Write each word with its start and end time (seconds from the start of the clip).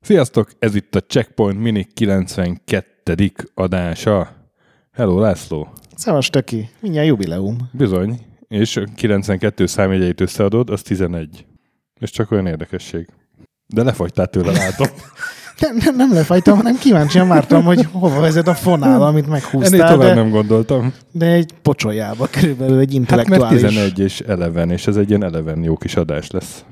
Sziasztok, 0.00 0.50
ez 0.58 0.74
itt 0.74 0.94
a 0.94 1.00
Checkpoint 1.00 1.60
Mini 1.60 1.86
92. 1.94 3.32
adása. 3.54 4.36
Hello 4.92 5.20
László. 5.20 5.68
Szevas 5.96 6.30
Töki, 6.30 6.68
mindjárt 6.80 7.08
jubileum. 7.08 7.70
Bizony, 7.72 8.26
és 8.48 8.82
92 8.94 9.66
számjegyeit 9.66 10.20
összeadod, 10.20 10.70
az 10.70 10.82
11. 10.82 11.46
És 12.00 12.10
csak 12.10 12.30
olyan 12.30 12.46
érdekesség. 12.46 13.08
De 13.66 13.82
lefagytál 13.82 14.26
tőle, 14.26 14.52
látom. 14.52 14.88
Nem, 15.58 15.76
nem, 15.76 15.96
nem 15.96 16.12
lefajtam, 16.12 16.56
hanem 16.56 16.76
kíváncsian 16.78 17.28
vártam, 17.28 17.64
hogy 17.64 17.88
hova 17.92 18.20
vezet 18.20 18.48
a 18.48 18.54
fonál, 18.54 19.02
amit 19.02 19.26
meghúztál. 19.26 19.72
Ennél 19.72 19.86
tovább 19.86 20.14
de, 20.14 20.14
nem 20.14 20.30
gondoltam. 20.30 20.92
de 21.12 21.26
egy 21.26 21.52
pocsolyába 21.62 22.26
körülbelül 22.30 22.78
egy 22.78 22.86
Hát 22.86 22.94
intellektuális. 22.94 23.60
mert 23.60 23.72
11 23.72 23.98
és 23.98 24.16
11, 24.26 24.70
és 24.70 24.86
ez 24.86 24.96
egy 24.96 25.08
ilyen 25.08 25.20
11 25.20 25.64
jó 25.64 25.76
kis 25.76 25.96
adás 25.96 26.30
lesz. 26.30 26.64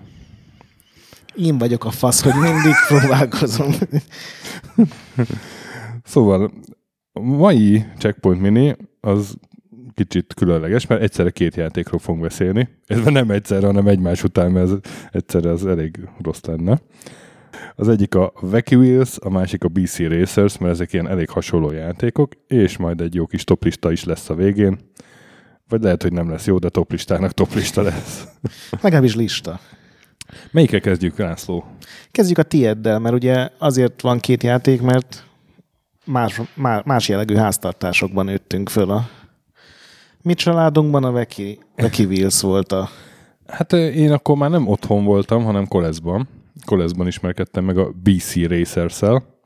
Én 1.35 1.59
vagyok 1.59 1.85
a 1.85 1.91
fasz, 1.91 2.23
hogy 2.23 2.35
mindig 2.35 2.75
próbálkozom. 2.89 3.73
Szóval 6.05 6.51
a 7.13 7.21
mai 7.21 7.85
Checkpoint 7.99 8.41
Mini 8.41 8.77
az 9.01 9.35
kicsit 9.95 10.35
különleges, 10.35 10.87
mert 10.87 11.03
egyszerre 11.03 11.31
két 11.31 11.57
játékról 11.57 11.99
fogunk 12.01 12.23
beszélni. 12.23 12.69
Ez 12.87 12.99
nem 13.05 13.31
egyszerre, 13.31 13.67
hanem 13.67 13.87
egymás 13.87 14.25
után, 14.25 14.51
mert 14.51 14.71
ez 14.71 14.77
egyszerre 15.11 15.51
az 15.51 15.67
elég 15.67 15.99
rossz 16.23 16.41
lenne. 16.43 16.81
Az 17.75 17.89
egyik 17.89 18.15
a 18.15 18.33
Wacky 18.43 18.77
Wheels, 18.77 19.19
a 19.21 19.31
másik 19.31 19.65
a 19.65 19.69
BC 19.69 19.99
Racers, 19.99 20.59
mert 20.59 20.73
ezek 20.73 20.93
ilyen 20.93 21.09
elég 21.09 21.29
hasonló 21.29 21.73
játékok, 21.73 22.33
és 22.47 22.77
majd 22.77 23.01
egy 23.01 23.15
jó 23.15 23.27
kis 23.27 23.45
toplista 23.45 23.93
is 23.93 24.05
lesz 24.05 24.31
a 24.31 24.35
végén. 24.35 24.79
Vagy 25.69 25.83
lehet, 25.83 26.03
hogy 26.03 26.13
nem 26.13 26.31
lesz 26.31 26.47
jó, 26.47 26.59
de 26.59 26.69
toplistának 26.69 27.33
toplista 27.33 27.83
lesz. 27.83 28.29
Legalábbis 28.81 29.15
lista. 29.15 29.61
Melyikkel 30.51 30.81
kezdjük, 30.81 31.19
László? 31.19 31.65
Kezdjük 32.11 32.39
a 32.39 32.43
tieddel, 32.43 32.99
mert 32.99 33.15
ugye 33.15 33.49
azért 33.59 34.01
van 34.01 34.19
két 34.19 34.43
játék, 34.43 34.81
mert 34.81 35.27
más, 36.05 36.41
más, 36.55 36.83
más 36.85 37.09
jellegű 37.09 37.35
háztartásokban 37.35 38.25
nőttünk 38.25 38.69
föl 38.69 38.91
a 38.91 39.09
mi 40.23 40.35
családunkban 40.35 41.05
a 41.05 41.11
Veki, 41.11 41.59
Veki 41.77 42.05
Wheels 42.05 42.41
volt 42.41 42.73
a... 42.73 42.89
Hát 43.47 43.73
én 43.73 44.13
akkor 44.13 44.37
már 44.37 44.51
nem 44.51 44.69
otthon 44.69 45.05
voltam, 45.05 45.45
hanem 45.45 45.69
Koleszban. 45.69 46.29
Koleszban 46.65 47.07
ismerkedtem 47.07 47.65
meg 47.65 47.79
a 47.79 47.93
BC 48.03 48.47
Racers-szel, 48.47 49.39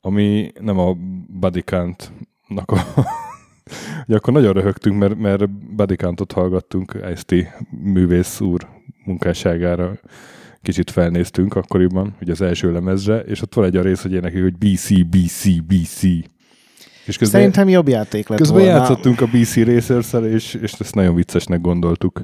ami 0.00 0.52
nem 0.60 0.78
a 0.78 0.96
Bodycount-nak 1.28 2.70
a... 2.70 2.80
Ugye 4.06 4.16
akkor 4.16 4.32
nagyon 4.32 4.52
röhögtünk, 4.52 4.98
mert, 4.98 5.18
mert 5.18 5.50
Bodycountot 5.50 6.32
hallgattunk, 6.32 6.98
IST 7.12 7.34
művész 7.82 8.40
úr 8.40 8.68
munkásságára 9.04 9.98
kicsit 10.62 10.90
felnéztünk 10.90 11.54
akkoriban, 11.54 12.16
ugye 12.20 12.32
az 12.32 12.40
első 12.40 12.72
lemezre, 12.72 13.18
és 13.18 13.42
ott 13.42 13.54
van 13.54 13.64
egy 13.64 13.76
a 13.76 13.82
rész, 13.82 14.02
hogy 14.02 14.12
éneklik, 14.12 14.42
hogy 14.42 14.56
BC, 14.56 15.04
BC, 15.04 15.62
BC. 15.62 16.02
És 17.04 17.16
közben, 17.16 17.40
Szerintem 17.40 17.68
jobb 17.68 17.88
játék 17.88 18.28
lett 18.28 18.38
közben 18.38 18.62
volna. 18.62 18.76
játszottunk 18.76 19.20
a 19.20 19.26
BC 19.26 19.56
racers 19.56 20.12
és, 20.12 20.54
és 20.54 20.72
ezt 20.72 20.94
nagyon 20.94 21.14
viccesnek 21.14 21.60
gondoltuk. 21.60 22.22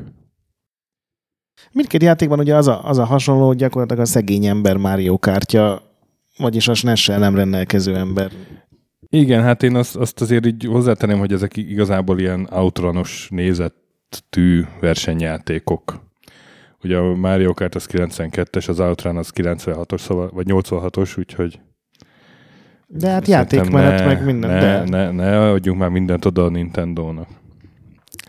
Mindkét 1.73 2.03
játékban 2.03 2.39
ugye 2.39 2.55
az 2.55 2.67
a, 2.67 2.85
az 2.85 2.99
a 2.99 3.05
hasonló, 3.05 3.47
hogy 3.47 3.57
gyakorlatilag 3.57 4.03
a 4.03 4.07
szegény 4.07 4.47
ember 4.47 4.77
Mario 4.77 5.19
kártya, 5.19 5.83
vagyis 6.37 6.69
a 6.69 6.75
snes 6.75 7.07
nem 7.07 7.35
rendelkező 7.35 7.97
ember. 7.97 8.31
Igen, 9.09 9.43
hát 9.43 9.63
én 9.63 9.77
azt, 9.77 9.97
azt 9.97 10.21
azért 10.21 10.47
így 10.47 10.65
hozzátenném, 10.65 11.19
hogy 11.19 11.33
ezek 11.33 11.57
igazából 11.57 12.19
ilyen 12.19 12.48
outronos 12.51 13.29
nézettű 13.31 14.65
versenyjátékok. 14.81 16.05
Ugye 16.83 16.97
a 16.97 17.15
Mario 17.15 17.55
Kart 17.55 17.75
az 17.75 17.89
92-es, 17.93 18.69
az 18.69 18.81
Outrun 18.81 19.17
az 19.17 19.30
96-os, 19.35 19.98
szóval, 19.98 20.30
vagy 20.35 20.47
86-os, 20.48 21.19
úgyhogy... 21.19 21.61
De 22.89 23.11
hát 23.11 23.27
szerintem 23.27 23.59
játékmenet, 23.61 23.98
ne, 23.98 24.07
meg 24.07 24.25
minden. 24.25 24.51
Ne, 24.51 24.61
de, 24.61 24.85
ne, 24.85 25.11
ne 25.11 25.51
adjunk 25.51 25.79
már 25.79 25.89
mindent 25.89 26.25
oda 26.25 26.45
a 26.45 26.48
Nintendo-nak. 26.48 27.29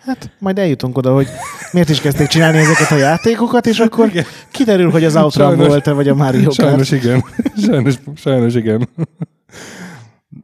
Hát 0.07 0.31
majd 0.39 0.59
eljutunk 0.59 0.97
oda, 0.97 1.13
hogy 1.13 1.27
miért 1.71 1.89
is 1.89 2.01
kezdték 2.01 2.27
csinálni 2.27 2.57
ezeket 2.57 2.91
a 2.91 2.95
játékokat, 2.95 3.65
és 3.65 3.79
akkor 3.79 4.11
kiderül, 4.51 4.89
hogy 4.89 5.03
az 5.03 5.15
Outrun 5.15 5.47
Sajnos- 5.47 5.67
volt-e, 5.67 5.91
vagy 5.91 6.07
a 6.07 6.15
Mario 6.15 6.43
Kart. 6.43 6.53
Sajnos 6.53 6.91
igen. 6.91 7.23
Sajnos, 7.65 7.95
sajnos 8.15 8.55
igen. 8.55 8.89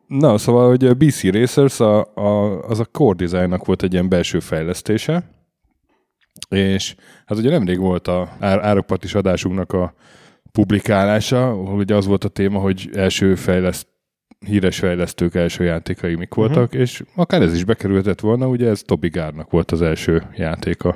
Na, 0.08 0.38
szóval, 0.38 0.68
hogy 0.68 0.86
a 0.86 0.94
BC 0.94 1.24
Racers 1.24 1.80
a, 1.80 2.14
a, 2.16 2.60
az 2.68 2.80
a 2.80 2.86
core 2.86 3.26
designnak 3.26 3.66
volt 3.66 3.84
egy 3.84 3.94
ilyen 3.94 4.10
belső 4.10 4.40
fejlesztése, 4.40 5.24
és 6.50 6.96
hát 7.26 7.38
ugye 7.38 7.50
nemrég 7.50 7.80
volt 7.80 8.08
a 8.08 8.30
ár, 8.40 8.60
árokpatis 8.66 9.16
adásunknak 9.16 9.72
a 9.72 9.94
publikálása, 10.52 11.50
ahol 11.50 11.78
ugye 11.80 11.96
az 11.96 12.06
volt 12.06 12.24
a 12.24 12.28
téma, 12.28 12.60
hogy 12.60 12.90
első 12.94 13.36
fejleszt, 13.36 13.88
híres 14.46 14.80
fejlesztők 14.80 15.36
első 15.36 15.64
játékai 15.64 16.16
mik 16.16 16.34
voltak, 16.34 16.64
uh-huh. 16.64 16.82
és 16.82 17.04
akár 17.16 17.42
ez 17.42 17.54
is 17.54 17.64
bekerülhetett 17.64 18.20
volna, 18.20 18.48
ugye 18.48 18.70
ez 18.70 18.82
Toby 18.82 19.10
Gárnak 19.10 19.52
volt 19.52 19.72
az 19.72 19.82
első 19.82 20.24
játéka. 20.36 20.96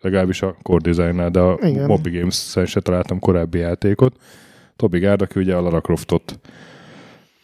Legalábbis 0.00 0.42
a 0.42 0.56
core 0.62 0.90
designnál, 0.90 1.30
de 1.30 1.40
a 1.40 1.58
Igen. 1.62 1.86
Moby 1.86 2.10
Games-en 2.10 2.66
se 2.66 2.80
találtam 2.80 3.18
korábbi 3.18 3.58
játékot. 3.58 4.16
Toby 4.76 4.98
Gárd, 4.98 5.22
aki 5.22 5.40
ugye 5.40 5.54
a 5.54 5.60
Lara 5.60 5.80
Croftot 5.80 6.40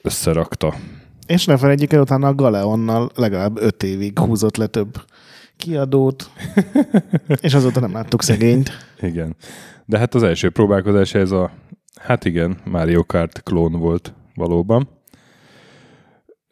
összerakta. 0.03 0.75
És 1.27 1.45
ne 1.45 1.57
felejtjük 1.57 1.93
el, 1.93 2.01
utána 2.01 2.29
a 2.29 2.35
Galeonnal 2.35 3.11
legalább 3.15 3.59
öt 3.59 3.83
évig 3.83 4.19
húzott 4.19 4.57
le 4.57 4.67
több 4.67 5.05
kiadót, 5.57 6.31
és 7.43 7.55
azóta 7.55 7.81
nem 7.81 7.93
láttuk 7.93 8.23
szegényt. 8.23 8.71
Igen. 9.01 9.37
De 9.87 9.99
hát 9.99 10.15
az 10.15 10.23
első 10.23 10.51
próbálkozás 10.51 11.15
ez 11.15 11.31
a, 11.31 11.51
hát 12.01 12.25
igen, 12.25 12.57
Mario 12.65 13.05
Kart 13.05 13.43
klón 13.43 13.73
volt 13.73 14.15
valóban. 14.35 14.89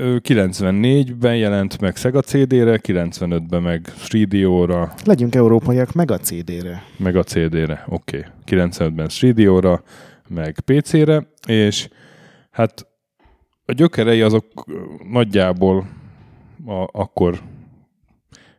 Ő 0.03 0.21
94-ben 0.25 1.37
jelent 1.37 1.81
meg 1.81 1.97
Sega 1.97 2.21
CD-re, 2.21 2.81
95-ben 2.83 3.63
meg 3.63 3.93
3DO-ra, 4.09 4.93
Legyünk 5.05 5.35
európaiak 5.35 5.93
meg 5.93 6.11
a 6.11 6.19
CD-re. 6.19 6.83
meg 6.97 7.17
a 7.17 7.23
CD-re, 7.23 7.85
oké. 7.89 8.27
Okay. 8.45 8.61
95-ben 8.65 9.09
3DO-ra, 9.11 9.81
meg 10.29 10.61
PC-re, 10.61 11.27
és 11.47 11.89
hát 12.51 12.87
a 13.65 13.73
gyökerei 13.73 14.21
azok 14.21 14.45
nagyjából 15.11 15.87
a, 16.67 16.89
akkor 16.93 17.41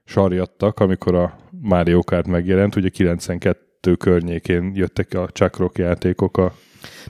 sarjadtak, 0.06 0.80
amikor 0.80 1.16
a 1.16 1.38
Mario 1.62 2.02
Kart 2.02 2.28
megjelent, 2.28 2.76
ugye 2.76 2.90
92 2.90 3.96
környékén 3.96 4.72
jöttek 4.76 5.14
a 5.14 5.30
Chuck 5.32 5.58
Rock 5.58 5.78
játékok, 5.78 6.38
a 6.38 6.54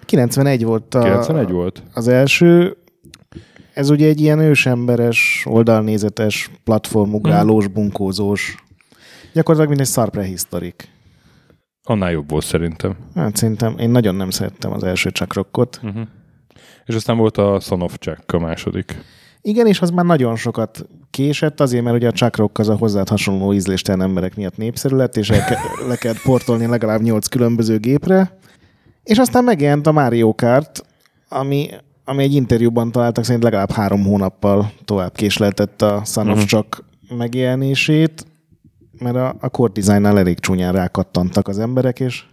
91 0.06 0.64
volt 0.64 0.96
a, 0.96 1.02
91 1.02 1.50
volt? 1.52 1.84
az 1.94 2.08
első. 2.08 2.78
Ez 3.74 3.90
ugye 3.90 4.08
egy 4.08 4.22
ilyen 4.22 4.40
ősemberes, 4.40 5.44
oldalnézetes, 5.50 6.52
platformugrálós, 6.64 7.68
bunkózós. 7.68 8.56
Gyakorlatilag 9.34 9.70
mint 9.70 9.88
egy 9.88 9.94
szar 9.94 10.10
prehisztorik. 10.10 10.90
Annál 11.84 12.12
jobb 12.12 12.30
volt 12.30 12.46
szerintem. 12.46 12.96
Hát 13.16 13.36
szerintem 13.36 13.78
én 13.78 13.90
nagyon 13.90 14.16
nem 14.16 14.30
szerettem 14.30 14.72
az 14.72 14.84
első 14.84 15.12
csakrokkot. 15.12 15.80
Uh-huh. 15.84 16.08
És 16.86 16.96
aztán 16.96 17.18
volt 17.18 17.38
a 17.38 17.60
Son 17.60 17.82
of 17.82 17.98
Chuck 18.00 18.34
a 18.34 18.40
második. 18.40 18.96
Igen, 19.42 19.68
és 19.68 19.82
az 19.82 19.90
már 19.90 20.06
nagyon 20.06 20.36
sokat 20.36 20.86
késett, 21.10 21.60
azért, 21.60 21.84
mert 21.84 21.96
ugye 21.96 22.08
a 22.08 22.12
csakrok 22.12 22.60
az 22.60 22.70
a 22.70 22.76
hozzád 22.76 23.10
hasonló 23.10 23.54
ízléstelen 23.54 24.02
emberek 24.02 24.36
miatt 24.36 24.58
népszerű 24.58 24.96
lett, 24.96 25.18
és 25.18 25.30
el 25.30 25.46
ke- 25.46 25.60
le 25.90 25.96
kellett 25.96 26.22
portolni 26.22 26.66
legalább 26.66 27.02
nyolc 27.02 27.28
különböző 27.28 27.78
gépre. 27.78 28.38
És 29.04 29.18
aztán 29.18 29.44
megjelent 29.44 29.88
a 29.88 29.92
Mario 29.92 30.34
Kart, 30.36 30.86
ami, 31.30 31.70
ami 32.06 32.24
egy 32.24 32.34
interjúban 32.34 32.92
találtak, 32.92 33.24
szerint 33.24 33.44
legalább 33.44 33.72
három 33.72 34.04
hónappal 34.04 34.72
tovább 34.86 35.14
késleltett 35.16 35.82
a 35.82 36.02
Son 36.06 36.30
of 36.30 36.38
Mhm. 36.38 36.46
Chuck 36.48 36.84
megjelenését, 37.18 38.26
mert 39.00 39.16
a, 39.16 39.36
a 39.40 39.50
core 39.50 39.72
designnál 39.74 40.18
elég 40.18 40.40
csúnyán 40.40 40.74
rákattantak 40.74 41.48
az 41.48 41.60
emberek, 41.60 42.00
és 42.00 42.24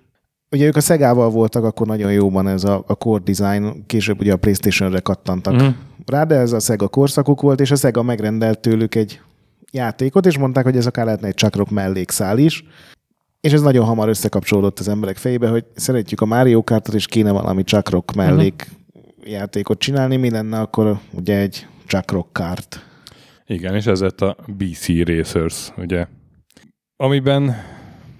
ugye 0.50 0.66
ők 0.66 0.76
a 0.76 0.80
Szegával 0.80 1.30
voltak 1.30 1.64
akkor 1.64 1.86
nagyon 1.86 2.12
jóban 2.12 2.48
ez 2.48 2.64
a, 2.64 2.84
a 2.86 2.94
core 2.94 3.22
design, 3.24 3.84
később 3.86 4.20
ugye 4.20 4.32
a 4.32 4.36
Playstation-re 4.36 5.00
kattantak 5.00 5.54
Mhm. 5.54 5.66
rá, 6.06 6.24
de 6.24 6.34
ez 6.34 6.52
a 6.52 6.60
Sega 6.60 6.88
korszakuk 6.88 7.40
volt, 7.40 7.60
és 7.60 7.70
a 7.70 7.76
Sega 7.76 8.02
megrendelt 8.02 8.58
tőlük 8.60 8.94
egy 8.94 9.20
játékot, 9.72 10.26
és 10.26 10.38
mondták, 10.38 10.64
hogy 10.64 10.76
ez 10.76 10.86
akár 10.86 11.04
lehetne 11.04 11.26
egy 11.26 11.34
csakrok 11.34 11.70
mellékszál 11.70 12.38
is. 12.38 12.64
És 13.40 13.52
ez 13.52 13.60
nagyon 13.62 13.84
hamar 13.84 14.08
összekapcsolódott 14.08 14.78
az 14.78 14.88
emberek 14.88 15.16
fejébe, 15.16 15.48
hogy 15.48 15.64
szeretjük 15.76 16.20
a 16.20 16.24
Mario 16.26 16.64
Kartot, 16.64 16.94
és 16.94 17.06
kéne 17.06 17.30
valami 17.30 17.64
csakrok 17.64 18.12
mellék 18.12 18.66
játékot 19.24 19.78
csinálni, 19.78 20.16
mi 20.16 20.30
lenne 20.30 20.60
akkor 20.60 20.98
ugye 21.12 21.38
egy 21.38 21.66
csakrok 21.86 22.32
kart. 22.32 22.84
Igen, 23.46 23.74
és 23.74 23.86
ez 23.86 24.00
lett 24.00 24.20
a 24.20 24.36
BC 24.56 24.86
Racers, 25.04 25.72
ugye. 25.76 26.06
Amiben, 26.96 27.56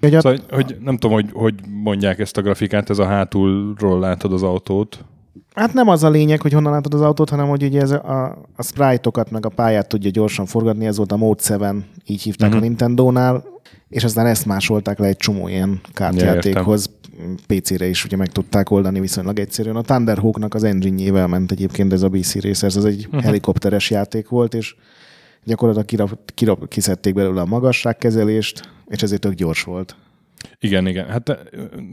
a, 0.01 0.07
szóval, 0.07 0.37
hogy 0.49 0.77
nem 0.79 0.97
tudom, 0.97 1.15
hogy, 1.15 1.29
hogy 1.33 1.53
mondják 1.67 2.19
ezt 2.19 2.37
a 2.37 2.41
grafikát, 2.41 2.89
ez 2.89 2.99
a 2.99 3.05
hátulról 3.05 3.99
látod 3.99 4.33
az 4.33 4.43
autót. 4.43 5.05
Hát 5.55 5.73
nem 5.73 5.87
az 5.87 6.03
a 6.03 6.09
lényeg, 6.09 6.41
hogy 6.41 6.53
honnan 6.53 6.71
látod 6.71 6.93
az 6.93 7.01
autót, 7.01 7.29
hanem 7.29 7.47
hogy 7.47 7.63
ugye 7.63 7.81
ez 7.81 7.91
a, 7.91 8.45
a 8.55 8.63
sprite-okat 8.63 9.31
meg 9.31 9.45
a 9.45 9.49
pályát 9.49 9.87
tudja 9.87 10.09
gyorsan 10.09 10.45
forgatni, 10.45 10.85
ez 10.85 10.97
volt 10.97 11.11
a 11.11 11.17
Mode 11.17 11.57
7, 11.71 11.85
így 12.05 12.21
hívták 12.21 12.47
uh-huh. 12.47 12.63
a 12.63 12.67
Nintendo-nál, 12.67 13.43
és 13.89 14.03
aztán 14.03 14.25
ezt 14.25 14.45
másolták 14.45 14.99
le 14.99 15.07
egy 15.07 15.17
csomó 15.17 15.47
ilyen 15.47 15.81
kártjátékhoz. 15.93 16.89
PC-re 17.47 17.85
is 17.85 18.05
ugye 18.05 18.17
meg 18.17 18.27
tudták 18.27 18.69
oldani 18.69 18.99
viszonylag 18.99 19.39
egyszerűen. 19.39 19.75
A 19.75 19.81
Thunderhawk-nak 19.81 20.53
az 20.53 20.63
engine 20.63 21.25
ment 21.25 21.51
egyébként 21.51 21.93
ez 21.93 22.01
a 22.01 22.09
BC 22.09 22.33
Racers, 22.33 22.75
ez 22.75 22.83
egy 22.83 23.05
uh-huh. 23.05 23.23
helikopteres 23.23 23.89
játék 23.89 24.29
volt, 24.29 24.53
és 24.53 24.75
gyakorlatilag 25.43 25.87
kirap, 25.87 26.31
kirap, 26.33 26.67
kiszedték 26.67 27.13
belőle 27.13 27.41
a 27.41 27.45
magasságkezelést, 27.45 28.69
és 28.87 29.01
ezért 29.01 29.21
tök 29.21 29.33
gyors 29.33 29.63
volt. 29.63 29.95
Igen, 30.59 30.87
igen. 30.87 31.07
Hát 31.07 31.39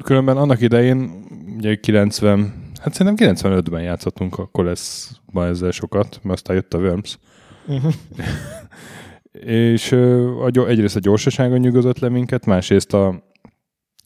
különben 0.03 0.37
annak 0.37 0.61
idején, 0.61 1.25
ugye 1.57 1.75
90, 1.75 2.55
hát 2.81 2.95
szerintem 2.95 3.35
95-ben 3.35 3.83
játszottunk 3.83 4.39
akkor 4.39 4.65
lesz 4.65 5.11
ma 5.33 5.47
ezzel 5.47 5.71
sokat, 5.71 6.21
mert 6.23 6.39
aztán 6.39 6.57
jött 6.57 6.75
a 6.75 6.79
Worms. 6.79 7.19
Uh-huh. 7.67 7.93
és 9.45 9.93
a, 9.93 10.69
egyrészt 10.69 10.97
a 10.97 11.01
gyorsasága 11.01 11.57
nyugodott 11.57 11.99
le 11.99 12.09
minket, 12.09 12.47
másrészt 12.47 12.95
a, 12.95 13.23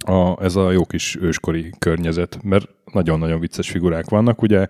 a, 0.02 0.42
ez 0.42 0.56
a 0.56 0.70
jó 0.70 0.84
kis 0.84 1.16
őskori 1.20 1.70
környezet, 1.78 2.38
mert 2.42 2.68
nagyon-nagyon 2.92 3.40
vicces 3.40 3.70
figurák 3.70 4.08
vannak. 4.08 4.42
Ugye 4.42 4.66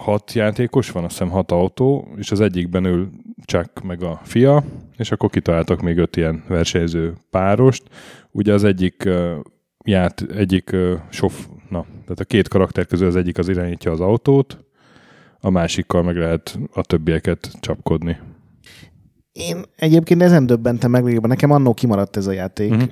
hat 0.00 0.32
játékos 0.32 0.90
van, 0.90 1.04
azt 1.04 1.12
hiszem 1.12 1.30
hat 1.30 1.50
autó, 1.50 2.08
és 2.16 2.30
az 2.30 2.40
egyikben 2.40 2.84
ül 2.84 3.10
Chuck 3.44 3.82
meg 3.82 4.02
a 4.02 4.20
fia, 4.22 4.64
és 4.96 5.12
akkor 5.12 5.30
kitaláltak 5.30 5.80
még 5.80 5.98
öt 5.98 6.16
ilyen 6.16 6.44
versenyző 6.48 7.14
párost. 7.30 7.82
Ugye 8.30 8.52
az 8.52 8.64
egyik 8.64 9.08
ját, 9.84 10.24
egyik 10.34 10.76
sof, 11.10 11.46
na, 11.68 11.80
tehát 11.80 12.20
a 12.20 12.24
két 12.24 12.48
karakter 12.48 12.86
közül 12.86 13.06
az 13.06 13.16
egyik 13.16 13.38
az 13.38 13.48
irányítja 13.48 13.90
az 13.90 14.00
autót, 14.00 14.64
a 15.40 15.50
másikkal 15.50 16.02
meg 16.02 16.16
lehet 16.16 16.58
a 16.72 16.82
többieket 16.82 17.50
csapkodni. 17.60 18.18
Én 19.32 19.62
egyébként 19.76 20.22
ezen 20.22 20.46
döbbentem 20.46 20.90
meg, 20.90 21.20
nekem 21.20 21.50
annó 21.50 21.74
kimaradt 21.74 22.16
ez 22.16 22.26
a 22.26 22.32
játék, 22.32 22.70
uh-huh. 22.70 22.88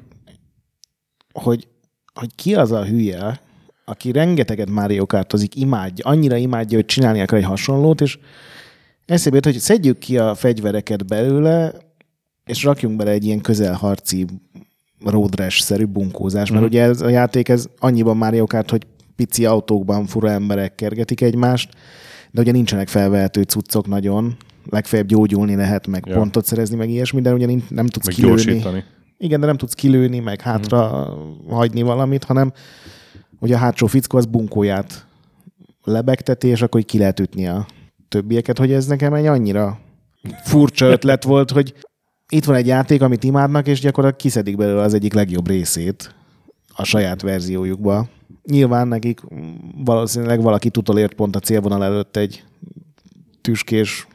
Hogy, 1.32 1.69
hogy 2.14 2.34
ki 2.34 2.55
az 2.55 2.73
a 2.73 2.84
hülye, 2.84 3.40
aki 3.84 4.12
rengeteget 4.12 4.70
Mario 4.70 5.06
Kartozik, 5.06 5.56
imádja, 5.56 6.05
annyira 6.08 6.37
imádja, 6.37 6.76
hogy 6.76 6.87
csinálni 6.87 7.20
akar 7.20 7.38
egy 7.38 7.44
hasonlót, 7.44 8.00
és 8.00 8.19
eszébe 9.06 9.34
jut, 9.34 9.44
hogy 9.44 9.58
szedjük 9.58 9.99
ki 9.99 10.19
a 10.19 10.34
fegyvereket 10.34 11.06
belőle, 11.06 11.75
és 12.44 12.64
rakjunk 12.64 12.96
bele 12.96 13.11
egy 13.11 13.25
ilyen 13.25 13.40
közelharci 13.40 14.26
road 15.05 15.34
rash-szerű 15.34 15.84
bunkózás, 15.84 16.50
mert 16.50 16.62
mm. 16.62 16.67
ugye 16.67 16.82
ez 16.82 17.00
a 17.00 17.08
játék 17.08 17.49
ez 17.49 17.67
annyiban 17.78 18.17
Mario 18.17 18.46
Kart, 18.46 18.70
hogy 18.70 18.87
pici 19.17 19.46
autókban 19.46 20.06
fura 20.06 20.31
emberek 20.31 20.75
kergetik 20.75 21.20
egymást, 21.20 21.70
de 22.31 22.40
ugye 22.40 22.52
nincsenek 22.52 22.88
felvehető 22.88 23.43
cuccok 23.43 23.87
nagyon, 23.87 24.37
legfeljebb 24.70 25.06
gyógyulni 25.08 25.55
lehet, 25.55 25.87
meg 25.87 26.05
ja. 26.06 26.14
pontot 26.14 26.44
szerezni, 26.44 26.76
meg 26.76 26.90
ilyesmi, 26.90 27.20
de 27.20 27.32
ugye 27.32 27.46
nem 27.69 27.87
tudsz 27.87 28.06
meg 28.06 28.14
kilőni. 28.14 28.35
Gyorsítani. 28.35 28.85
Igen, 29.23 29.41
de 29.41 29.47
nem 29.47 29.57
tudsz 29.57 29.75
kilőni, 29.75 30.19
meg 30.19 30.41
hátra 30.41 31.09
mm. 31.15 31.49
hagyni 31.49 31.83
valamit, 31.83 32.25
hanem 32.25 32.53
ugye 33.39 33.55
a 33.55 33.59
hátsó 33.59 33.87
fickó 33.87 34.19
az 34.19 34.27
bunkóját 34.27 35.07
lebegteti, 35.85 36.49
és 36.49 36.63
akkor 36.63 36.83
ki 36.83 36.99
lehet 36.99 37.21
ütni 37.21 37.47
a 37.47 37.67
többieket, 38.09 38.59
hogy 38.59 38.73
ez 38.73 38.87
nekem 38.87 39.15
egy 39.15 39.27
annyira 39.27 39.79
furcsa 40.43 40.87
ötlet 40.87 41.25
volt, 41.25 41.51
hogy 41.51 41.75
itt 42.29 42.45
van 42.45 42.57
egy 42.57 42.67
játék, 42.67 43.03
amit 43.03 43.25
imádnak, 43.25 43.67
és 43.67 43.81
gyakorlatilag 43.81 44.23
kiszedik 44.23 44.57
belőle 44.57 44.83
az 44.83 44.95
egyik 44.95 45.13
legjobb 45.13 45.49
részét 45.49 46.15
a 46.75 46.85
saját 46.85 47.23
verziójukba. 47.23 48.09
Nyilván 48.45 48.89
nekik 48.89 49.21
valószínűleg 49.85 50.43
valaki 50.43 50.71
tutolért 50.71 51.15
pont 51.15 51.37
a 51.37 51.41
célvonal 51.41 51.85
előtt 51.85 52.17
egy 52.17 52.45
tüskés 53.41 54.07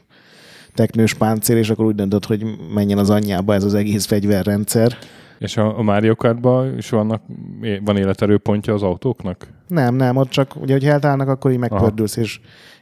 teknős 0.78 1.14
páncél, 1.14 1.56
és 1.56 1.70
akkor 1.70 1.84
úgy 1.84 1.94
döntött, 1.94 2.24
hogy 2.24 2.44
menjen 2.74 2.98
az 2.98 3.10
anyjába 3.10 3.54
ez 3.54 3.64
az 3.64 3.74
egész 3.74 4.06
fegyverrendszer. 4.06 4.98
És 5.38 5.56
a, 5.56 5.78
a 5.78 5.82
Mario 5.82 6.14
Kartban 6.14 6.76
is 6.76 6.90
vannak, 6.90 7.22
van 7.84 7.96
életerőpontja 7.96 8.74
az 8.74 8.82
autóknak? 8.82 9.48
Nem, 9.68 9.94
nem, 9.94 10.16
ott 10.16 10.28
csak 10.28 10.56
ugye, 10.60 10.72
hogy 10.72 10.84
eltállnak, 10.84 11.28
akkor 11.28 11.50
így 11.50 11.58
megpördülsz, 11.58 12.16
Aha. 12.16 12.26
és 12.26 12.40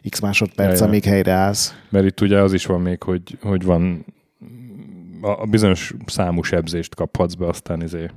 x 0.08 0.20
másodperc, 0.20 0.81
amíg 0.81 1.04
helyreállsz. 1.04 1.75
Mert 1.88 2.06
itt 2.06 2.20
ugye 2.20 2.38
az 2.40 2.52
is 2.52 2.66
van 2.66 2.81
még, 2.81 3.02
hogy, 3.02 3.38
hogy 3.43 3.64
van 3.64 4.04
a 5.20 5.46
bizonyos 5.46 5.94
számú 6.06 6.42
sebzést 6.42 6.94
kaphatsz 6.94 7.34
be, 7.34 7.46
aztán 7.46 7.82
izé 7.82 8.10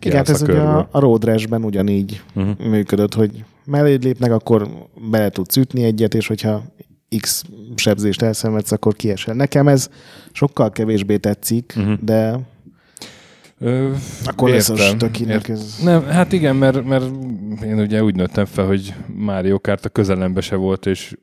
Igen, 0.00 0.16
hát 0.16 0.28
ez 0.28 0.42
ugye 0.42 0.58
a, 0.58 0.88
a 0.90 0.98
Road 0.98 1.24
Rash-ben 1.24 1.64
ugyanígy 1.64 2.22
uh-huh. 2.34 2.58
működött, 2.58 3.14
hogy 3.14 3.44
melléd 3.64 4.04
lépnek, 4.04 4.32
akkor 4.32 4.68
bele 5.10 5.28
tudsz 5.28 5.56
ütni 5.56 5.84
egyet, 5.84 6.14
és 6.14 6.26
hogyha 6.26 6.62
X 7.20 7.44
sebzést 7.74 8.22
elszenvedsz, 8.22 8.72
akkor 8.72 8.96
kiesel. 8.96 9.34
Nekem 9.34 9.68
ez 9.68 9.88
sokkal 10.32 10.70
kevésbé 10.70 11.16
tetszik, 11.16 11.74
uh-huh. 11.76 11.98
de 12.00 12.38
Ö, 13.58 13.90
akkor 14.24 14.50
lesz 14.50 14.68
a 14.68 14.76
stökinek 14.76 15.48
ez... 15.48 15.78
Nem, 15.82 16.06
hát 16.06 16.32
igen, 16.32 16.56
mert, 16.56 16.84
mert 16.84 17.04
én 17.64 17.78
ugye 17.78 18.02
úgy 18.02 18.14
nőttem 18.14 18.44
fel, 18.44 18.66
hogy 18.66 18.94
Mario 19.14 19.60
Kart 19.60 19.84
a 19.84 19.88
közelembe 19.88 20.40
se 20.40 20.56
volt, 20.56 20.86
és 20.86 21.16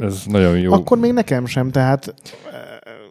ez 0.00 0.22
nagyon 0.26 0.58
jó. 0.58 0.72
Akkor 0.72 0.98
még 0.98 1.12
nekem 1.12 1.46
sem, 1.46 1.70
tehát 1.70 2.14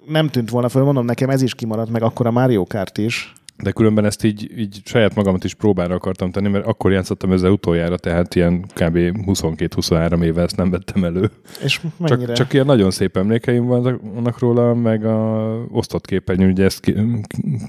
nem 0.07 0.29
tűnt 0.29 0.49
volna 0.49 0.69
föl, 0.69 0.83
mondom, 0.83 1.05
nekem 1.05 1.29
ez 1.29 1.41
is 1.41 1.55
kimaradt, 1.55 1.91
meg 1.91 2.01
akkor 2.01 2.27
a 2.27 2.31
Mario 2.31 2.65
Kart 2.65 2.97
is. 2.97 3.33
De 3.63 3.71
különben 3.71 4.05
ezt 4.05 4.23
így, 4.23 4.59
így 4.59 4.81
saját 4.85 5.15
magamat 5.15 5.43
is 5.43 5.53
próbára 5.53 5.95
akartam 5.95 6.31
tenni, 6.31 6.47
mert 6.47 6.65
akkor 6.65 6.91
játszottam 6.91 7.31
ezzel 7.31 7.51
utoljára, 7.51 7.97
tehát 7.97 8.35
ilyen 8.35 8.61
kb. 8.61 8.97
22-23 8.97 10.23
éve 10.23 10.41
ezt 10.41 10.55
nem 10.55 10.69
vettem 10.69 11.03
elő. 11.03 11.31
És 11.63 11.81
mennyire? 11.97 12.25
Csak, 12.25 12.35
csak 12.35 12.53
ilyen 12.53 12.65
nagyon 12.65 12.91
szép 12.91 13.17
emlékeim 13.17 13.65
vannak 13.65 14.39
róla, 14.39 14.73
meg 14.73 15.05
a 15.05 15.47
osztott 15.71 16.05
képernyő, 16.05 16.49
ugye 16.49 16.63
ezt 16.63 16.93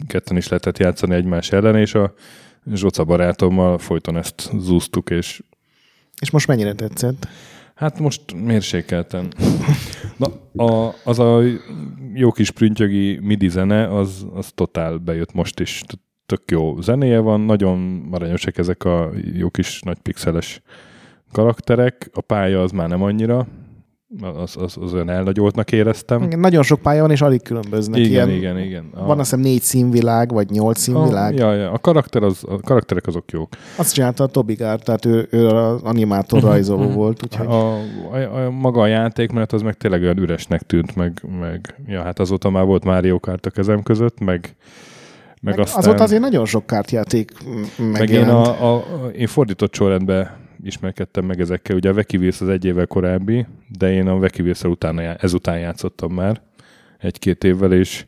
ketten 0.07 0.37
is 0.37 0.49
lehetett 0.49 0.79
játszani 0.79 1.15
egymás 1.15 1.53
ellen, 1.53 1.77
és 1.77 1.95
a 1.95 2.15
Zsoca 2.73 3.05
barátommal 3.05 3.79
folyton 3.79 4.17
ezt 4.17 4.51
zúztuk, 4.59 5.11
és... 5.11 5.43
És 6.21 6.31
most 6.31 6.47
mennyire 6.47 6.73
tetszett? 6.73 7.29
Hát 7.75 7.99
most 7.99 8.35
mérsékelten. 8.45 9.33
Na, 10.17 10.27
a, 10.65 10.95
az 11.05 11.19
a 11.19 11.43
jó 12.15 12.31
kis 12.31 12.51
prüntjögi 12.51 13.19
midi 13.23 13.49
zene, 13.49 13.97
az, 13.97 14.27
az 14.35 14.53
totál 14.55 14.97
bejött 14.97 15.33
most 15.33 15.61
is. 15.61 15.83
Tök 16.27 16.43
jó 16.51 16.81
zenéje 16.81 17.19
van, 17.19 17.41
nagyon 17.41 18.09
aranyosak 18.11 18.59
ezek 18.59 18.85
a 18.85 19.11
jó 19.33 19.51
kis 19.51 19.81
nagy 19.83 19.99
pixeles 19.99 20.63
karakterek. 21.33 22.11
A 22.13 22.21
pálya 22.21 22.63
az 22.63 22.71
már 22.71 22.89
nem 22.89 23.03
annyira, 23.03 23.47
az, 24.21 24.57
az, 24.57 24.77
az 24.81 24.93
olyan 24.93 25.11
elnagyoltnak 25.11 25.73
éreztem. 25.73 26.23
Igen, 26.23 26.39
nagyon 26.39 26.63
sok 26.63 26.81
pálya 26.81 27.01
van, 27.01 27.11
és 27.11 27.21
alig 27.21 27.43
különböznek. 27.43 28.01
Igen, 28.01 28.11
Ilyen, 28.11 28.31
igen, 28.31 28.59
igen. 28.59 28.91
A... 28.95 29.05
Van 29.05 29.19
azt 29.19 29.31
hiszem 29.31 29.45
négy 29.45 29.63
színvilág, 29.63 30.33
vagy 30.33 30.51
nyolc 30.51 30.79
színvilág. 30.79 31.35
A, 31.35 31.37
ja, 31.37 31.55
ja. 31.55 31.71
A, 31.71 31.79
karakter 31.79 32.23
az, 32.23 32.45
a 32.49 32.61
karakterek 32.61 33.07
azok 33.07 33.31
jók. 33.31 33.49
Azt 33.77 33.95
csinálta 33.95 34.25
a 34.25 34.27
Toby 34.27 34.55
Gár, 34.55 34.79
tehát 34.79 35.05
ő, 35.05 35.27
ő 35.31 35.49
az 35.49 35.83
animátor 35.83 36.39
mhm, 36.39 36.49
rajzoló 36.49 36.85
mhm. 36.85 36.95
volt. 36.95 37.23
Úgyhogy... 37.23 37.47
A, 37.47 37.75
a, 38.13 38.45
a, 38.45 38.51
maga 38.51 38.81
a 38.81 38.87
játék, 38.87 39.31
mert 39.31 39.53
az 39.53 39.63
meg 39.63 39.75
tényleg 39.75 40.03
olyan 40.03 40.19
üresnek 40.19 40.63
tűnt, 40.63 40.97
meg, 40.97 41.23
meg 41.41 41.81
ja, 41.87 42.03
hát 42.03 42.19
azóta 42.19 42.51
már 42.51 42.65
volt 42.65 42.85
Mario 42.85 43.21
Kart 43.21 43.47
a 43.47 43.51
kezem 43.51 43.83
között, 43.83 44.21
meg 44.21 44.57
meg, 45.45 45.57
meg 45.57 45.65
aztán... 45.65 45.79
Azóta 45.79 46.03
azért 46.03 46.21
nagyon 46.21 46.47
sok 46.47 46.67
kártjáték 46.67 47.33
megjelent. 47.77 47.99
Meg 47.99 48.11
én, 48.11 48.29
a, 48.29 48.75
a, 48.75 48.85
én 49.17 49.27
fordított 49.27 49.75
sorrendben 49.75 50.31
ismerkedtem 50.67 51.25
meg 51.25 51.41
ezekkel. 51.41 51.77
Ugye 51.77 51.89
a 51.89 51.95
Vekivész 51.95 52.41
az 52.41 52.49
egy 52.49 52.65
évvel 52.65 52.87
korábbi, 52.87 53.47
de 53.79 53.93
én 53.93 54.07
a 54.07 54.19
Vekivészsel 54.19 54.71
utána, 54.71 55.03
ezután 55.03 55.59
játszottam 55.59 56.13
már 56.13 56.43
egy-két 56.99 57.45
évvel, 57.45 57.73
és, 57.73 58.07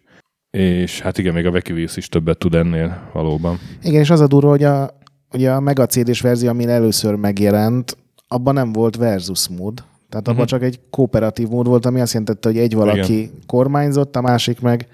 és 0.51 1.01
hát 1.01 1.19
igen, 1.19 1.35
még 1.35 1.47
a 1.47 1.51
Vekivész 1.51 1.97
is 1.97 2.09
többet 2.09 2.39
tud 2.39 2.55
ennél 2.55 3.11
valóban. 3.13 3.59
Igen, 3.83 4.01
és 4.01 4.11
az 4.11 4.21
a 4.21 4.27
durva, 4.27 4.49
hogy 4.49 4.65
a, 4.65 4.99
ugye 5.33 5.53
a 5.53 5.61
Mega 5.61 5.87
CD-s 5.87 6.21
verzió, 6.21 6.49
amin 6.49 6.69
először 6.69 7.15
megjelent, 7.15 7.97
abban 8.29 8.55
nem 8.55 8.73
volt 8.73 8.97
versus 8.97 9.49
mód. 9.49 9.85
Tehát 10.09 10.29
abban 10.29 10.43
uh-huh. 10.43 10.47
csak 10.47 10.63
egy 10.63 10.81
kooperatív 10.91 11.49
mód 11.49 11.67
volt, 11.67 11.87
ami 11.87 12.01
azt 12.01 12.13
jelentette, 12.13 12.49
hogy 12.49 12.59
egy 12.59 12.75
valaki 12.75 13.19
igen. 13.19 13.31
kormányzott, 13.47 14.17
a 14.17 14.21
másik 14.21 14.61
meg 14.61 14.89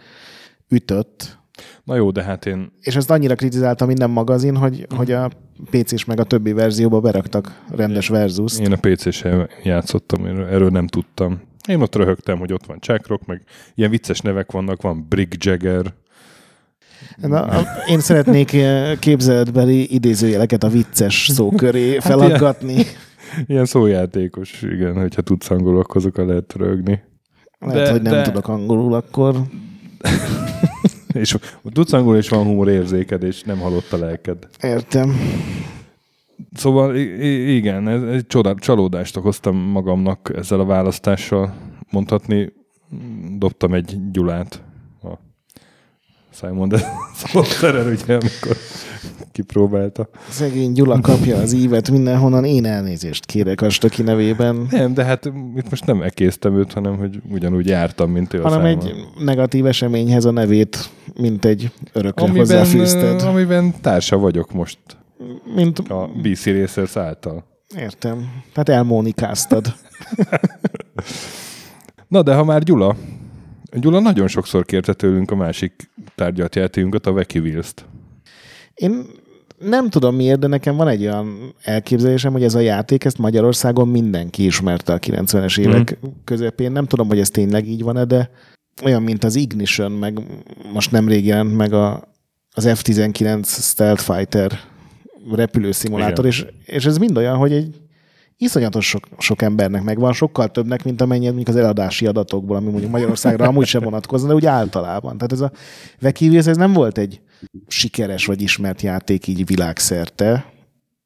ütött. 0.68 1.38
Na 1.84 1.94
jó, 1.94 2.10
de 2.10 2.22
hát 2.22 2.46
én... 2.46 2.72
És 2.80 2.96
ezt 2.96 3.10
annyira 3.10 3.34
kritizálta 3.34 3.86
minden 3.86 4.10
magazin, 4.10 4.56
hogy, 4.56 4.80
uh-huh. 4.80 4.98
hogy 4.98 5.12
a 5.12 5.30
PC-s 5.70 6.04
meg 6.04 6.20
a 6.20 6.24
többi 6.24 6.52
verzióba 6.52 7.00
beraktak 7.00 7.62
rendes 7.70 8.08
versus 8.08 8.58
Én 8.58 8.72
a 8.72 8.76
PC-sen 8.76 9.48
játszottam, 9.62 10.26
erről 10.26 10.70
nem 10.70 10.86
tudtam. 10.86 11.40
Én 11.68 11.80
ott 11.80 11.94
röhögtem, 11.94 12.38
hogy 12.38 12.52
ott 12.52 12.66
van 12.66 12.80
Chuck 12.80 13.26
meg 13.26 13.42
ilyen 13.74 13.90
vicces 13.90 14.20
nevek 14.20 14.52
vannak, 14.52 14.82
van 14.82 15.06
Brick 15.08 15.44
Jagger. 15.44 15.94
Na, 17.16 17.62
én 17.88 18.00
szeretnék 18.00 18.52
eh, 18.52 18.96
képzeletbeli 18.98 19.94
idézőjeleket 19.94 20.62
a 20.62 20.68
vicces 20.68 21.28
szó 21.32 21.50
köré 21.50 21.92
hát 21.92 22.02
felaggatni. 22.02 22.72
Ilyen, 22.72 22.86
ilyen 23.46 23.64
szójátékos, 23.64 24.62
igen, 24.62 24.94
hogyha 24.94 25.22
tudsz 25.22 25.50
angolul, 25.50 25.78
akkor 25.80 25.96
azokkal 25.96 26.26
lehet 26.26 26.52
rögni. 26.56 27.02
Lehet, 27.58 27.84
de, 27.84 27.90
hogy 27.90 28.02
nem 28.02 28.12
de... 28.12 28.22
tudok 28.22 28.48
angolul, 28.48 28.94
akkor... 28.94 29.36
és 31.12 31.36
tudsz 31.72 31.92
angolul, 31.92 32.18
és 32.18 32.28
van 32.28 32.44
humor 32.44 32.68
érzéked, 32.68 33.22
és 33.22 33.42
nem 33.42 33.58
halott 33.58 33.92
a 33.92 33.98
lelked. 33.98 34.48
Értem. 34.60 35.16
Szóval 36.54 36.96
igen, 36.96 37.88
ez, 37.88 38.02
egy 38.02 38.26
csodál, 38.26 38.54
csalódást 38.54 39.16
okoztam 39.16 39.56
magamnak 39.56 40.32
ezzel 40.36 40.60
a 40.60 40.64
választással. 40.64 41.54
Mondhatni, 41.90 42.52
dobtam 43.38 43.74
egy 43.74 44.10
Gyulát 44.10 44.62
Simon 46.32 46.68
de 46.68 46.78
szóval 47.16 47.86
ugye, 47.86 48.14
amikor 48.14 48.56
kipróbálta. 49.32 50.08
Szegény 50.28 50.72
Gyula 50.72 51.00
kapja 51.00 51.36
az 51.36 51.52
ívet 51.52 51.90
mindenhonnan, 51.90 52.44
én 52.44 52.64
elnézést 52.64 53.26
kérek 53.26 53.60
a 53.60 53.68
Stöki 53.68 54.02
nevében. 54.02 54.66
Nem, 54.70 54.94
de 54.94 55.04
hát 55.04 55.24
itt 55.56 55.70
most 55.70 55.86
nem 55.86 56.02
ekésztem 56.02 56.58
őt, 56.58 56.72
hanem 56.72 56.96
hogy 56.96 57.20
ugyanúgy 57.30 57.66
jártam, 57.66 58.10
mint 58.10 58.34
ő 58.34 58.38
Hanem 58.38 58.64
a 58.64 58.66
egy 58.66 58.94
negatív 59.18 59.66
eseményhez 59.66 60.24
a 60.24 60.30
nevét, 60.30 60.90
mint 61.20 61.44
egy 61.44 61.72
örökre 61.92 62.24
amiben, 62.24 62.40
hozzáfűzted. 62.40 63.22
amiben 63.22 63.74
társa 63.80 64.18
vagyok 64.18 64.52
most 64.52 64.78
Mint, 65.54 65.78
a 65.78 66.10
BC 66.22 66.46
Racers 66.46 66.96
által. 66.96 67.44
értem. 67.76 68.30
Tehát 68.52 68.68
elmónikáztad. 68.68 69.74
Na 72.08 72.22
de 72.22 72.34
ha 72.34 72.44
már 72.44 72.62
Gyula, 72.62 72.96
Gyula 73.72 74.00
nagyon 74.00 74.28
sokszor 74.28 74.64
kérte 74.64 74.92
tőlünk 74.92 75.30
a 75.30 75.36
másik 75.36 75.90
tárgyalt 76.14 76.56
játékunkat, 76.56 77.06
a 77.06 77.10
Wacky 77.10 77.38
Wheels-t. 77.38 77.84
Én 78.74 79.06
nem 79.58 79.88
tudom 79.88 80.16
miért, 80.16 80.38
de 80.38 80.46
nekem 80.46 80.76
van 80.76 80.88
egy 80.88 81.02
olyan 81.02 81.54
elképzelésem, 81.62 82.32
hogy 82.32 82.44
ez 82.44 82.54
a 82.54 82.60
játék, 82.60 83.04
ezt 83.04 83.18
Magyarországon 83.18 83.88
mindenki 83.88 84.44
ismerte 84.44 84.92
a 84.92 84.98
90-es 84.98 85.58
évek 85.58 85.98
mm. 86.06 86.10
közepén. 86.24 86.72
Nem 86.72 86.86
tudom, 86.86 87.08
hogy 87.08 87.18
ez 87.18 87.28
tényleg 87.28 87.68
így 87.68 87.82
van-e, 87.82 88.04
de 88.04 88.30
olyan, 88.84 89.02
mint 89.02 89.24
az 89.24 89.36
Ignition, 89.36 89.92
meg 89.92 90.20
most 90.72 90.90
nemrég 90.90 91.26
jelent 91.26 91.56
meg 91.56 91.72
a, 91.72 92.14
az 92.54 92.66
F-19 92.68 93.44
Stealth 93.44 94.02
Fighter 94.02 94.60
repülőszimulátor, 95.32 96.26
és, 96.26 96.46
és 96.64 96.86
ez 96.86 96.98
mind 96.98 97.16
olyan, 97.16 97.36
hogy 97.36 97.52
egy 97.52 97.81
iszonyatos 98.42 98.88
sok, 98.88 99.08
sok 99.18 99.42
embernek 99.42 99.82
megvan, 99.82 100.12
sokkal 100.12 100.50
többnek, 100.50 100.84
mint 100.84 101.00
amennyi 101.00 101.26
mondjuk 101.26 101.48
az 101.48 101.56
eladási 101.56 102.06
adatokból, 102.06 102.56
ami 102.56 102.70
mondjuk 102.70 102.90
Magyarországra 102.90 103.46
amúgy 103.46 103.66
sem 103.66 103.82
vonatkozna, 103.82 104.28
de 104.28 104.34
úgy 104.34 104.46
általában. 104.46 105.16
Tehát 105.16 105.32
ez 105.32 105.40
a 105.40 105.52
Vekivész, 106.00 106.46
ez 106.46 106.56
nem 106.56 106.72
volt 106.72 106.98
egy 106.98 107.20
sikeres 107.66 108.26
vagy 108.26 108.42
ismert 108.42 108.82
játék 108.82 109.26
így 109.26 109.46
világszerte. 109.46 110.52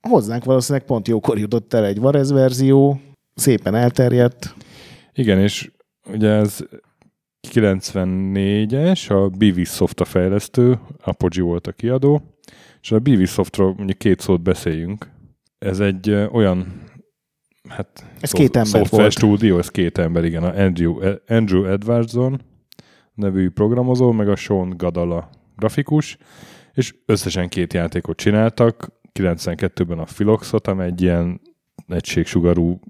Hozzánk 0.09 0.45
valószínűleg 0.45 0.87
pont 0.87 1.09
jókor 1.09 1.39
jutott 1.39 1.75
el 1.75 1.85
egy 1.85 2.01
Varez 2.01 2.31
verzió, 2.31 3.01
szépen 3.35 3.75
elterjedt. 3.75 4.55
Igen, 5.13 5.39
és 5.39 5.71
ugye 6.13 6.29
ez 6.29 6.59
94-es, 7.53 9.11
a 9.11 9.29
BV 9.29 9.61
Soft 9.63 10.01
a 10.01 10.05
fejlesztő, 10.05 10.79
Apogee 11.05 11.45
volt 11.45 11.67
a 11.67 11.73
kiadó, 11.73 12.23
és 12.81 12.93
a 12.93 12.99
BV 12.99 13.23
Softról 13.25 13.75
mondjuk 13.77 13.99
két 13.99 14.21
szót 14.21 14.43
beszéljünk. 14.43 15.11
Ez 15.59 15.81
egy 15.81 16.11
olyan 16.11 16.85
hát 17.69 18.05
Ez 18.21 18.31
két 18.31 18.57
ember 18.57 18.87
volt. 18.91 19.13
stúdió, 19.13 19.59
ez 19.59 19.69
két 19.69 19.99
ember, 19.99 20.25
igen, 20.25 20.43
a 20.43 20.61
Andrew, 20.61 20.99
Andrew 21.27 21.65
Edwardson 21.65 22.41
nevű 23.15 23.51
programozó, 23.51 24.13
meg 24.13 24.29
a 24.29 24.37
Sean 24.37 24.75
Gadala 24.77 25.31
grafikus, 25.57 26.19
és 26.75 26.95
összesen 27.07 27.49
két 27.49 27.73
játékot 27.73 28.17
csináltak, 28.17 28.93
92-ben 29.13 29.99
a 29.99 30.05
Philoxot, 30.05 30.67
amely 30.67 30.87
egy 30.87 31.03
ilyen 31.03 31.41
egységsugarú, 31.89 32.81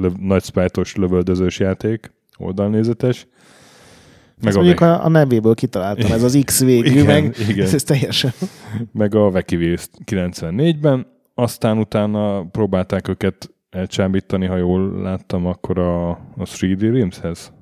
löv, 0.00 0.12
nagy 0.12 0.44
spájtos 0.44 0.94
lövöldözős 0.94 1.58
játék, 1.58 2.12
oldalnézetes, 2.36 3.26
meg 4.40 4.46
Ezt 4.46 4.56
a, 4.56 4.58
mondjuk 4.58 4.80
a, 4.80 5.04
a 5.04 5.08
nevéből 5.08 5.54
kitaláltam, 5.54 6.12
ez 6.12 6.22
az 6.22 6.38
X 6.44 6.60
végű, 6.60 6.90
Igen, 6.90 7.04
meg 7.04 7.36
igen. 7.48 7.66
ez 7.66 7.82
teljesen. 7.82 8.32
meg 8.92 9.14
a 9.14 9.42
Wheels 9.50 9.88
94-ben, 10.04 11.06
aztán 11.34 11.78
utána 11.78 12.44
próbálták 12.44 13.08
őket 13.08 13.50
elcsábítani, 13.76 14.46
ha 14.46 14.56
jól 14.56 15.00
láttam, 15.02 15.46
akkor 15.46 15.78
a, 15.78 16.10
a 16.10 16.44
3D 16.44 16.78
Realms-hez. 16.80 17.52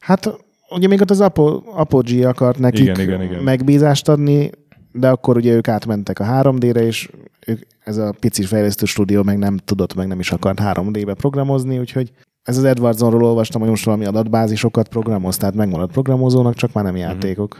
Hát 0.00 0.36
ugye 0.70 0.88
még 0.88 1.00
ott 1.00 1.10
az 1.10 1.20
Apo, 1.20 1.62
Apogee 1.74 2.28
akart 2.28 2.58
nekik 2.58 2.80
Igen, 2.80 3.00
igen, 3.00 3.22
igen. 3.22 3.42
megbízást 3.42 4.08
adni, 4.08 4.50
de 4.92 5.08
akkor 5.08 5.36
ugye 5.36 5.52
ők 5.52 5.68
átmentek 5.68 6.18
a 6.18 6.24
3D-re, 6.24 6.82
és 6.82 7.10
ők, 7.46 7.60
ez 7.78 7.96
a 7.96 8.14
pici 8.20 8.44
fejlesztő 8.44 8.84
stúdió 8.84 9.22
meg 9.22 9.38
nem 9.38 9.56
tudott, 9.56 9.94
meg 9.94 10.06
nem 10.06 10.18
is 10.18 10.32
akart 10.32 10.58
3D-be 10.62 11.14
programozni, 11.14 11.78
úgyhogy 11.78 12.12
ez 12.42 12.56
az 12.56 12.64
Edwardsonról 12.64 13.24
olvastam, 13.24 13.60
hogy 13.60 13.70
most 13.70 13.84
valami 13.84 14.04
adatbázisokat 14.04 14.88
programoz, 14.88 15.36
tehát 15.36 15.54
megmaradt 15.54 15.92
programozónak, 15.92 16.54
csak 16.54 16.72
már 16.72 16.84
nem 16.84 16.96
játékok. 16.96 17.58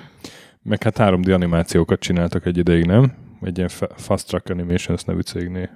Meg 0.62 0.82
hát 0.82 0.96
3D 0.99 1.34
animációkat 1.34 2.00
csináltak 2.00 2.46
egy 2.46 2.58
ideig, 2.58 2.84
nem? 2.87 3.12
Egy 3.42 3.56
ilyen 3.56 3.68
Fa- 3.68 3.92
Fast 3.96 4.26
Track 4.26 4.50
Animations 4.50 5.04
nevű 5.04 5.20
cégnél. 5.20 5.70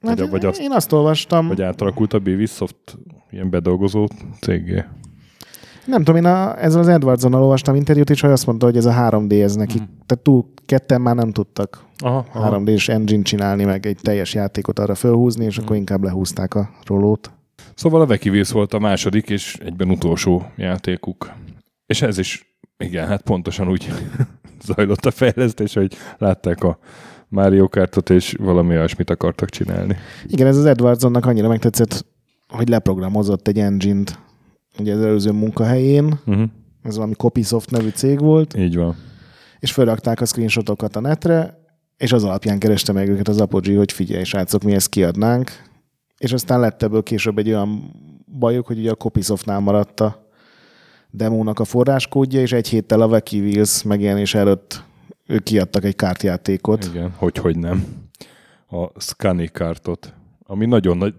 Vagy, 0.00 0.18
Hát, 0.18 0.30
vagy, 0.30 0.44
azt, 0.44 0.60
én 0.60 0.72
azt 0.72 0.92
olvastam, 0.92 1.48
vagy 1.48 1.62
átalakult 1.62 2.12
a 2.12 2.18
Bivisoft 2.18 2.98
ilyen 3.30 3.50
bedolgozó 3.50 4.06
cégé. 4.40 4.84
nem 5.86 6.04
tudom, 6.04 6.16
én 6.16 6.24
a, 6.24 6.62
ezzel 6.62 6.80
az 6.80 6.88
Edwardsonnal 6.88 7.42
olvastam 7.42 7.74
interjút 7.74 8.10
is, 8.10 8.20
hogy 8.20 8.30
azt 8.30 8.46
mondta, 8.46 8.66
hogy 8.66 8.76
ez 8.76 8.86
a 8.86 8.92
3D 8.92 9.42
ez 9.42 9.54
neki, 9.54 9.76
tehát 9.76 10.18
túl 10.22 10.52
ketten 10.66 11.00
már 11.00 11.14
nem 11.14 11.32
tudtak 11.32 11.84
Aha, 11.98 12.26
aha. 12.32 12.60
3D-s 12.60 12.88
engine 12.88 13.22
csinálni, 13.22 13.64
meg 13.64 13.86
egy 13.86 13.98
teljes 14.02 14.34
játékot 14.34 14.78
arra 14.78 14.94
fölhúzni, 14.94 15.44
és 15.44 15.58
akkor 15.58 15.76
inkább 15.76 16.02
lehúzták 16.02 16.54
a 16.54 16.70
rolót. 16.86 17.30
Szóval 17.74 18.00
a 18.00 18.18
Wheels 18.24 18.50
volt 18.50 18.74
a 18.74 18.78
második 18.78 19.30
és 19.30 19.56
egyben 19.64 19.90
utolsó 19.90 20.50
játékuk. 20.56 21.32
És 21.86 22.02
ez 22.02 22.18
is, 22.18 22.56
igen, 22.76 23.06
hát 23.06 23.22
pontosan 23.22 23.68
úgy 23.68 23.92
zajlott 24.66 25.06
a 25.06 25.10
fejlesztés, 25.10 25.74
hogy 25.74 25.94
látták 26.18 26.64
a 26.64 26.78
Mario 27.28 27.68
Kartot, 27.68 28.10
és 28.10 28.34
valami 28.38 28.76
olyasmit 28.76 29.10
akartak 29.10 29.48
csinálni. 29.50 29.96
Igen, 30.26 30.46
ez 30.46 30.56
az 30.56 30.64
Edwardsonnak 30.64 31.26
annyira 31.26 31.48
megtetszett, 31.48 32.06
hogy 32.48 32.68
leprogramozott 32.68 33.48
egy 33.48 33.58
engine-t 33.58 34.18
ugye 34.78 34.94
az 34.94 35.00
előző 35.02 35.30
munkahelyén, 35.30 36.18
Uh-huh. 36.26 36.48
ez 36.82 36.94
valami 36.96 37.14
Copysoft 37.14 37.70
nevű 37.70 37.88
cég 37.88 38.20
volt, 38.20 38.56
Így 38.56 38.76
van. 38.76 38.96
és 39.58 39.72
felrakták 39.72 40.20
a 40.20 40.24
screenshotokat 40.24 40.96
a 40.96 41.00
netre, 41.00 41.58
és 41.96 42.12
az 42.12 42.24
alapján 42.24 42.58
kereste 42.58 42.92
meg 42.92 43.08
őket 43.08 43.28
az 43.28 43.40
Apogee, 43.40 43.76
hogy 43.76 43.92
figyelj, 43.92 44.24
srácok, 44.24 44.62
mi 44.62 44.72
ezt 44.74 44.88
kiadnánk, 44.88 45.50
és 46.18 46.32
aztán 46.32 46.60
lett 46.60 46.82
ebből 46.82 47.02
később 47.02 47.38
egy 47.38 47.48
olyan 47.48 47.92
bajuk, 48.38 48.66
hogy 48.66 48.78
ugye 48.78 48.90
a 48.90 48.94
Copysoftnál 48.94 49.60
maradt 49.60 50.00
a 50.00 50.26
demónak 51.10 51.58
a 51.58 51.64
forráskódja, 51.64 52.40
és 52.40 52.52
egy 52.52 52.68
héttel 52.68 53.00
a 53.00 53.06
Wacky 53.06 53.40
Wheels 53.40 53.82
megjelenés 53.82 54.34
előtt 54.34 54.82
ők 55.28 55.42
kiadtak 55.42 55.84
egy 55.84 55.96
kártjátékot. 55.96 56.84
Igen, 56.84 57.12
hogy, 57.16 57.38
hogy 57.38 57.58
nem. 57.58 57.84
A 58.66 59.00
Scunny 59.00 59.48
kartot, 59.52 60.14
ami 60.42 60.66
nagyon 60.66 60.96
nagy... 60.96 61.14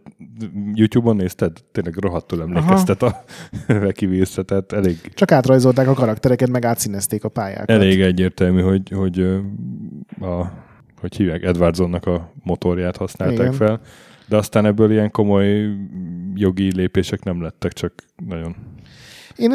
YouTube-on 0.74 1.16
nézted? 1.16 1.58
Tényleg 1.72 1.98
rohadtul 1.98 2.42
emlékeztet 2.42 3.02
a 3.02 3.24
Wacky 3.68 4.06
Wheels-re, 4.06 4.44
tehát 4.44 4.72
elég, 4.72 5.14
Csak 5.14 5.32
átrajzolták 5.32 5.88
a 5.88 5.94
karaktereket, 5.94 6.50
meg 6.50 6.66
átszínezték 6.66 7.24
a 7.24 7.30
pályákat. 7.30 7.70
elég 7.70 8.02
egyértelmű, 8.02 8.62
hogy, 8.62 8.90
hogy 8.90 9.20
a, 10.22 10.52
hogy 11.00 11.16
hívják, 11.16 11.44
Edwardsonnak 11.44 12.06
a 12.06 12.32
motorját 12.44 12.98
használták 12.98 13.40
Igen. 13.40 13.54
fel, 13.54 13.82
de 14.28 14.38
aztán 14.38 14.66
ebből 14.66 14.92
ilyen 14.92 15.12
komoly 15.12 15.76
jogi 16.36 16.76
lépések 16.76 17.24
nem 17.24 17.42
lettek, 17.42 17.74
csak 17.74 17.94
nagyon 18.28 18.56
Én 19.36 19.52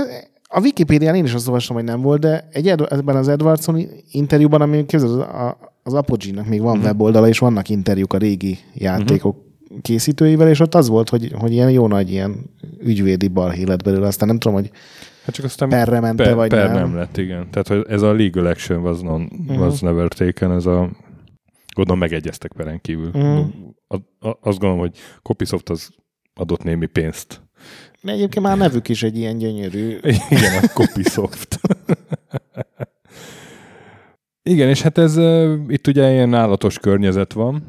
a 0.56 0.60
Wikipédián 0.60 1.14
én 1.14 1.24
is 1.24 1.34
azt 1.34 1.46
olvastam, 1.46 1.76
hogy 1.76 1.84
nem 1.84 2.00
volt, 2.00 2.20
de 2.20 2.48
egy 2.52 2.68
Ed- 2.68 2.92
ebben 2.92 3.16
az 3.16 3.28
Edwardson 3.28 3.86
interjúban, 4.10 4.60
ami 4.60 4.86
képzeld, 4.86 5.20
az, 5.20 5.26
az 5.82 5.94
Apogee-nak 5.94 6.46
még 6.46 6.60
van 6.60 6.80
weboldala, 6.80 7.28
és 7.28 7.38
vannak 7.38 7.68
interjúk 7.68 8.12
a 8.12 8.18
régi 8.18 8.58
játékok 8.74 9.36
készítőivel, 9.82 10.48
és 10.48 10.60
ott 10.60 10.74
az 10.74 10.88
volt, 10.88 11.08
hogy, 11.08 11.32
hogy 11.38 11.52
ilyen 11.52 11.70
jó 11.70 11.86
nagy 11.86 12.10
ilyen 12.10 12.50
ügyvédi 12.78 13.28
balhé 13.28 13.62
lett 13.62 13.82
belőle. 13.82 14.06
Aztán 14.06 14.28
nem 14.28 14.38
tudom, 14.38 14.56
hogy 14.56 14.70
Hát 15.24 15.34
csak 15.34 15.44
aztán 15.44 15.68
perre 15.68 16.00
mente, 16.00 16.24
per, 16.24 16.34
vagy 16.34 16.48
per 16.48 16.72
nem. 16.72 16.82
nem. 16.82 16.94
lett, 16.94 17.16
igen. 17.16 17.50
Tehát 17.50 17.68
hogy 17.68 17.84
ez 17.88 18.02
a 18.02 18.12
legal 18.12 18.46
action 18.46 18.82
was, 18.82 19.00
non, 19.00 19.30
uh-huh. 19.46 19.66
was 19.66 19.80
never 19.80 20.08
taken, 20.08 20.52
ez 20.52 20.66
a 20.66 20.90
gondolom 21.74 22.00
megegyeztek 22.00 22.52
peren 22.52 22.80
kívül. 22.80 23.10
Mhm. 23.12 23.26
Uh-huh. 23.26 23.46
A, 23.86 23.94
a, 24.28 24.38
azt 24.40 24.58
gondolom, 24.58 24.78
hogy 24.78 24.98
Copysoft 25.22 25.70
az 25.70 25.88
adott 26.34 26.62
némi 26.62 26.86
pénzt. 26.86 27.42
Egyébként 28.04 28.44
már 28.46 28.56
nevük 28.56 28.88
is 28.88 29.02
egy 29.02 29.16
ilyen 29.18 29.38
gyönyörű. 29.38 29.98
Igen, 30.28 30.62
a 30.62 30.66
Copysoft. 30.72 31.60
igen, 34.42 34.68
és 34.68 34.82
hát 34.82 34.98
ez 34.98 35.16
itt 35.68 35.86
ugye 35.86 36.12
ilyen 36.12 36.34
állatos 36.34 36.78
környezet 36.78 37.32
van. 37.32 37.62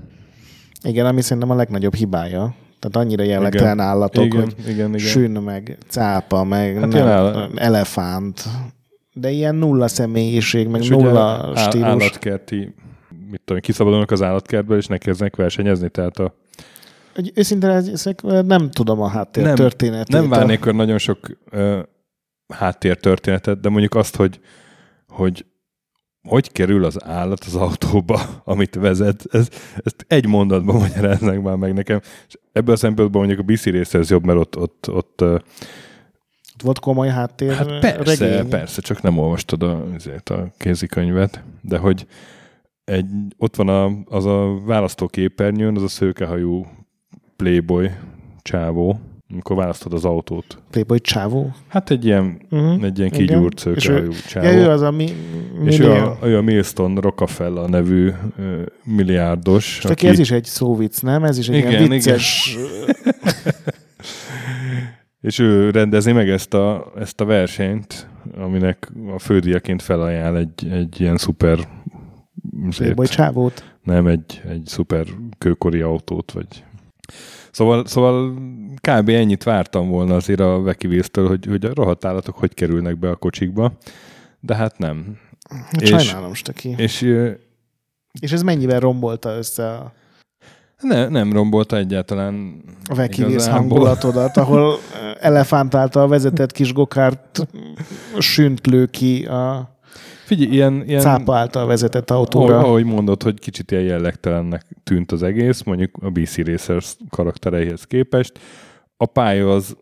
Igen, 0.84 1.06
ami 1.06 1.22
szerintem 1.22 1.50
a 1.52 1.56
legnagyobb 1.56 1.94
hibája. 1.96 2.56
Tehát 2.80 3.08
annyira 3.08 3.24
jellegtelen 3.24 3.80
állatok, 3.80 4.26
igen, 4.26 4.42
hogy 4.42 4.56
igen, 4.68 4.88
igen. 4.88 5.00
sűn, 5.00 5.32
meg 5.32 5.78
cápa, 5.88 6.44
meg 6.44 6.76
Hát 6.80 6.88
nem, 6.92 7.08
áll- 7.08 7.50
elefánt. 7.56 8.44
De 9.14 9.30
ilyen 9.30 9.56
nulla 9.56 9.88
személyiség, 9.88 10.68
meg 10.68 10.82
És 10.82 10.90
ugye 10.90 11.04
nulla 11.04 11.52
á- 11.56 11.58
stílus. 11.58 11.88
állatkerti, 11.88 12.74
mit 13.32 13.42
tudom, 13.46 13.62
kiszabadulnak 13.62 14.12
az 14.12 14.22
állatkertből, 14.22 14.78
és 14.78 14.88
ne 14.88 14.98
kezdenek 14.98 15.36
versenyezni, 15.36 15.90
tehát 15.90 16.18
a, 16.20 16.34
Hogy 17.16 17.32
őszintén 17.36 17.70
ezek, 17.70 18.22
nem 18.22 18.72
tudom 18.72 19.02
a 19.02 19.08
háttér 19.08 19.44
Nem, 19.44 19.56
történetét. 19.56 20.08
Nem 20.16 20.30
várnék 20.30 20.66
olyan 20.66 20.78
nagyon 20.78 20.98
sok 20.98 21.38
ö, 21.50 21.80
háttértörténetet, 22.54 23.60
de 23.60 23.70
mondjuk 23.70 23.96
azt, 23.96 24.16
hogy, 24.16 24.40
hogy 25.08 25.46
hogy 26.28 26.52
kerül 26.52 26.86
az 26.86 27.04
állat 27.04 27.44
az 27.44 27.56
autóba, 27.56 28.22
amit 28.44 28.76
vezet, 28.76 29.26
ez, 29.32 29.50
ezt 29.84 30.06
egy 30.08 30.28
mondatban 30.28 30.76
magyaráznak 30.90 31.42
már 31.42 31.56
meg 31.56 31.74
nekem. 31.74 32.00
És 32.28 32.38
ebből 32.52 32.76
a 32.76 32.78
szempontból 32.78 33.26
mondjuk 33.26 33.48
a 33.48 33.52
BC 33.52 33.66
Racer 33.66 34.04
jobb, 34.08 34.26
mert 34.26 34.40
ott, 34.40 34.58
ott, 34.58 34.90
ott 34.90 35.24
ott 36.56 36.62
volt 36.62 36.80
komoly 36.80 37.10
háttér 37.10 37.54
Hát 37.54 37.80
persze, 37.80 38.28
regény. 38.28 38.50
persze, 38.50 38.82
csak 38.82 39.02
nem 39.02 39.18
olvastad 39.18 39.64
a, 39.64 39.86
azért 39.96 40.30
a 40.30 40.52
kézikönyvet, 40.58 41.44
de 41.62 41.78
hogy 41.78 42.08
egy, 42.84 43.06
ott 43.38 43.56
van 43.56 43.68
a, 43.68 44.16
az 44.16 44.26
a 44.26 44.60
választóképernyőn, 44.66 45.76
az 45.76 45.84
a 45.84 45.88
szőkehajú 45.88 46.66
Playboy 47.36 47.90
csávó, 48.42 49.00
amikor 49.32 49.56
választod 49.56 49.94
az 49.94 50.06
autót. 50.06 50.62
Playboy 50.70 51.00
csávó. 51.00 51.52
Hát 51.68 51.90
egy 51.92 52.06
ilyen, 52.06 52.42
Uh-huh. 52.50 52.84
egy 52.84 52.98
ilyen 52.98 53.12
Igen. 53.14 53.26
kigyúrt 53.28 53.80
csávó. 53.80 54.12
Ja, 54.34 54.54
ő 54.54 54.70
az 54.70 54.82
a 54.82 54.92
mi, 54.92 55.08
és 55.66 55.80
ő 55.80 55.92
a, 55.92 56.18
ő 56.24 56.38
a 56.38 56.42
Milston 56.42 56.96
Rockefeller 56.96 57.70
nevű 57.70 58.12
ö, 58.38 58.62
milliárdos. 58.84 59.78
És 59.78 59.86
aki 59.86 60.08
ez 60.08 60.20
is 60.20 60.32
egy 60.32 60.46
szóvic, 60.46 61.00
nem? 61.00 61.24
Ez 61.24 61.38
is 61.38 61.50
egy 61.50 61.56
Igen, 61.56 61.72
ilyen 61.72 61.90
vicces... 61.90 62.56
És 65.22 65.40
ő 65.40 65.70
rendezi 65.70 66.12
meg 66.12 66.30
ezt 66.30 66.54
a, 66.54 66.92
ezt 66.98 67.22
a 67.22 67.26
versenyt, 67.26 68.08
aminek 68.38 68.92
a 69.16 69.20
fődíjaként 69.20 69.82
felajánl 69.82 70.38
egy, 70.38 70.68
egy 70.72 71.02
ilyen 71.02 71.18
szuper 71.18 71.60
Playboy 72.78 73.06
csávót. 73.08 73.76
nem 73.84 74.08
egy, 74.08 74.42
egy 74.50 74.62
szuper 74.66 75.06
kőkori 75.38 75.82
autót, 75.82 76.32
vagy... 76.32 76.64
Szóval, 77.52 77.86
szóval 77.86 78.34
kb. 78.76 79.10
ennyit 79.10 79.44
vártam 79.44 79.90
volna 79.90 80.16
azért 80.16 80.40
a 80.40 80.62
Veki 80.62 80.88
Wills-től, 80.88 81.28
hogy, 81.28 81.46
hogy 81.46 81.66
a 81.66 81.74
rohadt 81.74 82.06
állatok 82.06 82.38
hogy 82.38 82.54
kerülnek 82.54 83.00
be 83.00 83.10
a 83.10 83.16
kocsikba, 83.16 83.72
de 84.40 84.56
hát 84.56 84.78
nem. 84.78 85.18
Hát 85.50 85.82
És- 85.82 85.90
Sajnálom, 85.90 86.34
Staki. 86.34 86.76
És 86.78 87.02
ö, 87.02 87.32
És 88.20 88.32
ez 88.32 88.42
mennyivel 88.42 88.80
rombolta 88.80 89.38
össze 89.38 89.70
a 89.74 89.94
ne, 90.80 91.08
nem 91.08 91.34
rombolta 91.34 91.78
egyáltalán 91.78 92.64
a 92.86 92.96
Vekivész 92.96 93.48
hangulatodat, 93.48 94.38
ahol 94.38 94.80
elefánt 95.20 95.76
által 95.76 96.08
vezetett 96.08 96.52
kis 96.52 96.74
gokárt 96.74 97.48
sünt 98.20 98.68
lő 98.68 98.86
ki 98.86 99.26
a 99.26 99.75
Figyelj, 100.26 100.52
ilyen, 100.52 100.84
ilyen 100.88 101.02
cápa 101.02 101.36
által 101.36 101.66
vezetett 101.68 102.12
autóra. 102.12 102.58
ahogy 102.60 102.84
mondod, 102.86 103.24
hogy 103.24 103.40
kicsit 103.40 103.72
ilyen 103.72 103.84
jellegtelennek 103.84 104.66
tűnt 104.84 105.12
az 105.12 105.24
egész, 105.24 105.64
mondjuk 105.64 105.92
a 106.02 106.10
BC 106.10 106.38
Racers 106.38 106.96
karaktereihez 107.10 107.84
képest. 107.84 108.40
A 108.98 109.06
pálya 109.06 109.54
az, 109.54 109.76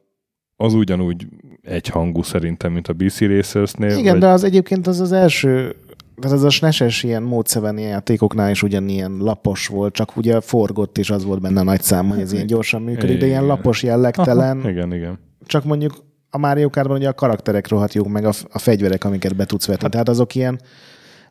az 0.55 0.73
ugyanúgy 0.73 1.27
egyhangú 1.61 2.21
szerintem, 2.23 2.71
mint 2.71 2.87
a 2.87 2.93
BC 2.93 3.19
Racersnél. 3.19 3.97
Igen, 3.97 4.11
vagy- 4.11 4.21
de 4.21 4.27
az 4.27 4.43
egyébként 4.43 4.87
az 4.87 4.99
az 4.99 5.11
első, 5.11 5.75
tehát 6.21 6.37
az 6.37 6.43
a 6.43 6.49
SNES-es 6.49 7.03
ilyen 7.03 7.23
módszeren 7.23 7.77
játékoknál 7.79 8.49
is 8.49 8.63
ugyanilyen 8.63 9.17
lapos 9.19 9.67
volt, 9.67 9.93
csak 9.93 10.17
ugye 10.17 10.41
forgott, 10.41 10.97
és 10.97 11.09
az 11.09 11.23
volt 11.25 11.41
benne 11.41 11.59
a 11.59 11.63
nagy 11.63 11.81
szám, 11.81 12.09
hogy 12.09 12.19
ez 12.19 12.33
ilyen 12.33 12.47
gyorsan 12.47 12.81
működik, 12.81 13.17
de 13.19 13.25
ilyen 13.25 13.43
Igen. 13.43 13.55
lapos 13.55 13.83
jellegtelen. 13.83 14.59
Aha, 14.59 14.69
igen, 14.69 14.93
igen. 14.93 15.19
csak 15.45 15.63
mondjuk 15.63 15.93
a 16.35 16.37
Mario 16.37 16.69
Kartban 16.69 16.97
ugye 16.97 17.07
a 17.07 17.13
karakterek 17.13 17.67
rohadt 17.67 17.93
jók, 17.93 18.07
meg 18.07 18.25
a, 18.25 18.31
a 18.51 18.59
fegyverek, 18.59 19.03
amiket 19.03 19.35
be 19.35 19.45
tudsz 19.45 19.65
vetni. 19.65 19.81
Hát, 19.81 19.91
Tehát 19.91 20.09
azok 20.09 20.35
ilyen, 20.35 20.59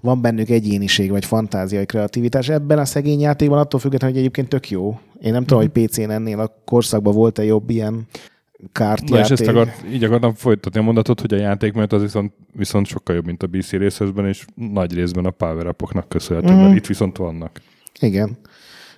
van 0.00 0.20
bennük 0.20 0.48
egyéniség, 0.48 1.10
vagy 1.10 1.24
fantázia, 1.24 1.78
vagy 1.78 1.86
kreativitás. 1.86 2.48
Ebben 2.48 2.78
a 2.78 2.84
szegény 2.84 3.20
játékban 3.20 3.58
attól 3.58 3.80
függetlenül, 3.80 4.14
hogy 4.16 4.24
egyébként 4.24 4.48
tök 4.48 4.70
jó. 4.70 4.98
Én 5.20 5.32
nem 5.32 5.44
tudom, 5.44 5.62
hogy 5.62 5.86
PC-n 5.86 6.10
ennél 6.10 6.40
a 6.40 6.62
korszakban 6.64 7.14
volt-e 7.14 7.44
jobb 7.44 7.70
ilyen 7.70 8.06
kártjáték. 8.72 9.14
Na 9.14 9.20
és 9.20 9.30
ezt 9.30 9.46
akart, 9.48 9.84
így 9.92 10.04
akartam 10.04 10.34
folytatni 10.34 10.80
a 10.80 10.82
mondatot, 10.82 11.20
hogy 11.20 11.34
a 11.34 11.36
játék 11.36 11.72
mert 11.72 11.92
az 11.92 12.02
viszont, 12.02 12.32
viszont 12.52 12.86
sokkal 12.86 13.14
jobb, 13.14 13.26
mint 13.26 13.42
a 13.42 13.46
BC 13.46 13.72
Racersben, 13.72 14.26
és 14.26 14.44
nagy 14.54 14.94
részben 14.94 15.24
a 15.24 15.30
power 15.30 15.74
köszönhető, 16.08 16.52
Mhm. 16.52 16.62
mert 16.62 16.76
itt 16.76 16.86
viszont 16.86 17.16
vannak. 17.16 17.60
Igen. 18.00 18.36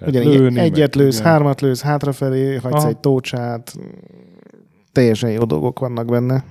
Ugyanígy 0.06 0.58
egyet 0.58 0.94
lősz, 0.94 1.18
igen. 1.18 1.30
hármat 1.30 1.61
lősz, 1.61 1.82
hátrafelé, 1.82 2.54
hagysz 2.54 2.75
Aha. 2.75 2.88
egy 2.88 2.96
tócsát. 2.96 3.75
Teljesen 4.95 5.31
jó 5.31 5.45
dolgok 5.45 5.79
vannak 5.79 6.07
benne. 6.07 6.45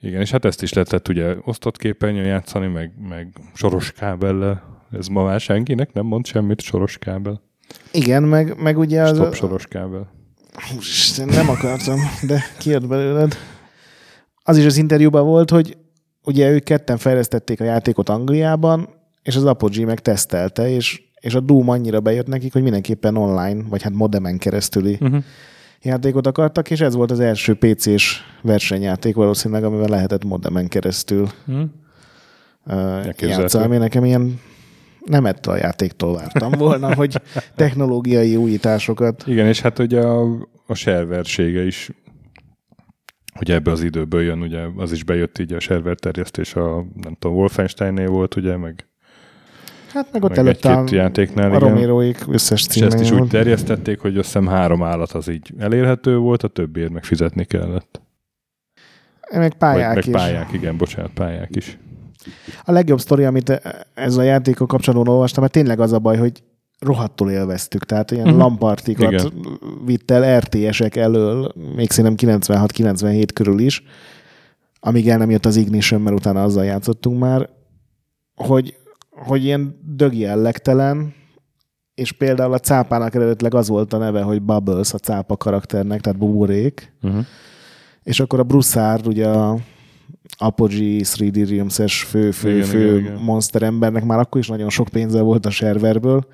Igen, 0.00 0.20
és 0.20 0.30
hát 0.30 0.44
ezt 0.44 0.62
is 0.62 0.72
lehetett 0.72 1.08
ugye 1.08 1.34
osztott 1.44 1.76
képernyőn 1.76 2.24
játszani, 2.24 2.66
meg, 2.66 2.92
meg 3.08 3.40
soros 3.54 3.92
kábellel. 3.92 4.62
Ez 4.92 5.06
ma 5.06 5.24
már 5.24 5.40
senkinek 5.40 5.92
nem 5.92 6.06
mond 6.06 6.26
semmit, 6.26 6.60
soros 6.60 6.98
kábel. 6.98 7.42
Igen, 7.92 8.22
meg, 8.22 8.62
meg 8.62 8.78
ugye 8.78 9.02
az... 9.02 9.16
Stop 9.16 9.34
soros 9.34 9.66
kábel. 9.66 10.10
Úristen, 10.74 11.28
nem 11.28 11.48
akartam, 11.48 11.98
de 12.26 12.42
kijött 12.58 12.86
belőled. 12.86 13.36
Az 14.42 14.56
is 14.56 14.64
az 14.64 14.76
interjúban 14.76 15.24
volt, 15.24 15.50
hogy 15.50 15.76
ugye 16.24 16.50
ők 16.50 16.64
ketten 16.64 16.96
fejlesztették 16.96 17.60
a 17.60 17.64
játékot 17.64 18.08
Angliában, 18.08 18.88
és 19.22 19.36
az 19.36 19.44
Apogee 19.44 19.86
meg 19.86 20.00
tesztelte, 20.00 20.68
és, 20.68 21.02
és 21.20 21.34
a 21.34 21.40
Doom 21.40 21.68
annyira 21.68 22.00
bejött 22.00 22.26
nekik, 22.26 22.52
hogy 22.52 22.62
mindenképpen 22.62 23.16
online, 23.16 23.62
vagy 23.68 23.82
hát 23.82 23.92
modemen 23.92 24.38
keresztüli 24.38 24.98
Uh-huh. 25.00 25.24
Játékot 25.82 26.26
akartak, 26.26 26.70
és 26.70 26.80
ez 26.80 26.94
volt 26.94 27.10
az 27.10 27.20
első 27.20 27.54
PC-s 27.54 28.20
versenyjáték 28.42 29.14
valószínűleg, 29.14 29.64
amivel 29.64 29.88
lehetett 29.88 30.24
modemen 30.24 30.68
keresztül 30.68 31.28
Uh-huh. 31.46 31.68
uh, 32.66 33.28
játszani, 33.28 33.64
ami 33.64 33.76
nekem 33.76 34.04
ilyen 34.04 34.40
nem 35.04 35.26
ettől 35.26 35.54
a 35.54 35.56
játéktól 35.56 36.14
vártam 36.14 36.50
volna, 36.50 36.94
hogy 36.94 37.20
technológiai 37.54 38.36
újításokat. 38.36 39.24
Igen, 39.26 39.46
és 39.46 39.60
hát 39.60 39.78
ugye 39.78 40.00
a, 40.00 40.48
a 40.66 40.74
serversége 40.74 41.64
is 41.64 41.90
ugye 43.40 43.54
ebbe 43.54 43.70
az 43.70 43.82
időből 43.82 44.22
jön, 44.22 44.40
ugye 44.40 44.60
az 44.76 44.92
is 44.92 45.04
bejött 45.04 45.38
így 45.38 45.52
a 45.52 45.60
server 45.60 45.96
terjesztés, 45.96 46.54
a 46.54 46.86
nem 47.02 47.16
tudom, 47.18 47.36
Wolfensteinnél 47.36 48.08
volt, 48.08 48.36
ugye, 48.36 48.56
meg, 48.56 48.86
Hát 49.96 50.12
meg 50.12 50.22
ott 50.22 50.30
meg 50.30 50.38
előtte 50.38 50.72
a, 50.72 50.84
játéknál, 50.90 51.44
a 51.44 51.56
igen. 51.56 51.68
Roméroik 51.68 52.24
összes 52.28 52.66
És 52.66 52.76
ezt 52.76 53.00
is 53.00 53.10
úgy 53.10 53.28
terjesztették, 53.28 54.00
hogy 54.00 54.16
azt 54.16 54.26
hiszem 54.26 54.46
három 54.46 54.82
állat 54.82 55.12
az 55.12 55.28
így 55.28 55.52
elérhető 55.58 56.16
volt, 56.16 56.42
a 56.42 56.48
többiért 56.48 56.90
meg 56.90 57.04
fizetni 57.04 57.44
kellett. 57.44 58.00
Meg 59.32 59.54
pályák 59.54 59.94
Vagy, 59.94 60.06
is. 60.06 60.12
meg 60.12 60.22
pályák, 60.22 60.52
igen, 60.52 60.76
bocsánat, 60.76 61.10
pályák 61.14 61.56
is. 61.56 61.78
A 62.64 62.72
legjobb 62.72 63.00
sztori, 63.00 63.24
amit 63.24 63.60
ez 63.94 64.16
a 64.16 64.22
játékkal 64.22 64.66
kapcsolatban 64.66 65.14
olvastam, 65.14 65.42
mert 65.42 65.54
tényleg 65.54 65.80
az 65.80 65.92
a 65.92 65.98
baj, 65.98 66.16
hogy 66.16 66.42
rohadtul 66.78 67.30
élveztük. 67.30 67.84
Tehát 67.84 68.10
ilyen 68.10 68.24
uh-huh. 68.24 68.40
lampartikat 68.40 69.12
Igen. 69.12 69.32
vitt 69.84 70.10
el 70.10 70.38
RTS-ek 70.38 70.96
elől, 70.96 71.52
még 71.76 71.90
szerintem 71.90 72.38
96-97 72.38 73.28
körül 73.34 73.58
is, 73.58 73.82
amíg 74.80 75.08
el 75.08 75.18
nem 75.18 75.30
jött 75.30 75.46
az 75.46 75.56
Ignition, 75.56 76.00
mert 76.00 76.16
utána 76.16 76.42
azzal 76.42 76.64
játszottunk 76.64 77.18
már, 77.18 77.48
hogy, 78.34 78.76
hogy 79.24 79.44
ilyen 79.44 79.80
dögjellegtelen, 79.96 81.14
és 81.94 82.12
például 82.12 82.52
a 82.52 82.58
cápának 82.58 83.14
eredetileg 83.14 83.54
az 83.54 83.68
volt 83.68 83.92
a 83.92 83.98
neve, 83.98 84.22
hogy 84.22 84.42
Bubbles 84.42 84.92
a 84.92 84.98
cápa 84.98 85.36
karakternek, 85.36 86.00
tehát 86.00 86.18
buborék, 86.18 86.92
Uh-huh. 87.02 87.24
és 88.02 88.20
akkor 88.20 88.38
a 88.38 88.42
Broussard, 88.42 89.06
ugye 89.06 89.28
a 89.28 89.58
Apogee 90.38 91.00
3D 91.04 91.46
Realms-es 91.50 92.02
fő, 92.02 92.30
fő, 92.30 92.54
Igen, 92.54 92.66
fő 92.66 92.84
igen, 92.98 92.98
igen. 92.98 93.22
monster 93.22 93.62
embernek 93.62 94.04
már 94.04 94.18
akkor 94.18 94.40
is 94.40 94.48
nagyon 94.48 94.70
sok 94.70 94.88
pénze 94.88 95.20
volt 95.20 95.46
a 95.46 95.50
serverből, 95.50 96.26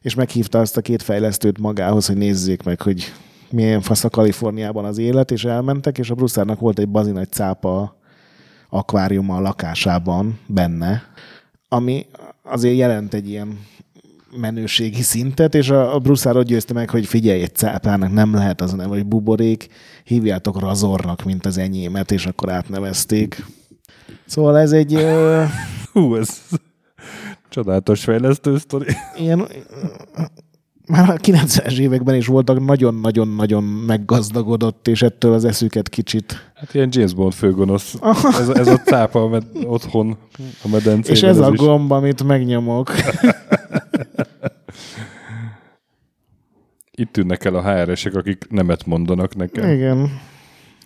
és 0.00 0.14
meghívta 0.14 0.60
azt 0.60 0.76
a 0.76 0.80
két 0.80 1.02
fejlesztőt 1.02 1.58
magához, 1.58 2.06
hogy 2.06 2.16
nézzék 2.16 2.62
meg, 2.62 2.82
hogy 2.82 3.12
milyen 3.50 3.80
fasz 3.80 4.04
a 4.04 4.08
Kaliforniában 4.08 4.84
az 4.84 4.98
élet, 4.98 5.30
és 5.30 5.44
elmentek, 5.44 5.98
és 5.98 6.10
a 6.10 6.14
Broussardnak 6.14 6.60
volt 6.60 6.78
egy 6.78 6.88
bazi 6.88 7.10
nagy 7.10 7.30
cápa 7.30 7.96
akváriuma 8.68 9.36
a 9.36 9.40
lakásában 9.40 10.38
benne, 10.46 11.02
ami 11.72 12.06
azért 12.42 12.76
jelent 12.76 13.14
egy 13.14 13.28
ilyen 13.28 13.58
menőségi 14.36 15.02
szintet, 15.02 15.54
és 15.54 15.70
a, 15.70 15.94
ott 15.94 16.42
győzte 16.42 16.72
meg, 16.72 16.90
hogy 16.90 17.06
figyelj, 17.06 17.42
egy 17.42 17.54
cápának 17.54 18.12
nem 18.12 18.34
lehet 18.34 18.60
az 18.60 18.72
neve, 18.72 18.88
hogy 18.88 19.06
buborék, 19.06 19.68
hívjátok 20.04 20.60
razornak, 20.60 21.22
mint 21.22 21.46
az 21.46 21.58
enyémet, 21.58 22.10
és 22.10 22.26
akkor 22.26 22.50
átnevezték. 22.50 23.44
Szóval 24.26 24.58
ez 24.58 24.72
egy 24.72 25.06
Hú, 25.92 26.16
ez 26.16 26.40
csodálatos 27.48 28.04
fejlesztő 28.04 28.58
sztori. 28.58 28.94
ilyen, 29.16 29.46
már 30.90 31.10
a 31.10 31.16
90-es 31.16 31.78
években 31.78 32.14
is 32.14 32.26
voltak 32.26 32.64
nagyon-nagyon-nagyon 32.64 33.64
meggazdagodott, 33.64 34.88
és 34.88 35.02
ettől 35.02 35.32
az 35.32 35.44
eszüket 35.44 35.88
kicsit. 35.88 36.50
Hát 36.54 36.74
ilyen 36.74 36.88
James 36.92 37.14
Bond 37.14 37.32
főgonosz. 37.32 37.94
Ez, 38.22 38.48
ez 38.48 38.68
a 38.68 38.78
cápa 38.78 39.22
a 39.22 39.28
med, 39.28 39.44
otthon 39.64 40.16
a 40.62 40.68
medencében. 40.68 41.16
És 41.16 41.22
ez 41.22 41.38
a 41.38 41.50
is. 41.52 41.58
gomb, 41.58 41.90
amit 41.90 42.24
megnyomok. 42.24 42.92
Itt 47.00 47.12
tűnnek 47.12 47.44
el 47.44 47.54
a 47.54 47.62
HR-esek, 47.62 48.14
akik 48.14 48.46
nemet 48.50 48.86
mondanak 48.86 49.36
nekem. 49.36 49.70
Igen. 49.70 50.20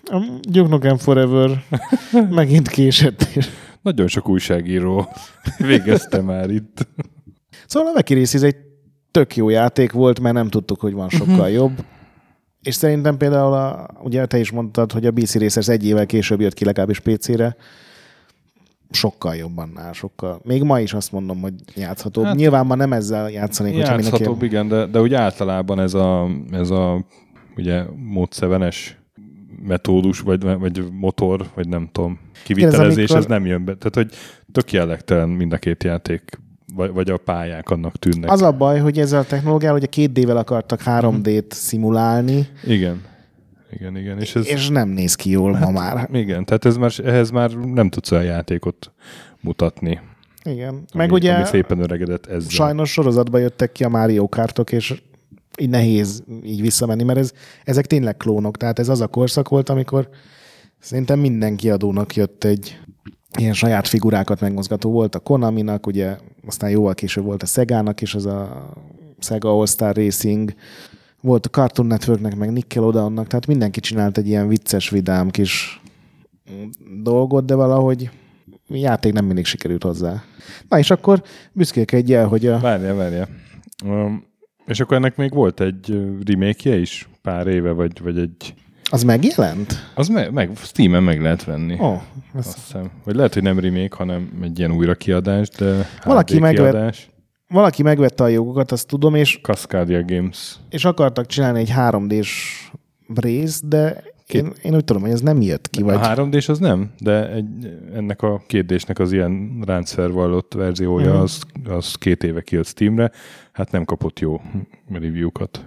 A 0.05 0.19
Duke 0.41 0.69
Nukem 0.69 0.97
Forever 0.97 1.65
megint 2.31 2.69
késett. 2.69 3.23
És 3.35 3.49
Nagyon 3.83 4.07
sok 4.09 4.29
újságíró 4.29 5.09
végezte 5.59 6.21
már 6.21 6.51
itt. 6.51 6.87
Szóval 7.67 7.91
a 7.91 7.95
Veki 7.95 8.15
rész 8.15 8.35
ez 8.35 8.43
egy 8.43 8.57
tök 9.15 9.37
jó 9.37 9.49
játék 9.49 9.93
volt, 9.93 10.21
mert 10.21 10.35
nem 10.35 10.49
tudtuk, 10.49 10.81
hogy 10.81 10.93
van 10.93 11.09
sokkal 11.09 11.51
jobb. 11.51 11.85
És 12.63 12.75
szerintem 12.75 13.17
például, 13.17 13.53
a, 13.53 13.89
ugye 14.03 14.27
te 14.27 14.39
is 14.39 14.51
mondtad, 14.51 14.93
hogy 14.93 15.07
a 15.07 15.11
BC 15.11 15.35
Racers 15.35 15.69
egy 15.69 15.87
évvel 15.87 16.07
később 16.07 16.41
jött 16.41 16.55
ki 16.55 16.65
legalábbis 16.65 17.01
PC-re. 17.01 17.57
sokkal 18.91 19.35
jobban 19.35 19.73
áll, 19.79 19.93
sokkal. 19.93 20.41
Még 20.45 20.63
ma 20.63 20.81
is 20.81 20.93
azt 20.93 21.13
mondom, 21.13 21.41
hogy 21.41 21.55
játszható. 21.75 22.23
Hát, 22.23 22.37
Nyilván 22.37 22.67
ma 22.67 22.75
nem 22.75 22.93
ezzel 22.93 23.31
játszanék, 23.31 23.75
hogyha 23.75 23.95
mindenki... 23.95 24.17
Játszhatóbb, 24.19 24.43
igen, 24.43 24.69
de, 24.69 24.87
de 24.87 25.01
úgy 25.01 25.15
általában 25.15 25.81
ez 25.81 25.95
a, 25.95 26.29
ez 26.51 26.71
a 26.71 27.05
ugye 27.57 27.85
módszerenes 27.97 28.99
metódus, 29.63 30.21
vagy, 30.21 30.43
vagy 30.43 30.85
motor, 30.93 31.47
vagy 31.55 31.69
nem 31.69 31.89
tudom, 31.93 32.19
kivitelezés, 32.45 33.11
amikor- 33.11 33.17
ez 33.17 33.27
nem 33.27 33.47
jön 33.47 33.65
be. 33.65 33.75
Tehát, 33.75 33.95
hogy 33.95 34.19
tök 34.53 34.73
jellegtelen 34.73 35.29
mind 35.29 35.53
a 35.53 35.59
két 35.59 35.85
játék, 35.85 36.39
vagy, 36.75 36.91
vagy 36.93 37.11
a 37.11 37.17
pályák 37.17 37.71
annak 37.71 37.97
tűnnek. 37.97 38.31
Az 38.31 38.43
a 38.43 38.53
baj, 38.53 38.79
hogy 38.79 38.99
ezzel 38.99 39.21
a 39.21 39.25
technológiával, 39.25 39.79
hogy 39.79 39.89
a 39.89 39.91
két 39.91 40.13
D-vel 40.13 40.37
akartak 40.37 40.81
3D-t 40.85 41.51
szimulálni, 41.53 42.47
Igen. 42.67 43.03
Igen, 43.73 43.97
igen. 43.97 44.21
És 44.21 44.35
ez, 44.35 44.47
és 44.47 44.69
nem 44.69 44.89
néz 44.89 45.15
ki 45.15 45.31
jól 45.31 45.59
ma 45.59 45.71
már. 45.71 46.09
igen, 46.13 46.45
tehát 46.45 46.65
ez 46.65 46.77
már, 46.77 46.93
ehhez 47.05 47.31
már 47.31 47.51
nem 47.51 47.89
tudsz 47.89 48.11
olyan 48.11 48.25
játékot 48.25 48.93
mutatni. 49.41 50.01
Igen. 50.45 50.69
Ami, 50.69 50.85
Meg 50.95 51.13
ugye 51.13 51.35
ami 51.35 51.45
szépen 51.45 51.79
öregedett 51.79 52.27
ezzel. 52.27 52.49
sajnos 52.51 52.91
sorozatba 52.93 53.39
jöttek 53.39 53.73
ki 53.73 53.85
a 53.85 53.89
Mario 53.89 54.29
Kartok, 54.29 54.73
és 54.73 55.03
így 55.59 55.69
nehéz 55.69 56.23
így 56.45 56.61
visszamenni, 56.61 57.03
mert 57.03 57.19
ez, 57.19 57.33
ezek 57.65 57.87
tényleg 57.87 58.17
klónok. 58.17 58.57
Tehát 58.57 58.79
ez 58.79 58.89
az 58.89 59.01
a 59.01 59.07
korszak 59.07 59.49
volt, 59.49 59.69
amikor 59.69 60.09
szerintem 60.79 61.19
minden 61.19 61.57
kiadónak 61.57 62.15
jött 62.15 62.45
egy 62.45 62.79
ilyen 63.39 63.53
saját 63.53 63.89
figurákat 63.89 64.41
megmozgató 64.41 64.91
volt 64.91 65.15
a 65.15 65.19
Konaminak, 65.19 65.87
ugye 65.87 66.17
aztán 66.47 66.71
jóval 66.71 66.95
később 66.95 67.25
volt 67.25 67.43
a 67.43 67.47
Segának 67.47 68.01
is, 68.01 68.15
az 68.15 68.27
a 68.27 68.71
Sega 69.19 69.51
All-Star 69.51 69.97
Racing, 69.97 70.55
volt 71.21 71.47
a 71.47 71.49
Cartoon 71.49 71.89
Networknek, 71.89 72.37
meg 72.37 72.53
Nickelodeonnak, 72.53 73.27
tehát 73.27 73.47
mindenki 73.47 73.81
csinált 73.81 74.19
egy 74.19 74.29
ilyen 74.29 74.49
vicces, 74.49 74.91
vidám 74.91 75.31
kis 75.31 75.81
dolgot, 77.03 77.45
de 77.45 77.55
valahogy 77.55 78.11
játék 78.69 79.13
nem 79.13 79.25
mindig 79.25 79.45
sikerült 79.45 79.83
hozzá. 79.83 80.23
Na 80.69 80.79
és 80.79 80.91
akkor 80.91 81.23
büszkélkedj 81.53 82.15
el, 82.15 82.27
hogy 82.27 82.47
a... 82.47 82.59
Várja, 82.59 82.95
várja. 82.95 83.29
Um, 83.85 84.25
és 84.67 84.81
akkor 84.81 84.97
ennek 84.97 85.17
még 85.17 85.35
volt 85.35 85.61
egy 85.61 86.01
remake 86.25 86.77
is 86.77 87.09
pár 87.23 87.47
éve, 87.47 87.71
vagy, 87.71 88.03
vagy 88.03 88.19
egy... 88.19 88.55
Az 88.91 89.03
megjelent? 89.03 89.91
Az 89.95 90.09
meg, 90.09 90.33
meg 90.33 90.51
Steam-en 90.57 91.03
meg 91.03 91.21
lehet 91.21 91.45
venni. 91.45 91.77
Ó, 91.81 91.85
oh, 91.87 92.01
Azt 92.35 92.55
hiszem. 92.55 92.91
Vagy 93.05 93.15
lehet, 93.15 93.35
hogy 93.35 93.43
nem 93.43 93.59
remake, 93.59 93.97
hanem 93.97 94.39
egy 94.43 94.59
ilyen 94.59 94.73
újra 94.73 94.95
kiadás, 94.95 95.49
de 95.49 95.87
Valaki 96.05 96.41
kiadás. 96.41 97.11
valaki 97.49 97.83
megvette 97.83 98.25
a 98.25 98.29
jogokat, 98.29 98.73
azt 98.73 98.87
tudom, 98.87 99.15
és, 99.15 99.39
Cascadia 99.43 100.05
Games. 100.05 100.57
és 100.69 100.85
akartak 100.85 101.27
csinálni 101.27 101.59
egy 101.59 101.73
3D-s 101.77 102.63
részt, 103.15 103.69
de 103.69 104.03
én, 104.27 104.53
én 104.63 104.75
úgy 104.75 104.85
tudom, 104.85 105.03
hogy 105.03 105.11
ez 105.11 105.21
nem 105.21 105.41
jött 105.41 105.69
ki, 105.71 105.83
vagy... 105.83 105.95
A 105.95 105.99
3 105.99 106.31
d 106.31 106.35
az 106.47 106.59
nem, 106.59 106.91
de 106.99 107.29
egy, 107.33 107.47
ennek 107.95 108.23
a 108.23 108.43
két 108.47 108.67
D-snek 108.67 108.99
az 108.99 109.13
ilyen 109.13 109.63
ráncfelvallott 109.67 110.53
verziója, 110.55 111.13
Mhm. 111.13 111.21
az, 111.23 111.43
az 111.69 111.95
két 111.95 112.23
éve 112.25 112.41
kijött 112.43 112.67
Steamre, 112.67 113.11
hát 113.53 113.71
nem 113.73 113.85
kapott 113.85 114.21
jó 114.21 114.41
review-kat. 114.93 115.65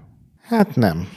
Hát 0.47 0.75
nem. 0.75 1.07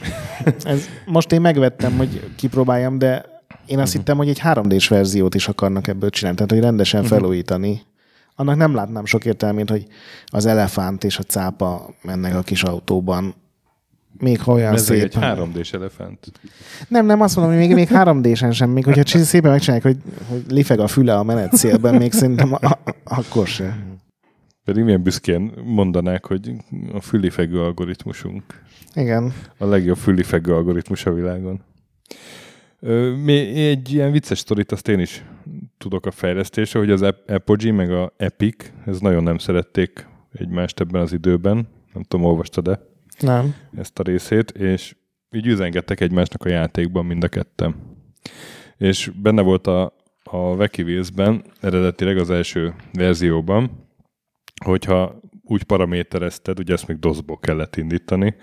Ez, 0.64 0.88
most 1.06 1.32
én 1.32 1.40
megvettem, 1.40 1.96
hogy 1.96 2.30
kipróbáljam, 2.36 2.98
de 2.98 3.24
én 3.66 3.78
azt 3.78 3.92
hittem, 3.92 4.16
hogy 4.16 4.28
egy 4.28 4.40
3D-s 4.44 4.88
verziót 4.88 5.34
is 5.34 5.48
akarnak 5.48 5.86
ebből 5.86 6.10
csinálni, 6.10 6.36
tehát 6.36 6.52
hogy 6.52 6.62
rendesen 6.62 7.04
felújítani. 7.04 7.82
Annak 8.34 8.56
nem 8.56 8.74
látnám 8.74 9.04
sok 9.04 9.24
értelmét, 9.24 9.70
hogy 9.70 9.86
az 10.26 10.46
elefánt 10.46 11.04
és 11.04 11.18
a 11.18 11.22
cápa 11.22 11.94
mennek 12.02 12.34
a 12.34 12.42
kis 12.42 12.62
autóban. 12.62 13.34
Még 14.18 14.40
ha 14.40 14.52
olyan 14.52 14.72
Ez 14.72 14.84
szép. 14.84 15.02
egy 15.02 15.14
3 15.14 15.52
d 15.52 15.68
elefánt. 15.72 16.32
Nem, 16.88 17.06
nem, 17.06 17.20
azt 17.20 17.36
mondom, 17.36 17.54
hogy 17.54 17.66
még, 17.66 17.74
még 17.74 17.88
3D-sen 17.92 18.52
sem, 18.52 18.70
még 18.70 18.84
hogyha 18.84 19.18
szépen 19.18 19.50
megcsinálják, 19.50 19.86
hogy, 19.86 19.96
hogy 20.28 20.44
lifeg 20.48 20.78
a 20.80 20.86
füle 20.86 21.16
a 21.18 21.22
menetszélben, 21.22 21.94
még 21.94 22.12
szerintem 22.12 22.52
a, 22.52 22.66
a, 22.66 22.78
akkor 23.04 23.46
se. 23.46 23.76
Pedig 24.64 24.84
milyen 24.84 25.02
büszkén 25.02 25.52
mondanák, 25.64 26.26
hogy 26.26 26.52
a 26.92 27.00
fülifegő 27.00 27.60
algoritmusunk. 27.60 28.44
Igen. 28.94 29.33
A 29.59 29.64
legjobb 29.64 29.96
fülifegő 29.96 30.55
algoritmus 30.55 31.07
a 31.07 31.12
világon. 31.12 31.64
Ö, 32.81 33.14
még 33.16 33.57
egy 33.57 33.92
ilyen 33.92 34.12
vicces 34.12 34.38
sztorit 34.38 34.72
azt 34.72 34.88
én 34.88 34.98
is 34.98 35.24
tudok 35.79 36.07
a 36.07 36.11
fejlesztésre, 36.11 36.79
hogy 36.79 36.90
az 36.90 37.03
Ap- 37.03 37.31
Apogee 37.31 37.72
meg 37.72 37.90
a 37.90 38.12
Epic, 38.16 38.72
ez 38.87 39.00
nagyon 39.00 39.22
nem 39.22 39.38
szerették 39.38 40.07
egymást 40.33 40.81
ebben 40.81 41.00
az 41.00 41.12
időben. 41.12 41.68
Nem 41.92 42.03
tudom, 42.03 42.26
olvastad-e 42.26 42.81
Nem. 43.20 43.55
ezt 43.76 43.98
a 43.98 44.03
részét, 44.03 44.50
és 44.50 44.96
így 45.31 45.46
üzengettek 45.46 46.00
egymásnak 46.00 46.44
a 46.44 46.48
játékban 46.48 47.05
mind 47.05 47.24
a 47.24 47.29
ketten. 47.29 47.74
És 48.76 49.11
benne 49.22 49.42
volt 49.42 49.66
a, 49.66 49.92
a 50.22 50.37
Wheels-ben, 50.37 51.44
eredetileg 51.61 52.16
az 52.16 52.31
első 52.31 52.74
verzióban, 52.92 53.88
hogyha 54.64 55.20
úgy 55.42 55.62
paraméterezted, 55.62 56.59
ugye 56.59 56.72
ezt 56.72 56.87
még 56.87 56.98
DOS-ból 56.98 57.38
kellett 57.38 57.76
indítani, 57.76 58.35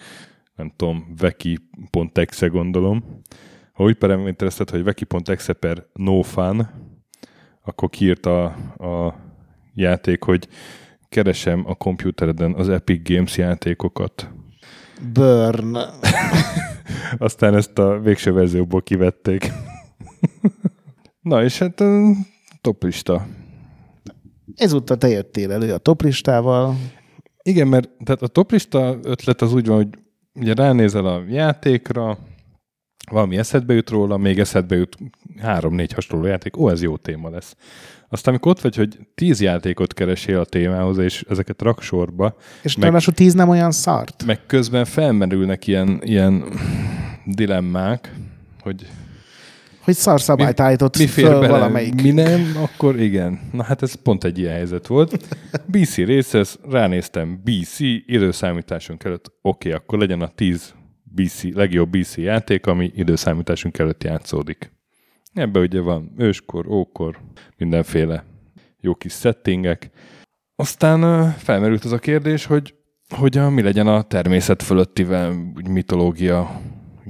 nem 0.58 0.74
tudom, 0.76 1.14
veki.exe 1.18 2.48
gondolom, 2.48 3.22
ha 3.74 3.84
úgy 3.84 3.96
paraméterezted, 3.96 4.70
hogy 4.70 4.84
veki.exe 4.84 5.54
per 5.54 5.86
no 5.94 6.22
fun, 6.22 6.70
akkor 7.64 7.90
kiírta 7.90 8.46
a, 8.46 9.06
a 9.06 9.16
játék, 9.74 10.24
hogy 10.24 10.48
keresem 11.10 11.64
a 11.66 11.76
kompjútereden 11.76 12.54
az 12.54 12.70
Epic 12.70 13.10
Games 13.10 13.38
játékokat. 13.38 14.30
Burn. 15.14 15.78
Aztán 17.18 17.56
ezt 17.56 17.78
a 17.80 18.00
végső 18.00 18.32
verzióból 18.32 18.82
kivették. 18.82 19.52
Na 21.22 21.44
és 21.44 21.60
hát 21.60 21.80
ö, 21.80 22.10
top 22.62 22.84
lista. 22.84 23.28
Ezúttal 24.56 24.98
te 24.98 25.08
jöttél 25.08 25.52
elő 25.52 25.74
a 25.74 25.78
toplistával. 25.78 26.76
Igen, 27.42 27.68
mert 27.68 27.90
tehát 28.04 28.22
a 28.22 28.28
toplista 28.28 28.98
ötlet 29.04 29.42
az 29.42 29.54
úgy 29.54 29.66
van, 29.66 29.76
hogy 29.76 29.88
ugye 30.40 30.54
ránézel 30.54 31.06
a 31.06 31.24
játékra, 31.30 32.18
valami 33.12 33.38
eszedbe 33.38 33.74
jut 33.74 33.90
róla, 33.90 34.18
még 34.18 34.40
eszedbe 34.40 34.76
jut 34.76 34.98
három-négy 35.42 35.94
hasonló 35.94 36.26
játék, 36.26 36.58
ó, 36.58 36.70
ez 36.70 36.82
jó 36.82 36.98
téma 36.98 37.30
lesz. 37.30 37.56
Aztán 38.10 38.34
amikor 38.34 38.52
ott 38.52 38.62
vagy, 38.62 38.76
hogy 38.76 38.98
tíz 39.16 39.42
játékot 39.42 39.94
keresél 39.94 40.40
a 40.40 40.46
témához, 40.46 40.98
és 40.98 41.26
ezeket 41.30 41.62
rak 41.62 41.82
sorba, 41.82 42.36
És 42.62 42.76
Meg- 42.76 42.86
ráadásul 42.86 43.14
tíz 43.14 43.34
nem 43.34 43.50
olyan 43.50 43.72
szart. 43.72 44.26
meg 44.26 44.40
közben 44.46 44.86
felmerülnek 44.86 45.68
ilyen, 45.68 46.00
ilyen 46.04 46.44
dilemmák, 47.26 48.14
hogy 48.62 48.88
Hogy 49.88 49.96
szarszabályt 49.96 50.60
állított 50.60 50.98
mi 50.98 51.08
föl 51.08 51.48
valamelyik. 51.48 52.02
mi 52.02 52.12
nem, 52.12 52.54
akkor 52.56 53.00
igen. 53.00 53.40
Na 53.52 53.64
hát 53.64 53.82
ez 53.82 53.94
pont 53.94 54.24
egy 54.24 54.40
ilyen 54.40 54.54
helyzet 54.54 54.88
volt. 54.88 55.38
BC 55.72 55.98
Racers, 55.98 56.58
ránéztem 56.70 57.42
BC, 57.44 57.80
időszámításunk 58.06 59.04
előtt, 59.04 59.26
oké, 59.42 59.70
okay, 59.70 59.72
akkor 59.72 60.00
legyen 60.00 60.22
a 60.22 60.28
10 60.28 60.74
BC, 61.04 61.44
legjobb 61.54 61.90
BC 61.90 62.18
játék, 62.18 62.66
ami 62.66 62.92
időszámításunk 62.96 63.78
előtt 63.78 64.04
játszódik. 64.04 64.72
Ebben 65.34 65.62
ugye 65.62 65.80
van 65.80 66.14
őskor, 66.18 66.68
ókor, 66.68 67.18
mindenféle 67.58 68.26
jó 68.80 68.96
kis 68.96 69.14
settingek. 69.14 69.90
Aztán 70.56 71.32
felmerült 71.32 71.84
az 71.84 71.92
a 71.92 72.00
kérdés, 72.00 72.46
hogy, 72.46 72.74
hogy 73.10 73.38
a, 73.38 73.50
mi 73.50 73.62
legyen 73.62 73.88
a 73.88 74.02
természet 74.02 74.64
fölöttivel, 74.64 75.52
úgy 75.56 75.68
mitológia, 75.68 76.62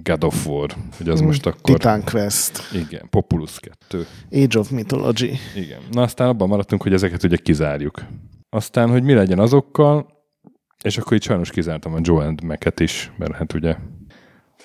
God 0.08 0.24
of 0.24 0.48
War, 0.48 0.70
hogy 0.98 1.10
az 1.10 1.22
most 1.22 1.46
akkor... 1.46 1.78
Titan 1.78 2.04
Quest, 2.04 2.62
Igen, 2.74 3.10
Populus 3.10 3.60
2. 3.60 4.06
Age 4.32 4.60
of 4.60 4.70
Mythology. 4.70 5.40
Igen. 5.56 5.80
Na 5.92 6.02
aztán 6.02 6.28
abban 6.28 6.48
maradtunk, 6.48 6.84
hogy 6.84 6.94
ezeket 6.94 7.24
ugye 7.24 7.38
kizárjuk. 7.38 8.06
Aztán, 8.50 8.90
hogy 8.90 9.04
mi 9.04 9.14
legyen 9.14 9.40
azokkal, 9.40 10.08
és 10.84 10.98
akkor 10.98 11.14
itt 11.14 11.24
sajnos 11.24 11.50
kizártam 11.50 11.94
a 11.94 12.00
Joe 12.02 12.26
and 12.26 12.44
Mac-et 12.44 12.80
is, 12.80 13.12
mert 13.18 13.34
hát 13.34 13.54
ugye, 13.54 13.76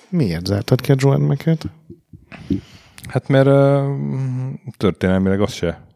Miért 0.09 0.45
zártad 0.45 0.81
ki 0.81 0.91
a 0.91 0.95
Joan 0.97 1.21
Mac-et? 1.21 1.65
hát 3.07 3.27
mert 3.27 3.47
uh, 3.47 3.85
történelmileg 4.77 5.41
az 5.41 5.53
se 5.53 5.87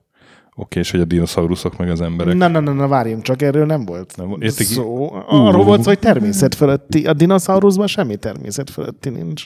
oké, 0.58 0.80
és 0.80 0.92
hogy 0.92 1.00
a 1.00 1.06
dinoszauruszok 1.06 1.78
meg 1.78 1.90
az 1.90 2.02
emberek. 2.02 2.36
Na, 2.36 2.48
na, 2.48 2.60
na, 2.60 2.74
na, 2.74 2.88
várjunk 2.88 3.22
csak, 3.24 3.42
erről 3.42 3.66
nem 3.66 3.86
volt 3.86 4.18
Nem 4.18 4.28
volt. 4.28 4.42
Értik- 4.44 4.68
szó. 4.68 5.12
Arról 5.28 5.64
volt 5.64 5.82
szó, 5.82 5.88
hogy 5.88 6.00
természet 6.00 6.56
fölötti. 6.56 7.06
A 7.08 7.14
dinoszauruszban 7.14 7.88
semmi 7.88 8.16
természet 8.16 8.70
fölötti 8.70 9.10
nincs. 9.10 9.46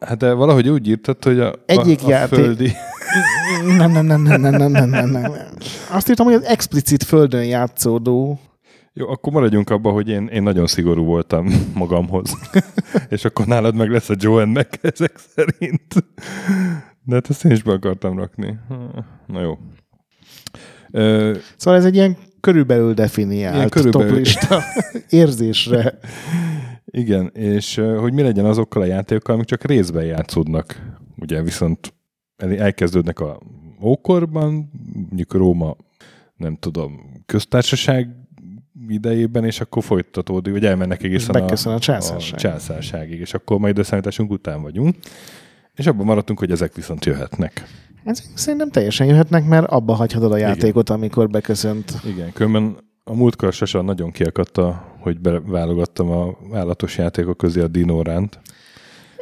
Hát 0.00 0.18
de 0.18 0.32
valahogy 0.32 0.68
úgy 0.68 0.88
írtad, 0.88 1.24
hogy 1.24 1.40
a, 1.40 1.52
Egyik 1.66 2.02
a, 2.02 2.06
a 2.06 2.08
játék- 2.10 2.38
földi... 2.38 2.72
Nem, 3.76 3.90
nem, 3.92 4.06
nem, 4.06 4.22
nem, 4.22 4.40
nem, 4.40 4.50
nem, 4.54 4.70
nem, 4.70 4.88
nem, 4.88 5.08
nem. 5.10 5.32
Azt 5.90 6.08
írtam, 6.08 6.26
hogy 6.26 6.34
az 6.34 6.44
explicit 6.44 7.02
földön 7.02 7.44
játszódó. 7.44 8.38
Jó, 8.92 9.08
akkor 9.08 9.32
maradjunk 9.32 9.70
abban, 9.70 9.92
hogy 9.92 10.08
én, 10.08 10.26
én 10.26 10.42
nagyon 10.42 10.66
szigorú 10.66 11.04
voltam 11.04 11.46
magamhoz. 11.74 12.38
és 13.08 13.24
akkor 13.24 13.46
nálad 13.46 13.74
meg 13.74 13.90
lesz 13.90 14.08
a 14.08 14.14
Joe 14.18 14.42
and 14.42 14.52
Mac 14.54 14.78
ezek 14.80 15.18
szerint. 15.34 15.94
De 17.04 17.14
hát 17.14 17.30
ezt 17.30 17.44
én 17.44 17.52
is 17.52 17.62
be 17.62 17.72
akartam 17.72 18.18
rakni. 18.18 18.58
Na 19.26 19.40
jó. 19.40 19.58
Ö, 20.90 21.36
Szóval 21.56 21.78
ez 21.78 21.84
egy 21.86 21.94
ilyen 21.94 22.16
körülbelül 22.40 22.94
definiált 22.94 23.54
Ilyen 23.54 23.68
körülbelül. 23.68 24.08
toplista 24.08 24.62
érzésre. 25.10 25.98
Igen, 26.84 27.30
és 27.34 27.80
hogy 27.98 28.12
mi 28.12 28.22
legyen 28.22 28.44
azokkal 28.44 28.82
a 28.82 28.86
játékokkal, 28.86 29.34
amik 29.34 29.46
csak 29.46 29.64
részben 29.64 30.04
játszódnak. 30.04 30.96
Ugye 31.16 31.42
viszont 31.42 31.94
el- 32.36 32.58
elkezdődnek 32.58 33.20
a 33.20 33.40
ókorban, 33.82 34.70
mondjuk 35.08 35.32
Róma, 35.34 35.76
nem 36.36 36.56
tudom, 36.56 37.22
köztársaság 37.26 38.08
idejében, 38.88 39.44
és 39.44 39.60
akkor 39.60 39.82
folytatódik, 39.82 40.52
vagy 40.52 40.64
elmennek 40.64 41.02
egészen 41.02 41.34
a 41.34 41.78
császárság. 41.78 42.34
a 42.34 42.40
császárságig, 42.40 43.20
és 43.20 43.34
akkor 43.34 43.58
majd 43.58 43.72
időszámításunk 43.76 44.30
után 44.30 44.62
vagyunk. 44.62 44.94
És 45.78 45.86
abban 45.86 46.06
maradtunk, 46.06 46.38
hogy 46.38 46.50
ezek 46.50 46.74
viszont 46.74 47.04
jöhetnek. 47.04 47.66
Ez 48.04 48.22
szerintem 48.34 48.70
teljesen 48.70 49.06
jöhetnek, 49.06 49.46
mert 49.46 49.66
abba 49.66 49.94
hagyhatod 49.94 50.32
a 50.32 50.36
játékot, 50.36 50.90
amikor 50.90 51.28
beköszönt. 51.28 51.92
Igen, 52.04 52.32
különben 52.32 52.76
a 53.04 53.14
múltkor 53.14 53.52
Sasa 53.52 53.82
nagyon 53.82 54.10
kiakadta, 54.10 54.96
hogy 55.00 55.20
beválogattam 55.20 56.10
a 56.10 56.38
állatos 56.52 56.98
játékok 56.98 57.36
közé 57.36 57.60
a 57.60 57.68
dinóránt. 57.68 58.40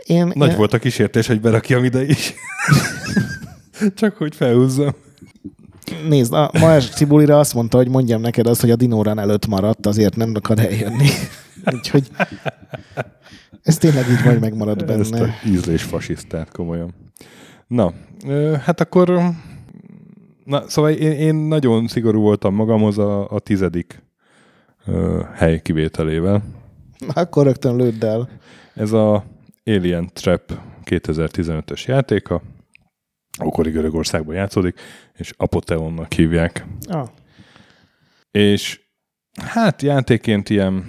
Én, 0.04 0.32
Nagy 0.34 0.50
én, 0.50 0.56
volt 0.56 0.72
a 0.72 0.78
kísértés, 0.78 1.26
hogy 1.26 1.40
berakjam 1.40 1.84
ide 1.84 2.04
is. 2.04 2.34
Csak 3.94 4.16
hogy 4.16 4.34
felhúzzam. 4.34 4.94
Nézd, 6.08 6.32
a 6.32 6.50
Maes 6.52 6.88
Cibulira 6.88 7.38
azt 7.38 7.54
mondta, 7.54 7.76
hogy 7.76 7.88
mondjam 7.88 8.20
neked 8.20 8.46
azt, 8.46 8.60
hogy 8.60 8.70
a 8.70 8.76
dinórán 8.76 9.18
előtt 9.18 9.46
maradt, 9.46 9.86
azért 9.86 10.16
nem 10.16 10.32
akar 10.34 10.58
eljönni. 10.58 11.08
Úgyhogy 11.74 12.10
ez 13.62 13.76
tényleg 13.78 14.04
így 14.10 14.24
majd 14.24 14.40
megmarad 14.40 14.90
Ezt 14.90 15.12
a 15.12 15.18
benne. 15.18 15.34
ízlés 15.46 15.82
fasisztát, 15.82 16.52
komolyan. 16.52 16.94
Na, 17.66 17.92
hát 18.60 18.80
akkor... 18.80 19.20
Na, 20.44 20.68
szóval 20.68 20.90
én, 20.90 21.12
én 21.12 21.34
nagyon 21.34 21.86
szigorú 21.86 22.20
voltam 22.20 22.54
magamhoz 22.54 22.98
a, 22.98 23.30
a 23.30 23.38
tizedik 23.38 24.02
ö, 24.86 25.22
hely 25.34 25.60
kivételével. 25.62 26.42
Akkor 27.08 27.44
rögtön 27.44 27.76
lőd 27.76 28.02
el. 28.02 28.28
Ez 28.74 28.92
a 28.92 29.24
Alien 29.64 30.10
Trap 30.12 30.58
2015-ös 30.84 31.84
játéka. 31.86 32.42
Ókori 33.44 33.70
Görögországban 33.70 34.34
játszódik, 34.34 34.80
és 35.14 35.32
Apoteonnak 35.36 36.12
hívják. 36.12 36.66
Ah, 36.88 37.08
És 38.30 38.80
hát 39.42 39.82
játéként 39.82 40.50
ilyen, 40.50 40.84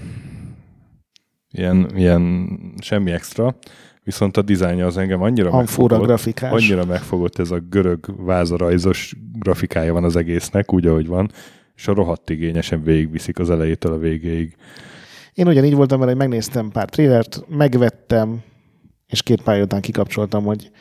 ilyen, 1.52 1.92
ilyen 1.96 2.50
semmi 2.80 3.12
extra, 3.12 3.56
viszont 4.04 4.38
a 4.38 4.42
dizájnja 4.42 4.86
az 4.86 4.98
engem 4.98 5.22
annyira 5.22 5.50
amfóra 5.50 5.98
megfogott, 5.98 6.08
grafikás. 6.08 6.52
annyira 6.52 6.86
megfogott, 6.86 7.40
ez 7.40 7.52
a 7.52 7.60
görög 7.70 8.26
vázarajzos 8.26 9.16
grafikája 9.40 9.94
van 9.94 10.04
az 10.04 10.16
egésznek, 10.16 10.74
úgy, 10.74 10.86
ahogy 10.86 11.08
van, 11.08 11.32
és 11.76 11.88
a 11.88 11.94
rohadt 11.94 12.30
igényesen 12.30 12.84
végigviszik 12.84 13.40
az 13.40 13.50
elejétől 13.50 13.94
a 13.94 13.98
végéig. 13.98 14.56
Én 15.34 15.48
ugyanígy 15.48 15.76
voltam 15.76 16.00
vele, 16.00 16.12
hogy 16.12 16.20
megnéztem 16.20 16.70
pár 16.70 16.90
trélert, 16.90 17.44
megvettem, 17.48 18.42
és 19.08 19.24
két 19.24 19.42
pálya 19.42 19.64
után 19.64 19.82
kikapcsoltam, 19.82 20.44
hogy 20.44 20.72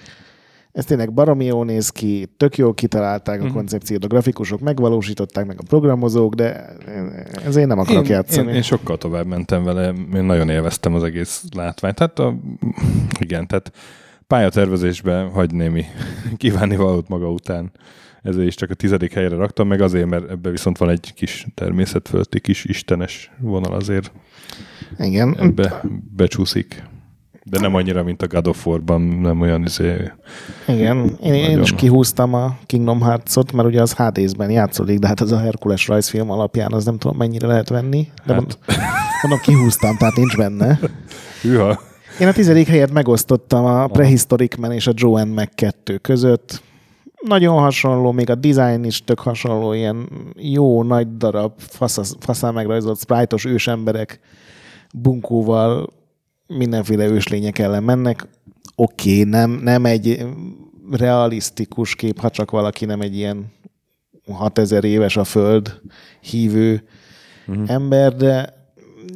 ez 0.77 0.85
tényleg 0.85 1.13
baromi 1.13 1.45
jól 1.45 1.65
néz 1.65 1.89
ki, 1.89 2.29
tök 2.37 2.57
jól 2.57 2.75
kitalálták 2.75 3.41
a 3.41 3.45
Mhm. 3.45 3.53
koncepciót, 3.53 4.05
a 4.05 4.07
grafikusok 4.07 4.61
megvalósították, 4.61 5.47
meg 5.47 5.57
a 5.59 5.65
programozók, 5.69 6.35
de 6.35 6.77
ezért 7.45 7.67
nem 7.69 7.79
akarok 7.79 8.05
én, 8.05 8.11
játszani. 8.11 8.49
Én, 8.49 8.55
én 8.55 8.63
sokkal 8.63 8.99
tovább 8.99 9.27
mentem 9.27 9.65
vele, 9.65 9.93
én 10.15 10.25
nagyon 10.25 10.49
élveztem 10.49 10.95
az 10.95 11.03
egész 11.03 11.45
látványt. 11.55 11.95
Tehát 11.95 12.19
a, 12.19 12.37
igen, 13.21 13.47
tehát 13.47 13.73
pályatervezésben 14.27 15.31
hagy 15.31 15.53
némi 15.55 15.85
kívánni 16.37 16.77
valót 16.77 17.09
maga 17.09 17.31
után. 17.31 17.71
Ezért 18.23 18.47
is 18.47 18.55
csak 18.55 18.71
a 18.71 18.75
tizedik 18.75 19.13
helyre 19.13 19.37
raktam, 19.37 19.69
meg 19.69 19.81
azért, 19.81 20.07
mert 20.07 20.31
ebbe 20.31 20.51
viszont 20.51 20.79
van 20.79 20.89
egy 20.89 21.13
kis 21.15 21.47
természetfölötti 21.55 22.41
kis 22.41 22.65
istenes 22.65 23.31
vonal 23.39 23.73
azért 23.73 24.13
Igen, 24.99 25.37
ebbe 25.39 25.83
becsúszik. 26.17 26.83
De 27.51 27.61
nem 27.61 27.75
annyira, 27.75 28.03
mint 28.03 28.23
a 28.23 28.27
God 28.27 28.47
of 28.47 28.67
War-ban, 28.67 29.01
nem 29.01 29.41
olyan 29.41 29.63
izé... 29.65 30.13
igen. 30.69 31.17
Én, 31.23 31.35
én 31.35 31.61
is 31.61 31.73
kihúztam 31.73 32.35
a 32.35 32.57
Kingdom 32.67 33.01
Hearts-ot, 33.01 33.53
mert 33.53 33.69
ugye 33.69 33.83
az 33.83 33.93
HD-ben 33.93 34.51
játszódik, 34.51 34.99
de 34.99 35.07
hát 35.07 35.21
ez 35.21 35.31
a 35.31 35.39
Herkules 35.39 35.89
rajzfilm 35.89 36.31
alapján 36.31 36.73
az 36.73 36.85
nem 36.85 36.99
tudom 36.99 37.17
mennyire 37.17 37.47
lehet 37.47 37.69
venni. 37.69 38.09
De 38.27 38.35
Hát. 38.35 38.59
mondom, 39.23 39.41
kihúztam, 39.43 39.97
tehát 39.97 40.17
nincs 40.17 40.37
benne. 40.37 40.79
Hűha! 41.43 41.81
Én 42.21 42.29
a 42.29 42.33
tizedik 42.33 42.67
helyet 42.67 42.93
megosztottam 42.93 43.65
a 43.65 43.87
Prehistoric 43.87 44.57
Man 44.57 44.73
és 44.73 44.87
a 44.87 44.93
and 45.03 45.35
Mac 45.35 45.55
2 45.55 45.97
között. 45.97 46.63
Nagyon 47.21 47.59
hasonló, 47.59 48.13
még 48.13 48.31
a 48.31 48.35
design 48.35 48.85
is 48.85 49.05
tök 49.05 49.21
hasonló, 49.21 49.73
ilyen 49.73 50.09
jó, 50.37 50.83
nagy 50.83 51.17
darab, 51.17 51.53
fasz, 51.57 52.17
faszán 52.21 52.55
megrajzolt 52.55 52.99
sprite-os 52.99 53.45
ősemberek 53.45 54.21
bunkóval 54.95 55.89
mindenféle 56.47 57.07
őslények 57.07 57.59
ellen 57.59 57.83
mennek. 57.83 58.27
Oké, 58.75 59.11
okay, 59.11 59.31
nem, 59.31 59.51
nem 59.51 59.85
egy 59.85 60.27
realisztikus 60.91 61.95
kép, 61.95 62.21
ha 62.21 62.31
csak 62.31 62.51
valaki 62.51 62.85
nem 62.85 63.01
egy 63.01 63.17
ilyen 63.17 63.53
6000 64.33 64.85
éves 64.85 65.17
a 65.17 65.25
föld 65.25 65.81
hívő 66.21 66.89
uh-huh. 67.47 67.71
ember, 67.71 68.17
de, 68.17 68.55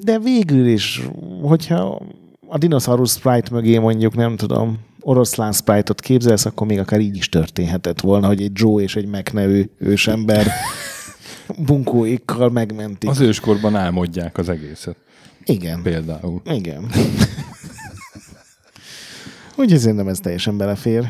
de 0.02 0.18
végül 0.18 0.66
is, 0.66 1.02
hogyha 1.42 2.02
a 2.48 2.58
dinoszaurusz 2.58 3.16
sprite 3.16 3.54
mögé 3.54 3.78
mondjuk, 3.78 4.14
nem 4.14 4.36
tudom, 4.36 4.78
oroszlán 5.00 5.52
sprite-ot 5.52 6.00
képzelsz, 6.00 6.44
akkor 6.44 6.66
még 6.66 6.78
akár 6.78 7.00
így 7.00 7.16
is 7.16 7.28
történhetett 7.28 8.00
volna, 8.00 8.26
hogy 8.26 8.42
egy 8.42 8.52
Joe 8.54 8.82
és 8.82 8.96
egy 8.96 9.06
Mac 9.06 9.32
nevű 9.32 9.70
ősember 9.78 10.46
bunkóikkal 11.66 12.50
megmentik. 12.50 13.10
Az 13.10 13.20
őskorban 13.20 13.76
álmodják 13.76 14.38
az 14.38 14.48
egészet. 14.48 14.96
Igen. 15.44 15.82
Például. 15.82 16.42
Igen. 16.44 16.84
Úgyhogy 19.56 19.78
szerintem 19.78 20.08
ez 20.08 20.20
teljesen 20.20 20.56
belefér. 20.56 21.08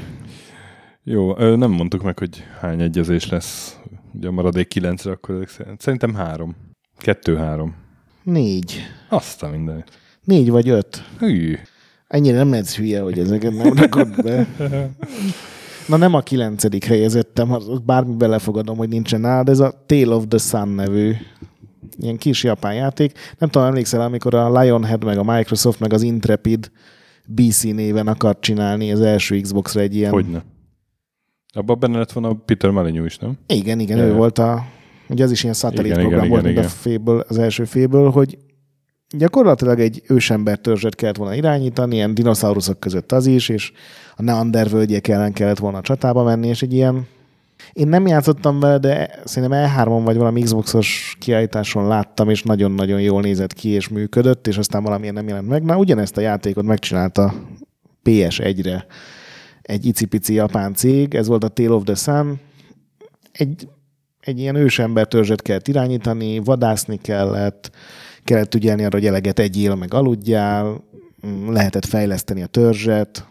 Jó, 1.05 1.35
nem 1.57 1.71
mondtuk 1.71 2.03
meg, 2.03 2.19
hogy 2.19 2.45
hány 2.61 2.81
egyezés 2.81 3.29
lesz. 3.29 3.79
Ugye 4.13 4.29
a 4.29 4.31
maradék 4.31 4.69
kilencre, 4.69 5.11
akkor 5.11 5.47
szerintem 5.79 6.15
három. 6.15 6.57
Kettő-három. 6.99 7.75
Négy. 8.23 8.81
Azt 9.09 9.43
a 9.43 9.49
mindenit. 9.49 9.91
Négy 10.25 10.51
vagy 10.51 10.69
öt. 10.69 11.05
Hű. 11.19 11.59
Ennyire 12.09 12.37
nem 12.37 12.51
lehetsz 12.51 12.77
hülye, 12.77 13.01
hogy 13.01 13.19
ezeket 13.19 13.55
nem 13.55 13.73
rakod 13.73 14.23
be. 14.23 14.47
Na 15.89 15.97
nem 15.97 16.15
a 16.15 16.21
kilencedik 16.21 16.85
helyezettem, 16.85 17.57
bármi 17.85 18.15
belefogadom, 18.15 18.77
hogy 18.77 18.89
nincsen 18.89 19.21
nála, 19.21 19.43
de 19.43 19.51
ez 19.51 19.59
a 19.59 19.85
Tale 19.87 20.15
of 20.15 20.25
the 20.29 20.39
Sun 20.39 20.69
nevű 20.69 21.13
ilyen 21.99 22.17
kis 22.17 22.45
japán 22.45 22.75
játék. 22.75 23.19
Nem 23.39 23.49
tudom, 23.49 23.69
emlékszel, 23.69 24.01
amikor 24.01 24.35
a 24.35 24.61
Lionhead, 24.61 25.05
meg 25.05 25.19
a 25.19 25.25
Microsoft, 25.25 25.81
meg 25.81 25.93
az 25.93 26.03
Intrepid 26.03 26.71
BC 27.27 27.63
néven 27.63 28.07
akart 28.07 28.41
csinálni 28.41 28.93
az 28.93 29.01
első 29.01 29.41
Xbox-ra 29.41 29.81
egy 29.81 29.97
ilyen... 29.97 30.13
Hogyne. 30.13 30.45
Abban 31.53 31.79
benne 31.79 31.99
lett 31.99 32.13
volna 32.13 32.29
a 32.29 32.35
Peter 32.45 32.71
Molyneux 32.71 33.07
is, 33.07 33.19
nem? 33.19 33.39
Igen, 33.47 33.81
igen, 33.81 33.99
Ja. 33.99 34.05
ő 34.05 34.13
volt 34.13 34.39
a... 34.39 34.65
Ugye 35.09 35.25
az 35.25 35.31
is 35.31 35.43
ilyen 35.43 35.55
szatellit 35.55 35.91
Igen, 35.91 36.01
program 36.01 36.25
igen, 36.25 36.31
volt, 36.31 36.43
igen, 36.43 36.55
mint 36.55 36.67
a 36.67 36.77
féből, 36.77 37.25
az 37.29 37.39
első 37.39 37.65
féből, 37.65 38.11
hogy 38.11 38.39
gyakorlatilag 39.17 39.81
egy 39.81 40.03
ősember 40.07 40.59
törzset 40.59 40.95
kellett 40.95 41.17
volna 41.17 41.35
irányítani, 41.35 41.95
ilyen 41.95 42.15
dinoszauruszok 42.15 42.81
között 42.81 43.13
az 43.13 43.27
is, 43.27 43.49
és 43.49 43.73
a 44.17 44.23
Neander 44.23 44.69
völgyek 44.69 45.09
ellen 45.09 45.33
kellett 45.33 45.59
volna 45.59 45.79
a 45.79 45.83
csatába 45.83 46.23
menni, 46.23 46.49
és 46.49 46.63
egy 46.63 46.73
ilyen 46.73 47.07
én 47.73 47.89
nem 47.89 48.07
játszottam 48.07 48.61
vele, 48.61 48.79
de 48.79 49.21
szerintem 49.25 49.65
E3-on 49.67 50.01
vagy 50.05 50.17
valami 50.17 50.43
Xboxos 50.43 51.17
kiállításon 51.21 51.87
láttam, 51.87 52.31
és 52.31 52.43
nagyon-nagyon 52.43 53.01
jól 53.01 53.21
nézett 53.21 53.53
ki, 53.53 53.69
és 53.69 53.89
működött, 53.89 54.47
és 54.47 54.59
aztán 54.59 54.83
valamilyen 54.83 55.15
nem 55.15 55.29
jelent 55.29 55.49
meg. 55.49 55.63
Na, 55.63 55.77
ugyanezt 55.77 56.17
a 56.17 56.21
játékot 56.21 56.65
megcsinálta 56.65 57.35
PS1-re 58.05 58.87
egy 59.63 59.87
icipici 59.87 60.35
japán 60.35 60.75
cég, 60.75 61.15
ez 61.15 61.27
volt 61.27 61.45
a 61.45 61.49
Tale 61.49 61.73
of 61.73 61.85
the 61.85 61.95
Sun. 61.95 62.41
Egy, 63.33 63.69
egy 64.21 64.39
ilyen 64.39 64.55
ősember 64.55 65.07
törzset 65.07 65.43
kellett 65.43 65.69
irányítani, 65.69 66.39
vadászni 66.39 66.97
kellett, 66.97 67.71
kellett 68.25 68.55
ügyelni 68.55 68.85
arra, 68.85 68.97
hogy 68.99 69.07
eleget 69.07 69.39
egyél, 69.39 69.75
meg 69.75 69.95
aludjál, 69.95 70.85
lehetett 71.49 71.85
fejleszteni 71.85 72.43
a 72.43 72.47
törzset, 72.47 73.27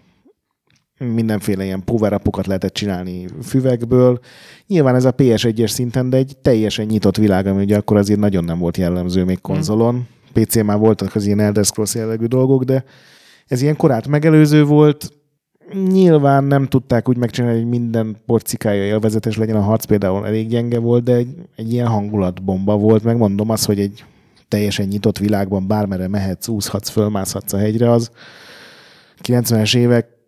mindenféle 0.99 1.63
ilyen 1.63 1.83
power 1.83 2.21
lehetett 2.45 2.73
csinálni 2.73 3.25
füvekből. 3.43 4.19
Nyilván 4.67 4.95
ez 4.95 5.05
a 5.05 5.13
PS1-es 5.13 5.67
szinten, 5.69 6.09
de 6.09 6.17
egy 6.17 6.37
teljesen 6.41 6.85
nyitott 6.85 7.17
világ, 7.17 7.47
ami 7.47 7.63
ugye 7.63 7.77
akkor 7.77 7.97
azért 7.97 8.19
nagyon 8.19 8.43
nem 8.43 8.59
volt 8.59 8.77
jellemző 8.77 9.23
még 9.23 9.41
konzolon. 9.41 10.07
PC 10.33 10.63
már 10.63 10.77
voltak 10.77 11.15
az 11.15 11.25
ilyen 11.25 11.39
Elder 11.39 11.65
Scrolls 11.65 11.95
jellegű 11.95 12.25
dolgok, 12.25 12.63
de 12.63 12.83
ez 13.47 13.61
ilyen 13.61 13.75
korát 13.75 14.07
megelőző 14.07 14.63
volt. 14.63 15.11
Nyilván 15.91 16.43
nem 16.43 16.67
tudták 16.67 17.09
úgy 17.09 17.17
megcsinálni, 17.17 17.59
hogy 17.59 17.69
minden 17.69 18.17
porcikája 18.25 18.83
élvezetes 18.83 19.37
legyen. 19.37 19.55
A 19.55 19.61
harc 19.61 19.85
például 19.85 20.25
elég 20.25 20.47
gyenge 20.47 20.79
volt, 20.79 21.03
de 21.03 21.13
egy, 21.13 21.35
egy 21.55 21.73
ilyen 21.73 21.87
hangulatbomba 21.87 22.77
volt. 22.77 23.03
Megmondom 23.03 23.49
azt, 23.49 23.65
hogy 23.65 23.79
egy 23.79 24.03
teljesen 24.47 24.87
nyitott 24.87 25.17
világban 25.17 25.67
bármere 25.67 26.07
mehetsz, 26.07 26.47
úszhatsz, 26.47 26.89
fölmászhatsz 26.89 27.53
a 27.53 27.57
hegyre, 27.57 27.91
az 27.91 28.11
90-es 29.23 29.75
évek 29.75 30.18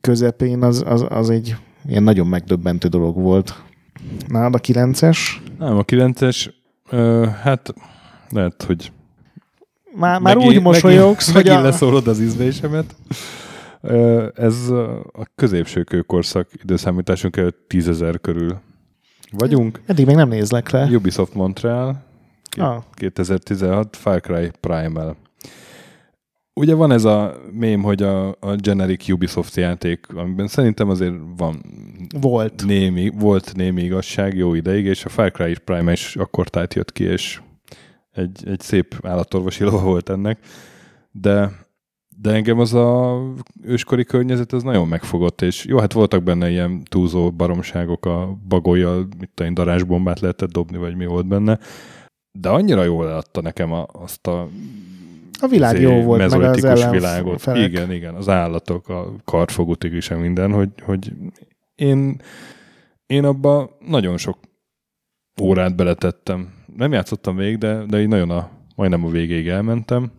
közepén 0.00 0.62
az, 0.62 0.82
az, 0.86 1.04
az 1.08 1.30
egy 1.30 1.56
ilyen 1.88 2.02
nagyon 2.02 2.26
megdöbbentő 2.26 2.88
dolog 2.88 3.16
volt. 3.16 3.62
Nálad 4.28 4.54
a 4.54 4.58
9-es? 4.58 5.18
Nem, 5.58 5.76
a 5.76 5.82
9-es, 5.84 6.50
ö, 6.90 7.26
hát 7.42 7.74
lehet, 8.30 8.62
hogy 8.62 8.92
Már, 9.94 10.20
már 10.20 10.34
megint- 10.36 10.54
úgy 10.56 10.62
mosolyogsz, 10.62 11.26
megint, 11.26 11.34
hogy 11.34 11.44
megint 11.44 11.64
a... 11.66 11.68
leszólod 11.70 12.06
az 12.08 12.20
ízlésemet. 12.20 12.94
Ez 14.34 14.68
a 15.12 15.26
középső 15.34 15.82
kőkorszak 15.82 16.48
időszámításunk 16.62 17.36
előtt 17.36 17.64
tízezer 17.68 18.20
körül 18.20 18.60
vagyunk. 19.30 19.80
Eddig 19.86 20.06
még 20.06 20.14
nem 20.16 20.28
nézlek 20.28 20.70
le. 20.70 20.84
Ubisoft 20.84 21.34
Montreal, 21.34 22.02
Ah. 22.58 22.82
2016 22.94 23.96
Far 23.96 24.20
Cry 24.20 24.50
Primal. 24.60 25.16
Ugye 26.54 26.74
van 26.74 26.92
ez 26.92 27.04
a 27.04 27.36
mém, 27.52 27.82
hogy 27.82 28.02
a, 28.02 28.28
a 28.28 28.54
generic 28.56 29.08
Ubisoft 29.08 29.56
játék, 29.56 30.06
amiben 30.14 30.46
szerintem 30.46 30.88
azért 30.88 31.14
van 31.36 31.62
Volt. 32.20 32.62
némi, 32.66 33.10
volt 33.18 33.52
némi 33.56 33.82
igazság 33.82 34.36
jó 34.36 34.54
ideig, 34.54 34.84
és 34.84 35.04
a 35.04 35.08
Far 35.08 35.30
Cry 35.30 35.56
Primal 35.64 35.92
is 35.92 36.16
akkor 36.16 36.48
tájt 36.48 36.74
jött 36.74 36.92
ki, 36.92 37.04
és 37.04 37.40
egy, 38.10 38.42
egy 38.48 38.60
szép 38.60 38.94
állatorvosi 39.02 39.64
lova 39.70 39.82
volt 39.82 40.08
ennek, 40.08 40.38
de, 41.10 41.52
de 42.16 42.30
engem 42.32 42.58
az 42.58 42.74
a 42.74 43.18
őskori 43.62 44.04
környezet 44.04 44.52
az 44.52 44.62
nagyon 44.62 44.88
megfogott, 44.88 45.42
és 45.42 45.64
jó, 45.64 45.78
hát 45.78 45.92
voltak 45.92 46.22
benne 46.22 46.50
ilyen 46.50 46.82
túlzó 46.82 47.30
baromságok, 47.30 48.06
a 48.06 48.38
bagolyjal, 48.48 48.96
mit 49.18 49.30
tudom, 49.34 49.48
én, 49.48 49.54
darázsbombát 49.54 50.20
lehetett 50.20 50.50
dobni, 50.50 50.76
vagy 50.76 50.96
mi 50.96 51.06
volt 51.06 51.26
benne, 51.26 51.58
de 52.32 52.48
annyira 52.48 52.84
jól 52.84 53.06
adta 53.06 53.40
nekem 53.40 53.72
a, 53.72 53.86
azt 53.92 54.26
a 54.26 54.48
A 55.40 55.46
világ 55.46 55.74
izé, 55.74 55.82
jó 55.82 56.02
volt, 56.02 56.30
meg 56.30 56.42
az 56.42 56.56
világot. 56.56 57.04
ellenfelek. 57.04 57.68
Igen, 57.68 57.92
igen, 57.92 58.14
az 58.14 58.28
állatok, 58.28 58.88
a 58.88 59.12
kartfogú 59.24 59.74
tigris, 59.74 60.08
minden, 60.08 60.52
hogy, 60.52 60.68
hogy 60.82 61.12
én, 61.74 62.20
én 63.06 63.24
abba 63.24 63.76
nagyon 63.86 64.16
sok 64.16 64.38
órát 65.42 65.76
beletettem. 65.76 66.52
Nem 66.76 66.92
játszottam 66.92 67.36
végig, 67.36 67.58
de, 67.58 67.84
de 67.86 68.00
így 68.00 68.08
nagyon 68.08 68.30
a, 68.30 68.50
majdnem 68.74 69.04
a 69.04 69.10
végéig 69.10 69.48
elmentem, 69.48 70.10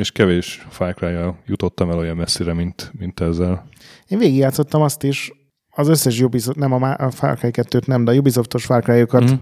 és 0.00 0.12
kevés 0.12 0.66
cry 0.94 1.16
jutottam 1.46 1.90
el 1.90 1.98
olyan 1.98 2.16
messzire, 2.16 2.52
mint, 2.52 2.92
mint 2.98 3.20
ezzel. 3.20 3.68
Én 4.08 4.18
végigjátszottam 4.18 4.82
azt 4.82 5.02
is, 5.02 5.32
az 5.78 5.88
összes 5.88 6.20
Ubisoft, 6.20 6.58
nem 6.58 6.72
a, 6.72 6.94
a 6.98 7.10
Far 7.10 7.38
Cry 7.38 7.50
2-t 7.52 7.86
nem, 7.86 8.04
de 8.04 8.10
a 8.10 8.14
Ubisoftos 8.14 8.64
Far 8.64 8.82
Cry-okat 8.82 9.30
mm. 9.30 9.34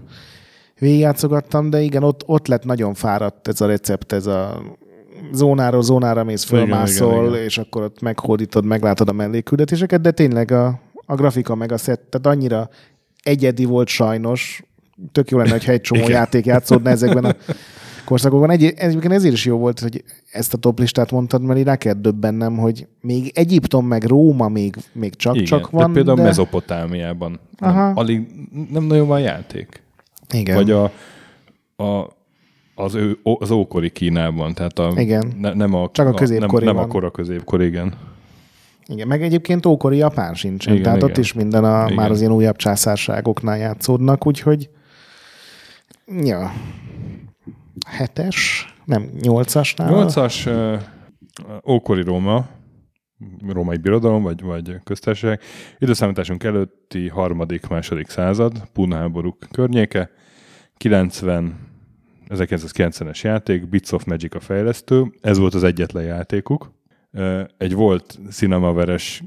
végigjátszogattam, 0.79 1.71
de 1.71 1.81
igen, 1.81 2.03
ott, 2.03 2.23
ott 2.27 2.47
lett 2.47 2.65
nagyon 2.65 2.95
fáradt 2.95 3.49
ez 3.49 3.61
a 3.61 3.67
recept, 3.67 4.13
ez 4.13 4.27
a 4.27 4.63
zónáról 5.33 5.83
zónára 5.83 6.25
mész, 6.25 6.45
fölmászol, 6.45 7.13
igen, 7.13 7.29
igen. 7.29 7.43
és 7.43 7.59
akkor 7.59 7.83
ott 7.83 8.01
meghódítod, 8.01 8.65
meglátod 8.65 9.09
a 9.09 9.13
mellékküldetéseket, 9.13 10.01
de 10.01 10.11
tényleg 10.11 10.51
a, 10.51 10.81
a 11.07 11.15
grafika 11.15 11.55
meg 11.55 11.73
a 11.73 11.77
szett, 11.77 12.07
tehát 12.11 12.37
annyira 12.37 12.69
egyedi 13.23 13.65
volt 13.65 13.89
sajnos, 13.89 14.63
tök 15.13 15.31
jó 15.31 15.39
lenne, 15.39 15.51
hogyha 15.51 15.73
egy 15.73 15.81
csomó 15.81 16.09
játék 16.19 16.47
játszódna 16.47 16.91
ezekben 16.91 17.25
a 17.25 17.35
korszakokban. 18.05 18.51
Egy, 18.51 18.65
egyébként 18.65 19.13
ezért 19.13 19.35
is 19.35 19.45
jó 19.45 19.59
volt, 19.59 19.81
hogy 19.81 20.05
ezt 20.33 20.55
a 20.55 20.57
top 20.57 20.79
listát 20.79 21.11
mondtad, 21.11 21.43
mert 21.43 21.59
így 21.59 21.65
rá 21.65 21.77
kell 21.77 21.95
döbbennem, 21.95 22.57
hogy 22.57 22.87
még 23.01 23.31
Egyiptom 23.35 23.87
meg 23.87 24.05
Róma 24.05 24.49
még, 24.49 24.77
még 24.93 25.15
csak-csak 25.15 25.59
Igen, 25.59 25.71
van. 25.71 25.87
de 25.87 25.93
például 25.93 26.17
de... 26.17 26.23
Mezopotámiában 26.23 27.41
Aha. 27.59 27.87
nem, 27.87 27.97
alig, 27.97 28.27
nem 28.71 28.85
nagyon 28.85 29.07
van 29.07 29.21
játék. 29.21 29.83
Igen. 30.35 30.55
Vagy 30.55 30.71
a, 30.71 30.85
a 31.85 32.09
az, 32.79 32.95
ő, 32.95 33.19
az 33.23 33.51
ókori 33.51 33.91
Kínában, 33.91 34.55
tehát 34.55 34.79
a, 34.79 34.93
Igen. 34.97 35.33
Ne, 35.39 35.53
nem 35.53 35.75
a, 35.75 35.91
Csak 35.93 36.07
a 36.07 36.09
nem, 36.09 36.19
középkori 36.19 36.65
nem 36.65 36.77
a 36.77 36.81
van. 36.81 36.89
kora 36.89 37.11
középkor, 37.11 37.63
igen. 37.63 37.95
Igen, 38.87 39.07
meg 39.07 39.23
egyébként 39.23 39.67
ókori 39.67 39.97
Japán 39.97 40.35
sincsen, 40.35 40.73
Igen, 40.73 40.85
tehát 40.85 40.99
igen. 40.99 41.11
ott 41.11 41.17
is 41.17 41.33
minden 41.33 41.65
a, 41.65 41.85
Igen. 41.85 41.95
már 41.95 42.11
az 42.11 42.21
ilyen 42.21 42.33
újabb 42.33 42.57
császárságoknál 42.57 43.59
játszódnak, 43.59 44.27
úgyhogy 44.27 44.71
ja, 46.23 46.53
hetes, 47.87 48.69
nem, 48.85 49.11
nyolcasnál. 49.21 49.91
Nyolcas 49.91 50.47
uh, 50.47 50.81
ókori 51.69 52.03
Róma, 52.03 52.47
római 53.49 53.77
birodalom, 53.77 54.23
vagy, 54.23 54.43
vagy 54.43 54.75
köztársaság, 54.85 55.41
időszámításunk 55.79 56.45
előtti 56.45 57.09
harmadik, 57.09 57.67
második 57.67 58.09
század, 58.09 58.69
Puna 58.73 58.97
háborúk 58.97 59.39
környéke, 59.51 60.11
90, 60.77 61.67
1990-es 62.29 63.21
játék, 63.21 63.69
Bits 63.69 63.93
of 63.93 64.05
Magic 64.05 64.35
a 64.35 64.41
fejlesztő, 64.41 65.13
ez 65.21 65.39
volt 65.39 65.55
az 65.55 65.65
egyetlen 65.65 66.05
játékuk. 66.05 66.73
Egy 67.57 67.75
volt 67.75 68.19
cinemaveres 68.31 69.23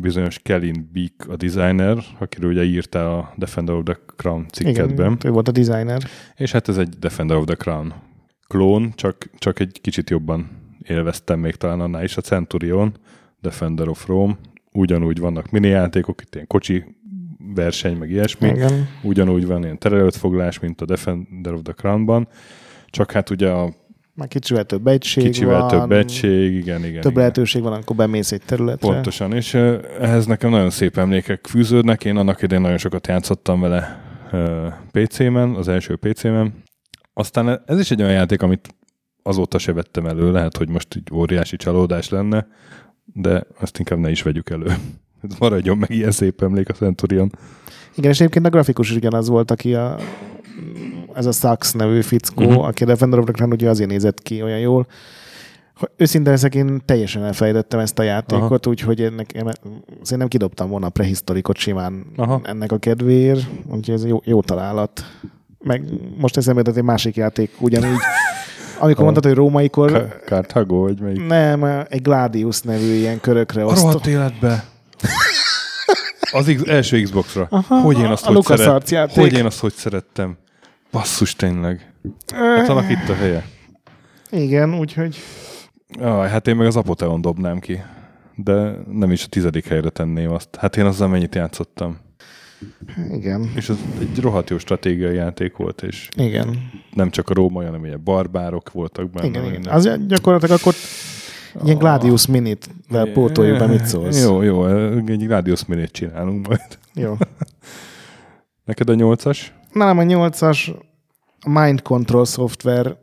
bizonyos 0.00 0.38
Kellin 0.38 0.90
Beak 0.92 1.28
a 1.28 1.36
designer, 1.36 1.98
akiről 2.18 2.50
ugye 2.50 2.64
írtál 2.64 3.10
a 3.10 3.32
Defender 3.36 3.74
of 3.74 3.82
the 3.84 3.98
Crown 4.16 4.46
cikketben. 4.52 5.12
Igen, 5.12 5.18
ő 5.24 5.30
volt 5.30 5.48
a 5.48 5.52
designer. 5.52 6.02
És 6.36 6.52
hát 6.52 6.68
ez 6.68 6.78
egy 6.78 6.88
Defender 6.88 7.36
of 7.36 7.44
the 7.44 7.54
Crown 7.54 7.94
klón, 8.46 8.92
csak, 8.94 9.30
csak 9.38 9.60
egy 9.60 9.78
kicsit 9.80 10.10
jobban 10.10 10.48
élveztem 10.82 11.40
még 11.40 11.54
talán 11.54 11.80
annál 11.80 12.04
is. 12.04 12.16
A 12.16 12.20
Centurion, 12.20 12.94
Defender 13.40 13.88
of 13.88 14.06
Rome, 14.06 14.36
ugyanúgy 14.72 15.18
vannak 15.18 15.50
mini 15.50 15.68
játékok, 15.68 16.22
itt 16.22 16.34
ilyen 16.34 16.46
kocsi 16.46 16.84
verseny, 17.54 17.96
meg 17.96 18.10
ilyesmi. 18.10 18.48
Igen. 18.48 18.88
Ugyanúgy 19.02 19.46
van 19.46 19.62
ilyen 19.62 19.78
terelőtt 19.78 20.14
foglás, 20.14 20.58
mint 20.58 20.80
a 20.80 20.84
Defender 20.84 21.52
of 21.52 21.60
the 21.62 21.72
Crown-ban, 21.72 22.28
csak 22.86 23.12
hát 23.12 23.30
ugye 23.30 23.50
a 23.50 23.74
Már 24.14 24.28
kicsivel 24.28 24.64
több 24.64 24.86
egység 24.86 25.24
kicsivel 25.24 25.60
van, 25.60 25.68
több 25.68 25.92
egység, 25.92 26.54
igen, 26.54 26.84
igen. 26.84 27.00
több 27.00 27.10
igen. 27.10 27.12
lehetőség 27.12 27.62
van, 27.62 27.72
amikor 27.72 27.96
bemész 27.96 28.32
egy 28.32 28.42
területre. 28.46 28.88
Pontosan, 28.92 29.32
és 29.32 29.54
ehhez 30.00 30.26
nekem 30.26 30.50
nagyon 30.50 30.70
szép 30.70 30.98
emlékek 30.98 31.46
fűződnek. 31.46 32.04
Én 32.04 32.16
annak 32.16 32.42
idején 32.42 32.62
nagyon 32.62 32.78
sokat 32.78 33.06
játszottam 33.06 33.60
vele 33.60 34.04
PC-men, 34.90 35.54
az 35.54 35.68
első 35.68 35.96
PC-men. 35.96 36.54
Aztán 37.12 37.62
ez 37.66 37.80
is 37.80 37.90
egy 37.90 38.00
olyan 38.00 38.12
játék, 38.12 38.42
amit 38.42 38.74
azóta 39.22 39.58
se 39.58 39.72
vettem 39.72 40.06
elő, 40.06 40.32
lehet, 40.32 40.56
hogy 40.56 40.68
most 40.68 40.94
egy 40.94 41.08
óriási 41.12 41.56
csalódás 41.56 42.08
lenne, 42.08 42.46
de 43.04 43.42
azt 43.60 43.78
inkább 43.78 43.98
ne 43.98 44.10
is 44.10 44.22
vegyük 44.22 44.50
elő. 44.50 44.74
Maradjon 45.38 45.78
meg 45.78 45.90
ilyen 45.90 46.10
szép 46.10 46.42
emlék 46.42 46.68
a 46.68 46.72
Centurion. 46.72 47.32
Igen, 47.94 48.10
és 48.10 48.20
egyébként 48.20 48.46
a 48.46 48.50
grafikus 48.50 48.90
is 48.90 48.96
ugyanaz 48.96 49.28
volt, 49.28 49.50
aki 49.50 49.74
a, 49.74 49.96
ez 51.14 51.26
a 51.26 51.32
Sax 51.32 51.72
nevű 51.72 52.00
fickó, 52.00 52.44
uh-huh. 52.44 52.64
aki 52.66 52.82
a 52.82 52.86
Defender 52.86 53.18
of 53.18 53.26
the 53.32 53.46
ugye 53.46 53.68
azért 53.68 53.90
nézett 53.90 54.22
ki 54.22 54.42
olyan 54.42 54.58
jól. 54.58 54.86
hogy 55.74 55.88
Őszintén 55.96 56.32
leszek, 56.32 56.54
én 56.54 56.82
teljesen 56.84 57.24
elfelejtettem 57.24 57.78
ezt 57.80 57.98
a 57.98 58.02
játékot, 58.02 58.66
úgyhogy 58.66 59.00
ennek, 59.00 59.44
szerintem 60.02 60.28
kidobtam 60.28 60.68
volna 60.68 60.86
a 60.86 60.90
prehisztorikot 60.90 61.56
simán 61.56 62.06
Aha. 62.16 62.40
ennek 62.44 62.72
a 62.72 62.78
kedvéért, 62.78 63.46
úgyhogy 63.70 63.94
ez 63.94 64.04
jó, 64.06 64.20
jó 64.24 64.40
találat. 64.42 65.04
Meg 65.58 65.84
most 66.16 66.36
eszembe 66.36 66.60
jutott 66.60 66.76
egy 66.76 66.82
másik 66.82 67.16
játék 67.16 67.50
ugyanígy. 67.58 67.98
Amikor 68.78 68.96
Ha. 68.96 69.02
mondtad, 69.02 69.24
hogy 69.24 69.34
római 69.34 69.68
kor, 69.68 69.92
Ka- 69.92 70.22
Carthago, 70.26 70.76
vagy 70.76 71.00
melyik? 71.00 71.26
nem, 71.26 71.64
egy 71.88 72.02
Gladius 72.02 72.60
nevű 72.60 72.92
ilyen 72.94 73.20
körökre 73.20 73.62
A 73.62 73.66
osztó. 73.66 73.86
rohadt 73.86 74.06
életbe! 74.06 74.64
Az 76.36 76.52
X- 76.56 76.68
első 76.68 77.02
Xbox-ra. 77.02 77.46
Aha, 77.50 77.80
hogy 77.80 77.98
én 77.98 78.04
azt 78.04 78.22
a 78.24 78.26
hogy, 78.26 78.34
LucasArts 78.36 78.86
szeret... 78.86 78.90
játék. 78.90 79.16
hogy 79.16 79.32
én 79.38 79.44
azt 79.44 79.58
hogy 79.60 79.72
szerettem. 79.72 80.36
Basszus, 80.90 81.34
tényleg. 81.34 81.92
Hát 82.34 82.68
annak 82.68 82.90
itt 82.90 83.08
a 83.08 83.14
helye. 83.14 83.44
Igen, 84.30 84.78
úgyhogy 84.78 85.16
Ah, 86.00 86.28
hát 86.28 86.48
én 86.48 86.56
meg 86.56 86.66
az 86.66 86.76
Apoteon 86.76 87.20
dobnám 87.20 87.58
ki. 87.58 87.80
De 88.34 88.72
nem 88.92 89.12
is 89.12 89.24
a 89.24 89.28
tizedik 89.28 89.66
helyre 89.66 89.88
tenném 89.88 90.30
azt. 90.30 90.56
Hát 90.56 90.76
én 90.76 90.84
azzal 90.84 91.08
mennyit 91.08 91.34
játszottam. 91.34 91.98
igen, 93.12 93.50
És 93.54 93.68
az 93.68 93.76
egy 94.00 94.20
rohadt 94.20 94.50
jó 94.50 94.58
stratégiai 94.58 95.14
játék 95.14 95.56
volt, 95.56 95.82
és 95.82 96.08
igen. 96.16 96.70
nem 96.92 97.10
csak 97.10 97.28
a 97.28 97.34
római, 97.34 97.64
hanem 97.66 97.80
ugye 97.80 97.96
barbárok 97.96 98.72
voltak 98.72 99.10
benne. 99.10 99.26
Igen, 99.28 99.44
igen. 99.44 99.66
Az 99.72 99.90
gyakorlatilag 100.06 100.58
akkor 100.60 100.74
ilyen 101.64 101.78
Gladius 101.78 102.26
minit 102.26 102.68
vel 102.88 103.12
pótoljuk 103.12 103.58
be, 103.58 103.66
mit 103.66 103.86
szólsz. 103.86 104.22
Jó, 104.22 104.42
jó, 104.42 104.66
egy 105.06 105.26
Gladius 105.26 105.64
minét 105.64 105.90
csinálunk 105.90 106.46
majd. 106.46 106.78
jó. 106.94 107.16
Neked 108.64 108.88
a 108.88 108.94
nyolcas? 108.94 109.52
Nálam 109.72 109.98
a 109.98 110.02
nyolcas 110.02 110.72
a 111.40 111.48
Mind 111.48 111.82
Control 111.82 112.24
Software 112.24 112.96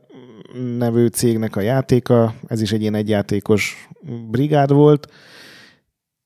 nevű 0.77 1.07
cégnek 1.07 1.55
a 1.55 1.61
játéka, 1.61 2.33
ez 2.47 2.61
is 2.61 2.71
egy 2.71 2.81
ilyen 2.81 2.95
egyjátékos 2.95 3.87
brigád 4.29 4.71
volt. 4.71 5.11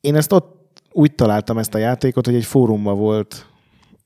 Én 0.02 0.16
ezt 0.16 0.32
ott 0.32 0.82
úgy 0.92 1.16
találtam 1.16 1.58
ezt 1.58 1.74
a 1.74 1.78
játékot, 1.78 2.26
hogy 2.26 2.36
egy 2.36 2.46
fórumban 2.46 2.98
volt, 2.98 3.46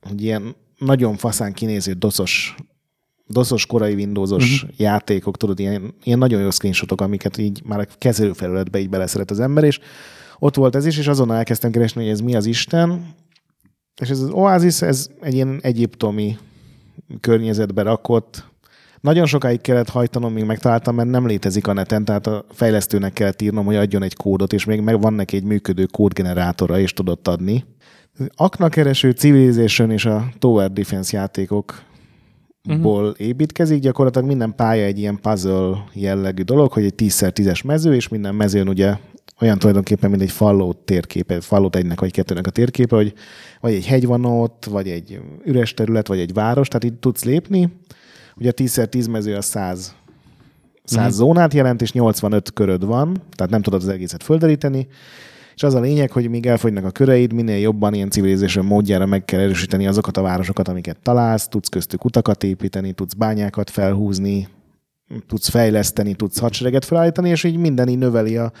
hogy 0.00 0.22
ilyen 0.22 0.56
nagyon 0.78 1.16
faszán 1.16 1.52
kinéző 1.52 1.92
doszos, 1.92 2.54
doszos 3.32 3.66
korai 3.66 3.94
Windowsos 3.94 4.62
uh-huh. 4.62 4.78
játékok, 4.80 5.36
tudod, 5.36 5.58
ilyen, 5.58 5.94
ilyen 6.02 6.18
nagyon 6.18 6.40
jó 6.40 6.50
screenshotok, 6.50 7.00
amiket 7.00 7.38
így 7.38 7.62
már 7.64 7.80
a 7.80 7.86
kezelőfelületbe 7.98 8.78
így 8.78 8.88
beleszeret 8.88 9.30
az 9.30 9.40
ember, 9.40 9.64
és 9.64 9.80
ott 10.38 10.54
volt 10.54 10.74
ez 10.74 10.86
is, 10.86 10.98
és 10.98 11.06
azonnal 11.06 11.36
elkezdtem 11.36 11.70
keresni, 11.70 12.02
hogy 12.02 12.10
ez 12.10 12.20
mi 12.20 12.34
az 12.34 12.46
Isten, 12.46 13.14
és 14.00 14.08
ez 14.08 14.20
az 14.20 14.30
Oasis, 14.30 14.82
ez 14.82 15.08
egy 15.20 15.34
ilyen 15.34 15.58
egyiptomi 15.62 16.38
környezetbe 17.20 17.82
rakott. 17.82 18.50
Nagyon 19.00 19.26
sokáig 19.26 19.60
kellett 19.60 19.88
hajtanom, 19.88 20.32
míg 20.32 20.44
megtaláltam, 20.44 20.94
mert 20.94 21.08
nem 21.08 21.26
létezik 21.26 21.66
a 21.66 21.72
neten, 21.72 22.04
tehát 22.04 22.26
a 22.26 22.44
fejlesztőnek 22.50 23.12
kellett 23.12 23.42
írnom, 23.42 23.64
hogy 23.64 23.76
adjon 23.76 24.02
egy 24.02 24.16
kódot, 24.16 24.52
és 24.52 24.64
még 24.64 24.80
meg 24.80 25.00
van 25.00 25.12
neki 25.12 25.36
egy 25.36 25.44
működő 25.44 25.84
kódgenerátora, 25.84 26.78
és 26.78 26.92
tudott 26.92 27.28
adni. 27.28 27.64
Aknakereső, 28.36 29.10
Civilization 29.10 29.90
és 29.90 30.04
a 30.04 30.28
Tower 30.38 30.72
Defense 30.72 31.16
játékok 31.16 31.82
ból 32.62 33.14
építkezik, 33.18 33.80
gyakorlatilag 33.80 34.26
minden 34.26 34.54
pálya 34.54 34.84
egy 34.84 34.98
ilyen 34.98 35.20
puzzle 35.20 35.84
jellegű 35.92 36.42
dolog, 36.42 36.72
hogy 36.72 36.84
egy 36.84 36.94
10x10-es 36.96 37.64
mező, 37.64 37.94
és 37.94 38.08
minden 38.08 38.34
mezőn 38.34 38.68
ugye 38.68 38.96
olyan 39.40 39.58
tulajdonképpen, 39.58 40.10
mint 40.10 40.22
egy 40.22 40.30
Fallout 40.30 40.76
térképe, 40.76 41.40
Fallout 41.40 41.76
egynek 41.76 42.00
vagy 42.00 42.12
kettőnek 42.12 42.46
a 42.46 42.50
térképe, 42.50 42.96
hogy 42.96 43.14
vagy 43.60 43.74
egy 43.74 43.86
hegy 43.86 44.06
van 44.06 44.24
ott, 44.24 44.64
vagy 44.64 44.88
egy 44.88 45.20
üres 45.44 45.74
terület, 45.74 46.06
vagy 46.06 46.18
egy 46.18 46.32
város, 46.32 46.68
tehát 46.68 46.84
itt 46.84 47.00
tudsz 47.00 47.24
lépni. 47.24 47.68
Ugye 48.36 48.48
a 48.48 48.52
10x10 48.52 49.10
mező 49.10 49.34
a 49.36 49.42
100 49.42 49.94
100 50.84 51.06
mm. 51.06 51.16
zónát 51.16 51.54
jelent, 51.54 51.82
és 51.82 51.92
85 51.92 52.52
köröd 52.52 52.84
van, 52.84 53.22
tehát 53.36 53.52
nem 53.52 53.62
tudod 53.62 53.82
az 53.82 53.88
egészet 53.88 54.22
földeríteni, 54.22 54.86
és 55.54 55.62
az 55.62 55.74
a 55.74 55.80
lényeg, 55.80 56.10
hogy 56.10 56.30
míg 56.30 56.46
elfogynak 56.46 56.84
a 56.84 56.90
köreid, 56.90 57.32
minél 57.32 57.58
jobban 57.58 57.94
ilyen 57.94 58.10
civilization 58.10 58.64
módjára 58.64 59.06
meg 59.06 59.24
kell 59.24 59.40
erősíteni 59.40 59.86
azokat 59.86 60.16
a 60.16 60.22
városokat, 60.22 60.68
amiket 60.68 60.98
találsz, 61.02 61.48
tudsz 61.48 61.68
köztük 61.68 62.04
utakat 62.04 62.44
építeni, 62.44 62.92
tudsz 62.92 63.14
bányákat 63.14 63.70
felhúzni, 63.70 64.48
tudsz 65.26 65.48
fejleszteni, 65.48 66.14
tudsz 66.14 66.38
hadsereget 66.38 66.84
felállítani, 66.84 67.28
és 67.28 67.44
így 67.44 67.56
minden 67.56 67.88
így 67.88 67.98
növeli 67.98 68.36
a 68.36 68.52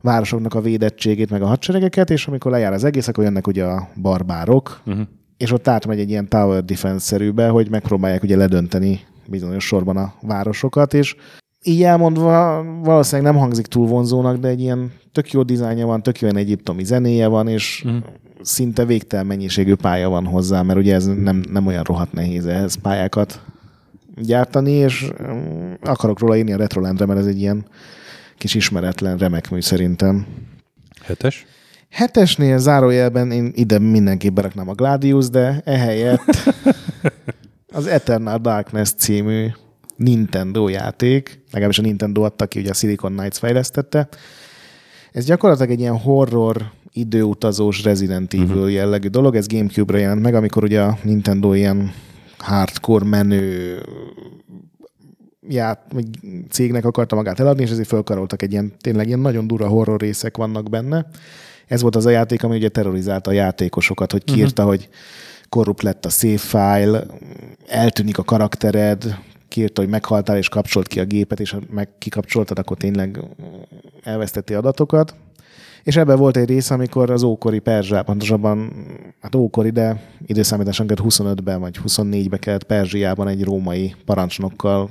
városoknak 0.00 0.54
a 0.54 0.60
védettségét, 0.60 1.30
meg 1.30 1.42
a 1.42 1.46
hadseregeket, 1.46 2.10
és 2.10 2.26
amikor 2.26 2.50
lejár 2.50 2.72
az 2.72 2.84
egész, 2.84 3.08
akkor 3.08 3.24
jönnek 3.24 3.46
ugye 3.46 3.64
a 3.64 3.88
barbárok, 4.00 4.80
uh-huh. 4.86 5.06
és 5.36 5.52
ott 5.52 5.68
átmegy 5.68 6.00
egy 6.00 6.10
ilyen 6.10 6.28
tower 6.28 6.64
defense-szerűbe, 6.64 7.48
hogy 7.48 7.70
megpróbálják 7.70 8.22
ugye 8.22 8.36
ledönteni 8.36 9.00
bizonyos 9.28 9.66
sorban 9.66 9.96
a 9.96 10.14
városokat, 10.20 10.94
és 10.94 11.16
így 11.64 11.82
elmondva 11.82 12.64
valószínűleg 12.82 13.32
nem 13.32 13.40
hangzik 13.40 13.66
túl 13.66 13.86
vonzónak, 13.86 14.36
de 14.36 14.48
egy 14.48 14.60
ilyen 14.60 14.92
tök 15.12 15.30
jó 15.30 15.42
dizájnja 15.42 15.86
van, 15.86 16.02
tök 16.02 16.20
jó 16.20 16.28
egyiptomi 16.28 16.84
zenéje 16.84 17.26
van, 17.26 17.48
és 17.48 17.84
mm. 17.88 17.96
szinte 18.42 18.84
végtelen 18.84 19.26
mennyiségű 19.26 19.74
pálya 19.74 20.08
van 20.08 20.26
hozzá, 20.26 20.62
mert 20.62 20.78
ugye 20.78 20.94
ez 20.94 21.06
nem, 21.06 21.44
nem 21.52 21.66
olyan 21.66 21.82
rohadt 21.82 22.12
nehéz 22.12 22.46
ehhez 22.46 22.74
pályákat 22.74 23.40
gyártani, 24.16 24.70
és 24.70 25.10
mm, 25.22 25.72
akarok 25.82 26.18
róla 26.18 26.36
írni 26.36 26.52
a 26.52 26.56
Retrolendre, 26.56 27.06
mert 27.06 27.20
ez 27.20 27.26
egy 27.26 27.40
ilyen 27.40 27.66
kis 28.38 28.54
ismeretlen 28.54 29.16
remek 29.16 29.50
mű 29.50 29.60
szerintem. 29.60 30.26
Hetes? 31.02 31.46
Hetesnél 31.90 32.58
zárójelben 32.58 33.30
én 33.30 33.52
ide 33.54 33.78
mindenképp 33.78 34.34
beraknám 34.34 34.68
a 34.68 34.74
Gladius, 34.74 35.28
de 35.28 35.62
ehelyett 35.64 36.52
az 37.72 37.86
Eternal 37.86 38.38
Darkness 38.38 38.90
című 38.90 39.48
Nintendo 40.04 40.68
játék, 40.68 41.40
legalábbis 41.50 41.78
a 41.78 41.82
Nintendo 41.82 42.22
adta 42.22 42.46
ki, 42.46 42.58
ugye 42.58 42.70
a 42.70 42.74
Silicon 42.74 43.12
Knights 43.12 43.38
fejlesztette. 43.38 44.08
Ez 45.12 45.24
gyakorlatilag 45.24 45.70
egy 45.70 45.80
ilyen 45.80 45.98
horror, 45.98 46.70
időutazós 46.92 47.82
Resident 47.82 48.34
Evil 48.34 48.46
uh-huh. 48.46 48.72
jellegű 48.72 49.08
dolog, 49.08 49.36
ez 49.36 49.46
Gamecube-ra 49.46 49.98
jelent 49.98 50.22
meg, 50.22 50.34
amikor 50.34 50.62
ugye 50.62 50.82
a 50.82 50.98
Nintendo 51.02 51.52
ilyen 51.52 51.92
hardcore 52.38 53.04
menő 53.04 53.78
ját, 55.48 55.94
cégnek 56.50 56.84
akarta 56.84 57.16
magát 57.16 57.40
eladni, 57.40 57.62
és 57.62 57.70
ezért 57.70 57.88
felkaroltak 57.88 58.42
egy 58.42 58.52
ilyen, 58.52 58.72
tényleg 58.80 59.06
ilyen 59.06 59.18
nagyon 59.18 59.46
dura 59.46 59.68
horror 59.68 60.00
részek 60.00 60.36
vannak 60.36 60.70
benne. 60.70 61.06
Ez 61.66 61.82
volt 61.82 61.96
az 61.96 62.06
a 62.06 62.10
játék, 62.10 62.42
ami 62.44 62.56
ugye 62.56 62.68
terrorizálta 62.68 63.30
a 63.30 63.34
játékosokat, 63.34 64.12
hogy 64.12 64.24
kiírta, 64.24 64.62
uh-huh. 64.62 64.76
hogy 64.76 64.88
korrupt 65.48 65.82
lett 65.82 66.04
a 66.04 66.08
save 66.08 66.38
file, 66.38 67.06
eltűnik 67.66 68.18
a 68.18 68.22
karaktered, 68.22 69.18
kiírta, 69.54 69.80
hogy 69.80 69.90
meghaltál, 69.90 70.36
és 70.36 70.48
kapcsolt 70.48 70.86
ki 70.88 71.00
a 71.00 71.04
gépet, 71.04 71.40
és 71.40 71.50
ha 71.50 71.58
meg 71.70 71.88
kikapcsoltad, 71.98 72.58
akkor 72.58 72.76
tényleg 72.76 73.20
elvesztetti 74.02 74.54
adatokat. 74.54 75.14
És 75.82 75.96
ebben 75.96 76.18
volt 76.18 76.36
egy 76.36 76.48
rész, 76.48 76.70
amikor 76.70 77.10
az 77.10 77.22
ókori 77.22 77.58
Perzsá, 77.58 78.02
pontosabban, 78.02 78.72
hát 79.20 79.34
ókori, 79.34 79.70
de 79.70 80.02
időszámításon 80.26 80.86
25-ben 80.88 81.60
vagy 81.60 81.78
24-ben 81.86 82.38
kellett 82.38 82.64
Perzsiában 82.64 83.28
egy 83.28 83.44
római 83.44 83.94
parancsnokkal 84.04 84.90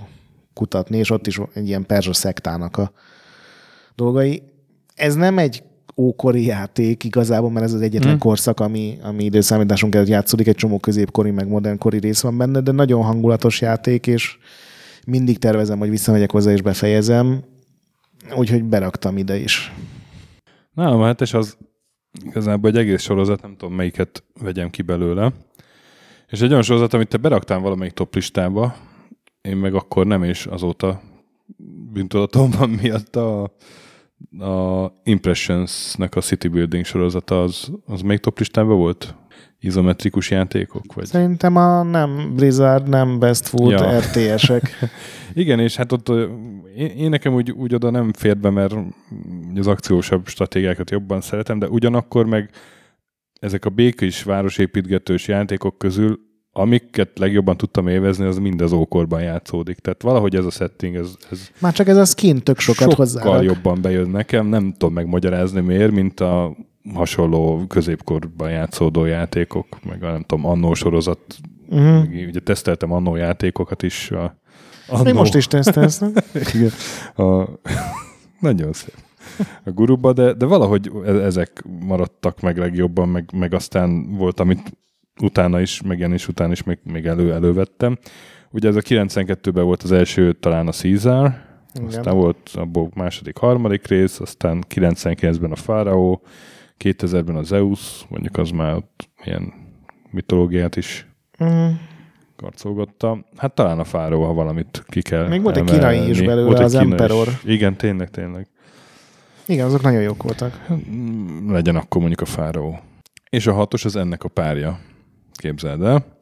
kutatni, 0.54 0.98
és 0.98 1.10
ott 1.10 1.28
is 1.28 1.40
egy 1.54 1.68
ilyen 1.68 1.86
perzsa 1.86 2.14
szektának 2.14 2.78
a 2.78 2.92
dolgai. 3.96 4.44
Ez 4.96 5.16
nem 5.16 5.38
egy 5.38 5.64
ókori 5.98 6.46
játék 6.46 7.04
igazából, 7.04 7.52
mert 7.52 7.66
ez 7.66 7.74
az 7.74 7.82
egyetlen 7.82 8.10
hmm. 8.10 8.20
korszak, 8.20 8.60
ami, 8.60 8.98
ami 9.02 9.24
időszámításon 9.24 9.90
kellett 9.90 10.08
játszódik, 10.08 10.48
egy 10.48 10.56
csomó 10.56 10.80
középkori, 10.80 11.32
meg 11.32 11.48
modernkori 11.48 12.00
rész 12.00 12.22
van 12.22 12.38
benne, 12.38 12.60
de 12.60 12.72
nagyon 12.72 13.04
hangulatos 13.04 13.62
játék, 13.62 14.08
és 14.08 14.38
mindig 15.08 15.38
tervezem, 15.38 15.80
hogy 15.80 15.90
visszamegyek 15.90 16.32
hozzá 16.32 16.52
és 16.52 16.62
befejezem, 16.62 17.44
úgyhogy 18.36 18.64
beraktam 18.64 19.18
ide 19.18 19.38
is. 19.38 19.74
Na, 20.74 21.04
hát 21.04 21.22
és 21.22 21.34
az 21.34 21.58
igazából 22.26 22.70
egy 22.70 22.78
egész 22.78 23.02
sorozat, 23.02 23.42
nem 23.42 23.56
tudom 23.58 23.76
melyiket 23.76 24.24
vegyem 24.42 24.70
ki 24.70 24.82
belőle. 24.82 25.32
És 26.28 26.42
egy 26.42 26.50
olyan 26.50 26.64
sorozat, 26.64 26.94
amit 26.94 27.08
te 27.08 27.18
beraktál 27.18 27.60
valamelyik 27.60 27.94
top 27.94 28.16
listába, 28.16 28.76
én 29.42 29.58
meg 29.58 29.74
akkor 29.74 30.08
nem, 30.08 30.24
és 30.24 30.46
azóta 30.46 31.02
bűntudatom 31.92 32.52
van 32.58 32.70
miatt 32.70 33.16
a, 33.16 33.56
a 34.40 34.92
Impressions-nek 35.04 36.16
a 36.16 36.22
City 36.22 36.48
Building 36.48 36.86
sorozata, 36.86 37.44
az, 37.44 37.72
az 37.86 38.02
még 38.02 38.20
top 38.20 38.40
listában 38.40 38.78
volt? 38.78 39.16
Izometrikus 39.60 40.30
játékok? 40.30 40.94
Vagy? 40.94 41.06
Szerintem 41.06 41.56
a 41.56 41.84
nem 41.84 42.34
Blizzard, 42.36 42.90
nem 42.90 43.20
Best 43.20 43.48
Food, 43.48 43.72
ja. 43.72 44.00
RTS-ek. 44.00 44.80
Igen, 45.34 45.60
és 45.60 45.76
hát 45.76 45.92
ott 45.92 46.10
én, 46.76 46.88
én 46.88 47.10
nekem 47.10 47.34
úgy, 47.34 47.52
úgy 47.52 47.74
oda 47.74 47.90
nem 47.90 48.14
fér 48.14 48.38
be, 48.38 48.50
mert 48.50 48.76
az 49.56 49.68
akciósabb 49.68 50.28
stratégiákat 50.28 50.92
jobban 50.92 51.22
szeretem, 51.22 51.60
de 51.60 51.68
ugyanakkor 51.68 52.26
meg 52.26 52.50
ezek 53.40 53.66
a 53.66 53.70
békés 53.70 54.24
városépítgetős 54.24 55.28
játékok 55.28 55.78
közül 55.78 56.20
amiket 56.54 57.20
legjobban 57.20 57.58
tudtam 57.58 57.88
élvezni, 57.88 58.26
az 58.26 58.38
mind 58.38 58.62
az 58.62 58.72
ókorban 58.72 59.22
játszódik. 59.22 59.78
Tehát 59.78 60.02
valahogy 60.02 60.36
ez 60.36 60.46
a 60.46 60.50
setting, 60.50 60.96
ez, 60.96 61.16
ez 61.32 61.50
Már 61.60 61.74
csak 61.74 61.88
ez 61.88 61.98
a 61.98 62.06
skin 62.06 62.40
tök 62.40 62.60
sokat 62.60 62.94
hozzá. 62.94 63.22
Sokkal 63.22 63.44
jobban 63.44 63.82
bejön 63.82 64.10
nekem, 64.10 64.46
nem 64.46 64.72
tudom 64.72 64.94
megmagyarázni 64.94 65.62
miért, 65.62 65.92
mint 65.92 66.20
a 66.20 66.56
hasonló 66.94 67.66
középkorban 67.68 68.52
játszódó 68.52 69.06
játékok, 69.06 69.68
meg 69.84 70.04
a 70.04 70.12
nem 70.12 70.22
tudom, 70.22 70.46
annó 70.46 70.74
sorozat. 70.74 71.20
Uh-huh. 71.70 72.28
Ugye 72.28 72.40
teszteltem 72.40 72.92
annó 72.92 73.16
játékokat 73.16 73.84
is. 73.84 74.12
A, 74.12 74.38
annó... 74.88 75.04
Még 75.04 75.14
most 75.14 75.36
is 75.36 75.48
tesztelsz, 75.48 76.02
Igen. 76.54 76.72
A, 77.16 77.50
nagyon 78.40 78.74
szép 78.74 78.96
a 79.64 79.72
guruba, 79.72 80.14
de, 80.14 80.34
de 80.34 80.46
valahogy 80.46 80.92
e- 81.06 81.10
ezek 81.10 81.64
maradtak 81.80 82.42
meg 82.42 82.58
legjobban, 82.58 83.10
meg, 83.10 83.30
meg 83.34 83.54
aztán 83.54 84.16
volt, 84.16 84.40
amit 84.40 84.78
utána 85.22 85.62
is, 85.62 85.82
megjelenés 85.82 86.28
után 86.28 86.52
is 86.52 86.64
még, 86.64 86.78
még 86.84 87.06
elő, 87.06 87.34
elővettem. 87.34 87.98
Ugye 88.52 88.68
ez 88.68 88.76
a 88.76 88.82
92-ben 88.82 89.64
volt 89.64 89.84
az 89.84 89.92
első 89.92 90.34
talán 90.34 90.68
a 90.68 90.72
Caesar, 90.72 91.34
Igen. 91.74 91.88
aztán 91.88 92.16
volt 92.16 92.52
a 92.54 92.88
második, 92.94 93.38
harmadik 93.38 93.88
rész, 93.88 94.20
aztán 94.20 94.64
99-ben 94.76 95.52
a 95.52 95.56
Fáraó, 95.56 96.22
2000-ben 96.80 97.36
az 97.36 97.48
Zeus, 97.48 98.06
mondjuk 98.10 98.38
az 98.38 98.50
már 98.50 98.76
ott 98.76 99.10
ilyen 99.24 99.54
mitológiát 100.12 100.76
is 100.76 101.08
mm. 101.44 101.70
karcolgatta. 102.36 103.26
Hát 103.38 103.56
talán 103.56 103.80
a 103.80 103.84
Fáraó, 103.84 104.24
ha 104.24 104.34
valamit 104.34 104.84
ki 104.88 105.02
kell 105.02 105.28
Még 105.28 105.42
volt 105.42 105.58
egy 105.58 105.64
kínai 105.64 106.10
is 106.10 106.22
belőle, 106.22 106.46
volt 106.46 106.60
az 106.60 106.76
Emperor. 106.76 107.28
Is. 107.28 107.44
Igen, 107.44 107.76
tényleg, 107.76 108.10
tényleg. 108.10 108.48
Igen, 109.46 109.66
azok 109.66 109.82
nagyon 109.82 110.02
jók 110.02 110.24
voltak. 110.24 110.66
Legyen 111.48 111.76
akkor 111.76 112.00
mondjuk 112.00 112.22
a 112.22 112.26
Fáraó. 112.26 112.80
És 113.30 113.48
a 113.48 113.54
hatos 113.54 113.86
az 113.86 113.96
ennek 113.96 114.24
a 114.24 114.28
párja 114.28 114.80
képzeld 115.36 115.82
el. 115.82 116.18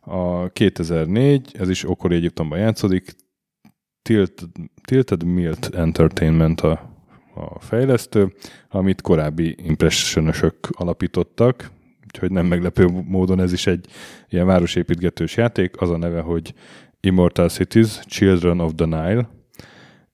A 0.00 0.48
2004, 0.48 1.56
ez 1.58 1.68
is 1.68 1.88
okori 1.88 2.14
Egyiptomban 2.14 2.58
játszódik, 2.58 3.14
Tilted, 4.02 4.48
Tilted 4.84 5.24
Milt 5.24 5.74
Entertainment 5.74 6.60
a, 6.60 6.70
a 7.34 7.60
fejlesztő, 7.60 8.32
amit 8.68 9.00
korábbi 9.00 9.54
impressionosok 9.58 10.68
alapítottak, 10.70 11.70
úgyhogy 12.04 12.30
nem 12.30 12.46
meglepő 12.46 12.86
módon 12.86 13.40
ez 13.40 13.52
is 13.52 13.66
egy 13.66 13.86
ilyen 14.28 14.46
városépítgetős 14.46 15.36
játék, 15.36 15.80
az 15.80 15.90
a 15.90 15.96
neve, 15.96 16.20
hogy 16.20 16.54
Immortal 17.00 17.48
Cities, 17.48 18.00
Children 18.06 18.60
of 18.60 18.72
the 18.74 18.86
Nile, 18.86 19.28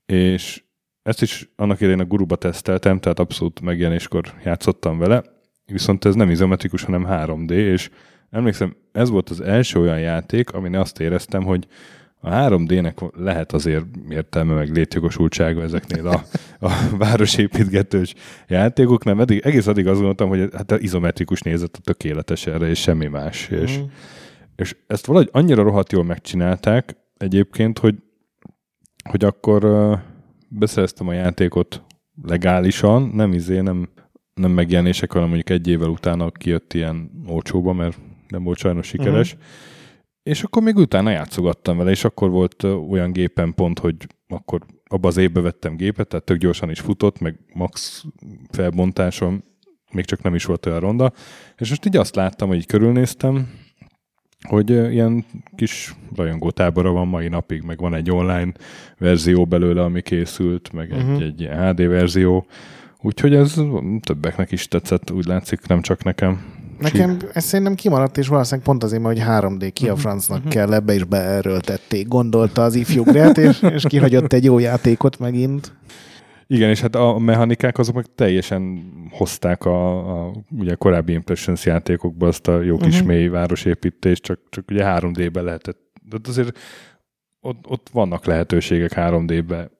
és 0.07 0.63
ezt 1.03 1.23
is 1.23 1.51
annak 1.57 1.81
idején 1.81 2.01
a 2.01 2.05
guruba 2.05 2.37
teszteltem, 2.37 2.99
tehát 3.01 3.19
abszolút 3.19 3.61
megjelenéskor 3.61 4.35
játszottam 4.45 4.99
vele, 4.99 5.23
viszont 5.65 6.05
ez 6.05 6.15
nem 6.15 6.31
izometrikus, 6.31 6.83
hanem 6.83 7.07
3D, 7.09 7.51
és 7.51 7.91
emlékszem, 8.31 8.77
ez 8.93 9.11
volt 9.11 9.31
az 9.31 9.41
első 9.41 9.81
olyan 9.81 10.01
játék, 10.01 10.51
amin 10.51 10.77
azt 10.77 11.01
éreztem, 11.01 11.45
hogy 11.45 11.67
a 12.21 12.31
3D-nek 12.31 13.15
lehet 13.17 13.53
azért 13.53 13.85
értelme 14.09 14.55
meg 14.55 14.71
létjogosultsága 14.71 15.63
ezeknél 15.63 16.07
a, 16.07 16.25
a 16.67 16.71
városépítgetős 16.99 18.15
játékoknál. 18.49 19.21
Eddig, 19.21 19.41
egész 19.45 19.67
addig 19.67 19.87
azt 19.87 19.95
gondoltam, 19.95 20.29
hogy 20.29 20.49
hát 20.57 20.71
az 20.71 20.83
izometrikus 20.83 21.41
nézet 21.41 21.77
a 21.77 21.81
tökéletes 21.81 22.47
erre, 22.47 22.69
és 22.69 22.81
semmi 22.81 23.07
más. 23.07 23.51
Mm. 23.55 23.59
És, 23.59 23.81
és 24.57 24.77
ezt 24.87 25.07
valahogy 25.07 25.29
annyira 25.33 25.63
rohadt 25.63 25.93
jól 25.93 26.05
megcsinálták 26.05 26.97
egyébként, 27.17 27.79
hogy, 27.79 27.95
hogy 29.11 29.25
akkor 29.25 29.65
uh, 29.65 29.99
beszereztem 30.49 31.09
a 31.09 31.13
játékot 31.13 31.83
legálisan, 32.23 33.03
nem 33.03 33.33
izé, 33.33 33.61
nem, 33.61 33.89
nem 34.35 34.51
megjelenések, 34.51 35.13
hanem 35.13 35.27
mondjuk 35.29 35.51
egy 35.51 35.69
évvel 35.69 35.89
utána 35.89 36.31
kijött 36.31 36.75
ilyen 36.75 37.11
olcsóba, 37.27 37.73
mert 37.73 37.99
nem 38.29 38.43
volt 38.43 38.59
sajnos 38.59 38.87
sikeres. 38.87 39.33
Uh-huh. 39.33 39.49
és 40.23 40.43
akkor 40.43 40.63
még 40.63 40.77
utána 40.77 41.11
játszogattam 41.11 41.77
vele, 41.77 41.91
és 41.91 42.05
akkor 42.05 42.31
volt 42.31 42.63
olyan 42.63 43.13
gépen 43.13 43.55
pont, 43.55 43.79
hogy 43.79 43.97
akkor 44.29 44.61
abban 44.89 45.11
az 45.11 45.17
évben 45.17 45.43
vettem 45.43 45.77
gépet, 45.77 46.09
tehát 46.09 46.25
tök 46.25 46.39
gyorsan 46.39 46.71
is 46.71 46.81
futott, 46.81 47.21
meg 47.21 47.39
max 47.55 48.05
felbontásom, 48.51 49.43
még 49.93 50.05
csak 50.05 50.23
nem 50.23 50.35
is 50.35 50.45
volt 50.45 50.67
olyan 50.67 50.81
ronda, 50.81 51.13
és 51.57 51.69
most 51.69 51.87
így 51.87 51.97
azt 51.97 52.15
láttam, 52.15 52.49
hogy 52.49 52.57
így 52.57 52.67
körülnéztem, 52.67 53.51
hogy 54.49 54.71
ilyen 54.71 55.25
kis 55.57 55.95
rajongótábora 56.17 56.91
van 56.91 57.09
mai 57.09 57.29
napig, 57.29 57.63
meg 57.63 57.79
van 57.79 57.95
egy 57.95 58.11
online 58.11 58.53
verzió 58.99 59.47
belőle, 59.47 59.83
ami 59.83 60.03
készült, 60.03 60.73
meg 60.73 60.93
egy, 60.93 61.03
uh-huh. 61.03 61.23
egy 61.23 61.49
HD 61.51 61.87
verzió, 61.89 62.47
úgyhogy 63.01 63.35
ez 63.35 63.61
többeknek 64.01 64.53
is 64.53 64.69
tetszett, 64.69 65.11
úgy 65.11 65.27
látszik, 65.27 65.67
nem 65.67 65.81
csak 65.81 66.05
nekem. 66.05 66.57
Nekem 66.79 67.17
ez 67.33 67.45
szerintem 67.45 67.75
kimaradt, 67.75 68.19
és 68.19 68.29
valószínűleg 68.29 68.67
pont 68.67 68.83
azért, 68.83 69.03
hogy 69.03 69.23
3D 69.29 69.71
ki 69.73 69.89
a 69.89 69.93
mhm. 69.93 70.01
francnak 70.01 70.39
uh-huh. 70.39 70.53
kell, 70.53 70.75
ebbe 70.75 70.95
is 70.95 71.05
beerőltették, 71.05 72.09
gondolta 72.09 72.63
az 72.63 72.75
ifjú 72.75 73.03
Gret, 73.03 73.39
és, 73.39 73.63
és 73.77 73.85
kihagyott 73.89 74.33
egy 74.33 74.45
jó 74.45 74.59
játékot 74.59 75.19
megint. 75.19 75.73
Igen, 76.47 76.69
és 76.71 76.81
hát 76.81 76.95
a 76.95 77.19
mechanikák 77.19 77.79
azok 77.79 77.95
meg 77.95 78.07
teljesen 78.15 78.93
hozták 79.11 79.65
a, 79.65 79.99
a 80.27 80.33
ugye 80.59 80.75
korábbi 80.75 81.13
Impressions 81.13 81.65
játékokba 81.65 82.27
azt 82.27 82.49
a 82.49 82.63
jó 82.63 82.77
kis 82.77 82.95
uh-huh. 82.95 83.09
mély 83.09 83.29
városépítést, 83.29 84.23
csak, 84.23 84.41
csak 84.51 84.65
ugye 84.71 84.85
3D-be 84.87 85.41
lehetett. 85.41 85.79
De 86.03 86.17
azért 86.29 86.59
ott, 87.41 87.67
ott 87.69 87.89
vannak 87.93 88.25
lehetőségek 88.25 88.93
3D-be 88.95 89.71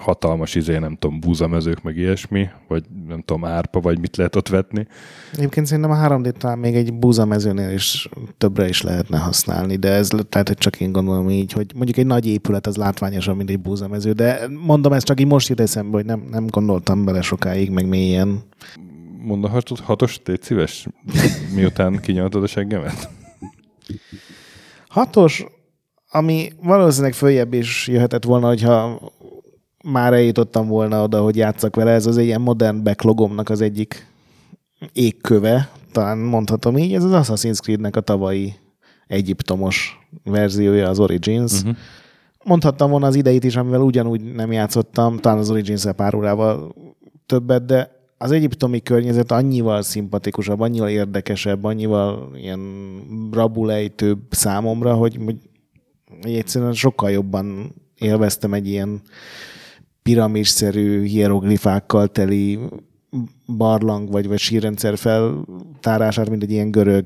hatalmas 0.00 0.54
izé, 0.54 0.78
nem 0.78 0.96
tudom, 0.96 1.20
búzamezők, 1.20 1.82
meg 1.82 1.96
ilyesmi, 1.96 2.48
vagy 2.68 2.84
nem 3.08 3.22
tudom, 3.22 3.44
árpa, 3.44 3.80
vagy 3.80 3.98
mit 3.98 4.16
lehet 4.16 4.36
ott 4.36 4.48
vetni. 4.48 4.86
Egyébként 5.32 5.66
szerintem 5.66 5.90
a 5.90 6.08
3D 6.08 6.32
talán 6.32 6.58
még 6.58 6.74
egy 6.74 6.94
búzamezőnél 6.94 7.70
is 7.70 8.08
többre 8.38 8.68
is 8.68 8.82
lehetne 8.82 9.18
használni, 9.18 9.76
de 9.76 9.92
ez 9.92 10.10
lehet, 10.10 10.48
hogy 10.48 10.58
csak 10.58 10.80
én 10.80 10.92
gondolom 10.92 11.30
így, 11.30 11.52
hogy 11.52 11.72
mondjuk 11.74 11.96
egy 11.96 12.06
nagy 12.06 12.26
épület 12.26 12.66
az 12.66 12.76
látványosabb, 12.76 13.36
mint 13.36 13.50
egy 13.50 13.60
búzamező, 13.60 14.12
de 14.12 14.48
mondom, 14.64 14.92
ez 14.92 15.02
csak 15.02 15.20
így 15.20 15.26
most 15.26 15.48
jut 15.48 15.60
eszembe, 15.60 15.96
hogy 15.96 16.06
nem, 16.06 16.26
nem 16.30 16.46
gondoltam 16.46 17.04
bele 17.04 17.20
sokáig, 17.20 17.70
meg 17.70 17.88
mélyen. 17.88 18.42
Mondd 19.22 19.44
a 19.44 19.62
hatos, 19.82 20.20
tégy 20.22 20.42
szíves, 20.42 20.86
miután 21.54 22.00
kinyaltad 22.00 22.42
a 22.42 22.46
seggemet? 22.46 23.08
Hatos, 24.88 25.44
ami 26.10 26.52
valószínűleg 26.62 27.12
följebb 27.12 27.52
is 27.52 27.88
jöhetett 27.88 28.24
volna, 28.24 28.46
hogyha 28.46 29.00
már 29.84 30.12
eljutottam 30.12 30.68
volna 30.68 31.02
oda, 31.02 31.22
hogy 31.22 31.36
játszak 31.36 31.76
vele. 31.76 31.90
Ez 31.90 32.06
az 32.06 32.16
egy 32.16 32.24
ilyen 32.24 32.40
modern 32.40 32.82
backlogomnak 32.82 33.48
az 33.48 33.60
egyik 33.60 34.06
égköve, 34.92 35.70
talán 35.92 36.18
mondhatom 36.18 36.76
így. 36.76 36.94
Ez 36.94 37.04
az 37.04 37.28
Assassin's 37.28 37.60
Creed-nek 37.60 37.96
a 37.96 38.00
tavalyi 38.00 38.54
egyiptomos 39.06 39.98
verziója, 40.24 40.88
az 40.88 40.98
Origins. 40.98 41.52
Uh-huh. 41.52 41.76
Mondhattam 42.44 42.90
volna 42.90 43.06
az 43.06 43.14
ideit 43.14 43.44
is, 43.44 43.56
amivel 43.56 43.80
ugyanúgy 43.80 44.34
nem 44.34 44.52
játszottam, 44.52 45.16
talán 45.16 45.38
az 45.38 45.50
origins 45.50 45.84
pár 45.96 46.14
órával 46.14 46.74
többet, 47.26 47.64
de 47.64 47.98
az 48.18 48.30
egyiptomi 48.30 48.82
környezet 48.82 49.30
annyival 49.30 49.82
szimpatikusabb, 49.82 50.60
annyival 50.60 50.88
érdekesebb, 50.88 51.64
annyival 51.64 52.30
ilyen 52.36 52.60
rabulejtőbb 53.32 54.20
számomra, 54.30 54.94
hogy, 54.94 55.18
hogy 55.24 55.36
egyszerűen 56.22 56.72
sokkal 56.72 57.10
jobban 57.10 57.74
élveztem 57.98 58.52
egy 58.52 58.68
ilyen 58.68 59.02
piramisszerű 60.02 61.04
hieroglifákkal 61.04 62.08
teli 62.08 62.58
barlang 63.46 64.10
vagy, 64.10 64.28
vagy 64.28 64.38
sírrendszer 64.38 64.98
feltárását, 64.98 66.30
mint 66.30 66.42
egy 66.42 66.50
ilyen 66.50 66.70
görög 66.70 67.04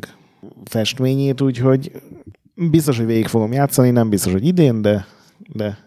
festményét, 0.65 1.41
úgyhogy 1.41 1.93
biztos, 2.55 2.97
hogy 2.97 3.07
végig 3.07 3.27
fogom 3.27 3.53
játszani, 3.53 3.91
nem 3.91 4.09
biztos, 4.09 4.33
hogy 4.33 4.47
idén, 4.47 4.83
de, 4.83 5.07
de 5.53 5.79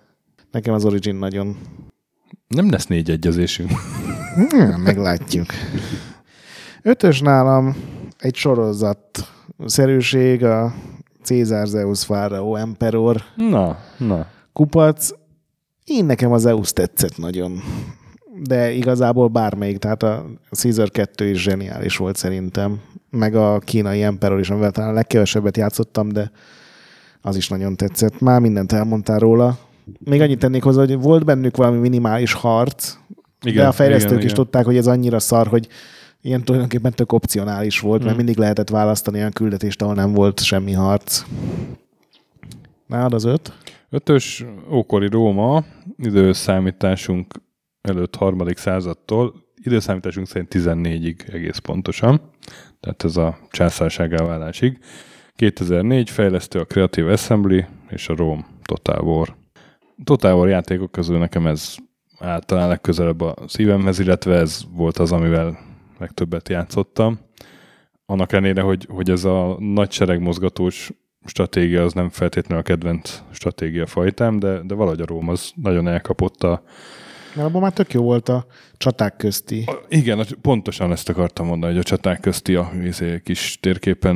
nekem 0.52 0.74
az 0.74 0.86
Origin 0.86 1.16
nagyon... 1.16 1.58
Nem 2.48 2.70
lesz 2.70 2.88
négy 2.88 3.10
egyezésünk. 3.10 3.72
meglátjuk. 4.84 5.46
Ötös 6.82 7.22
nálam 7.22 7.76
egy 8.18 8.36
sorozat 8.36 9.34
szerűség, 9.66 10.44
a 10.44 10.74
Cézár 11.24 11.68
Zeus 11.68 12.06
Pharaoh 12.06 12.60
Emperor. 12.60 13.22
Na, 13.36 13.78
na. 13.98 14.28
Kupac. 14.54 15.10
Én 15.88 16.06
nekem 16.06 16.32
az 16.32 16.46
EUS 16.46 16.74
tetszett 16.74 17.18
nagyon. 17.18 17.62
De 18.44 18.72
igazából 18.72 19.28
bármelyik, 19.28 19.78
tehát 19.78 20.04
a 20.04 20.26
Caesar 20.52 20.90
2 20.92 21.30
is 21.30 21.42
zseniális 21.42 21.98
volt 21.98 22.16
szerintem. 22.16 22.82
Meg 23.10 23.36
a 23.36 23.60
kínai 23.60 24.04
Emperor 24.04 24.40
is, 24.40 24.50
amivel 24.50 24.72
talán 24.72 24.90
a 24.90 24.94
legkevesebbet 24.94 25.58
játszottam, 25.58 26.10
de 26.10 26.32
az 27.22 27.36
is 27.36 27.50
nagyon 27.50 27.76
tetszett. 27.76 28.20
Már 28.20 28.40
mindent 28.40 28.72
elmondtál 28.72 29.20
róla. 29.20 29.58
Még 30.00 30.22
annyit 30.22 30.40
tennék 30.40 30.64
hozzá, 30.64 30.80
hogy 30.80 31.00
volt 31.00 31.26
bennük 31.26 31.58
valami 31.58 31.78
minimális 31.78 32.34
harc, 32.34 32.98
igen, 33.42 33.62
de 33.62 33.68
a 33.68 33.72
fejlesztők 33.72 34.12
igen, 34.12 34.24
is 34.24 34.32
igen. 34.32 34.44
tudták, 34.44 34.66
hogy 34.66 34.78
ez 34.78 34.88
annyira 34.88 35.20
szar, 35.20 35.48
hogy 35.48 35.68
ilyen 36.22 36.44
tulajdonképpen 36.44 36.92
tök 36.92 37.12
opcionális 37.12 37.80
volt, 37.80 37.98
hmm. 37.98 38.06
mert 38.06 38.18
mindig 38.18 38.38
lehetett 38.38 38.70
választani 38.70 39.18
olyan 39.18 39.32
küldetést, 39.32 39.82
ahol 39.82 39.94
nem 39.94 40.14
volt 40.14 40.44
semmi 40.44 40.72
harc. 40.72 41.24
Nálad 42.88 43.14
az 43.14 43.24
öt? 43.24 43.52
Ötös 43.90 44.46
ókori 44.72 45.08
Róma, 45.08 45.66
időszámításunk 45.98 47.34
előtt 47.82 48.16
harmadik 48.16 48.58
századtól, 48.58 49.34
időszámításunk 49.56 50.28
szerint 50.28 50.54
14-ig 50.56 51.34
egész 51.34 51.58
pontosan, 51.58 52.22
tehát 52.80 53.04
ez 53.04 53.18
a 53.18 53.38
császárság 53.50 54.14
elválásig. 54.14 54.80
2004 55.36 56.10
fejlesztő 56.10 56.60
a 56.60 56.66
Creative 56.66 57.12
Assembly 57.12 57.66
és 57.90 58.10
a 58.10 58.16
Rome 58.16 58.46
Total 58.62 59.02
War. 59.04 59.36
Total 60.04 60.36
War 60.38 60.48
játékok 60.48 60.92
közül 60.92 61.18
nekem 61.18 61.48
ez 61.48 61.76
általán 62.20 62.68
legközelebb 62.68 63.22
a 63.22 63.36
szívemhez, 63.48 64.00
illetve 64.00 64.36
ez 64.36 64.62
volt 64.72 64.98
az, 64.98 65.12
amivel 65.12 65.60
legtöbbet 65.98 66.50
játszottam. 66.50 67.20
Annak 68.06 68.32
ellenére, 68.32 68.62
hogy, 68.62 68.88
hogy 68.90 69.10
ez 69.10 69.24
a 69.24 69.56
nagy 69.60 69.92
seregmozgatós 69.92 70.92
stratégia 71.26 71.84
az 71.84 71.94
nem 71.94 72.10
feltétlenül 72.10 72.64
a 72.64 72.68
kedvenc 72.68 73.22
stratégia 73.32 73.86
fajtám, 73.86 74.40
de, 74.40 74.62
de 74.64 74.76
valahogy 74.76 75.02
a 75.02 75.06
Róm 75.06 75.30
az 75.30 75.52
nagyon 75.56 75.88
elkapott 75.88 76.44
a... 76.44 76.64
Mert 77.36 77.50
abban 77.50 77.62
már 77.62 77.74
tök 77.74 77.94
jó 77.94 78.02
volt 78.04 78.30
a 78.30 78.46
csaták 78.78 79.16
közti. 79.16 79.64
A, 79.66 79.86
igen, 79.90 80.26
pontosan 80.42 80.92
ezt 80.92 81.10
akartam 81.10 81.46
mondani, 81.46 81.72
hogy 81.72 81.82
a 81.82 81.84
csaták 81.84 82.20
közti 82.20 82.56
a 82.56 82.72
izé, 82.84 83.22
kis 83.24 83.58
térképen 83.62 84.16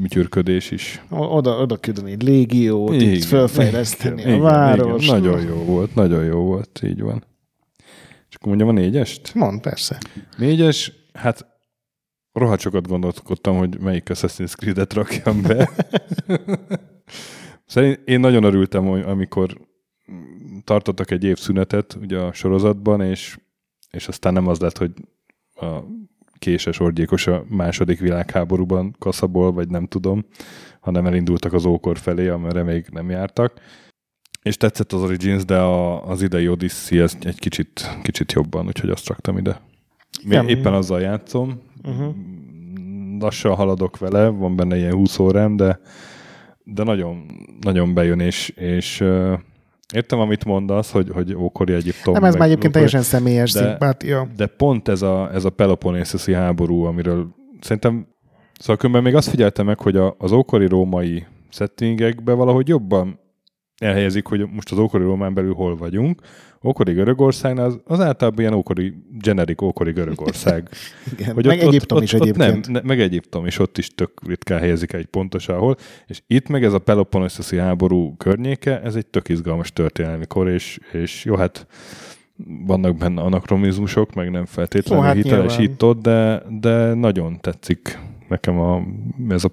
műtyürködés 0.00 0.70
is. 0.70 1.02
Oda, 1.10 1.50
oda 1.50 1.76
küldeni 1.76 2.12
egy 2.12 2.22
légiót, 2.22 2.94
igen, 2.94 3.14
itt 3.14 3.24
felfejleszteni 3.24 4.20
igen, 4.20 4.38
a 4.38 4.42
város. 4.42 5.04
Igen, 5.04 5.20
nagyon 5.20 5.42
jó 5.42 5.54
volt, 5.54 5.94
nagyon 5.94 6.24
jó 6.24 6.38
volt, 6.40 6.80
így 6.84 7.00
van. 7.00 7.24
És 8.28 8.34
akkor 8.36 8.48
mondjam 8.48 8.68
a 8.68 8.72
négyest? 8.72 9.34
Mond, 9.34 9.60
persze. 9.60 9.98
Négyes, 10.36 10.92
hát 11.12 11.46
rohadt 12.34 12.60
sokat 12.60 12.88
gondolkodtam, 12.88 13.56
hogy 13.56 13.80
melyik 13.80 14.08
Assassin's 14.08 14.54
Creed-et 14.56 14.92
rakjam 14.92 15.42
be. 15.42 15.70
Szerint 17.66 18.00
én 18.04 18.20
nagyon 18.20 18.44
örültem, 18.44 18.88
amikor 18.88 19.60
tartottak 20.64 21.10
egy 21.10 21.24
év 21.24 21.38
szünetet 21.38 21.96
ugye 22.00 22.18
a 22.18 22.32
sorozatban, 22.32 23.00
és, 23.00 23.38
és 23.90 24.08
aztán 24.08 24.32
nem 24.32 24.46
az 24.46 24.58
lett, 24.58 24.78
hogy 24.78 24.92
a 25.54 25.80
késes 26.38 26.80
orgyékos 26.80 27.26
a 27.26 27.44
második 27.48 28.00
világháborúban 28.00 28.96
kaszabol, 28.98 29.52
vagy 29.52 29.68
nem 29.68 29.86
tudom, 29.86 30.26
hanem 30.80 31.06
elindultak 31.06 31.52
az 31.52 31.64
ókor 31.64 31.98
felé, 31.98 32.28
amerre 32.28 32.62
még 32.62 32.86
nem 32.90 33.10
jártak. 33.10 33.60
És 34.42 34.56
tetszett 34.56 34.92
az 34.92 35.02
Origins, 35.02 35.44
de 35.44 35.58
a, 35.58 36.06
az 36.08 36.22
idei 36.22 36.48
Odyssey 36.48 36.98
ez 36.98 37.16
egy 37.20 37.38
kicsit, 37.38 37.98
kicsit 38.02 38.32
jobban, 38.32 38.66
úgyhogy 38.66 38.90
azt 38.90 39.08
raktam 39.08 39.38
ide. 39.38 39.60
Még 40.26 40.48
éppen 40.48 40.72
azzal 40.72 41.00
játszom, 41.00 41.60
uh-huh. 41.84 42.14
lassan 43.20 43.54
haladok 43.54 43.98
vele, 43.98 44.28
van 44.28 44.56
benne 44.56 44.76
ilyen 44.76 44.94
20 44.94 45.18
órám, 45.18 45.56
de, 45.56 45.80
de 46.64 46.82
nagyon, 46.82 47.26
nagyon 47.60 47.94
bejön, 47.94 48.20
és, 48.20 48.48
és 48.48 49.00
uh, 49.00 49.38
értem, 49.94 50.18
amit 50.18 50.44
mondasz, 50.44 50.90
hogy, 50.90 51.10
hogy 51.12 51.34
ókori 51.34 51.72
Egyiptom. 51.72 52.14
Nem, 52.14 52.24
ez 52.24 52.34
már 52.34 52.48
egyébként 52.48 52.72
teljesen 52.72 53.02
személyes 53.02 53.52
de, 53.52 53.58
szimpátia. 53.58 54.28
De 54.36 54.46
pont 54.46 54.88
ez 54.88 55.02
a, 55.02 55.30
ez 55.32 55.44
a 55.44 55.50
Peloponnesoszi 55.50 56.32
háború, 56.32 56.82
amiről 56.84 57.34
szerintem, 57.60 58.06
szóval 58.58 58.76
különben 58.76 59.02
még 59.02 59.14
azt 59.14 59.28
figyeltem 59.28 59.66
meg, 59.66 59.78
hogy 59.80 59.96
a, 59.96 60.14
az 60.18 60.32
ókori 60.32 60.66
római 60.66 61.26
settingekbe 61.48 62.32
valahogy 62.32 62.68
jobban 62.68 63.18
elhelyezik, 63.78 64.26
hogy 64.26 64.46
most 64.52 64.72
az 64.72 64.78
ókori 64.78 65.04
Rómán 65.04 65.34
belül 65.34 65.54
hol 65.54 65.76
vagyunk. 65.76 66.20
Ókori 66.64 66.92
Görögország 66.92 67.58
az, 67.58 67.80
az 67.84 68.00
általában 68.00 68.40
ilyen 68.40 68.54
ókori, 68.54 68.94
generik 69.18 69.62
ókori 69.62 69.92
Görögország. 69.92 70.68
Igen, 71.18 71.34
hogy 71.34 71.46
meg 71.46 71.58
ott, 71.58 71.66
Egyiptom 71.66 71.96
ott, 71.98 72.04
is 72.04 72.12
ott, 72.12 72.20
egyébként. 72.20 72.66
Nem, 72.66 72.72
ne, 72.72 72.80
meg 72.88 73.00
Egyiptom 73.00 73.46
is, 73.46 73.58
ott 73.58 73.78
is 73.78 73.88
tök 73.88 74.10
ritkán 74.26 74.58
helyezik 74.58 74.92
egy 74.92 75.06
pontos 75.06 75.48
ahol. 75.48 75.76
És 76.06 76.22
itt 76.26 76.48
meg 76.48 76.64
ez 76.64 76.72
a 76.72 76.78
Peloponnesoszi 76.78 77.56
háború 77.56 78.16
környéke, 78.16 78.80
ez 78.80 78.94
egy 78.94 79.06
tök 79.06 79.28
izgalmas 79.28 79.72
történelmi 79.72 80.26
kor, 80.26 80.48
és, 80.48 80.78
és 80.92 81.24
jó, 81.24 81.34
hát 81.34 81.66
vannak 82.66 82.96
benne 82.96 83.20
anakronizmusok, 83.20 84.14
meg 84.14 84.30
nem 84.30 84.44
feltétlenül 84.44 85.04
jó, 85.04 85.10
hát 85.10 85.16
hiteles 85.16 85.56
de, 86.00 86.42
de 86.60 86.94
nagyon 86.94 87.40
tetszik 87.40 87.98
nekem 88.28 88.58
a, 88.58 88.82
ez 89.28 89.44
a 89.44 89.50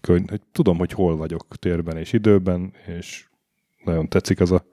könyv, 0.00 0.28
hogy 0.28 0.40
tudom, 0.52 0.78
hogy 0.78 0.92
hol 0.92 1.16
vagyok 1.16 1.46
térben 1.58 1.96
és 1.96 2.12
időben, 2.12 2.72
és 2.98 3.27
nagyon 3.84 4.08
tetszik 4.08 4.40
az 4.40 4.52
a 4.52 4.64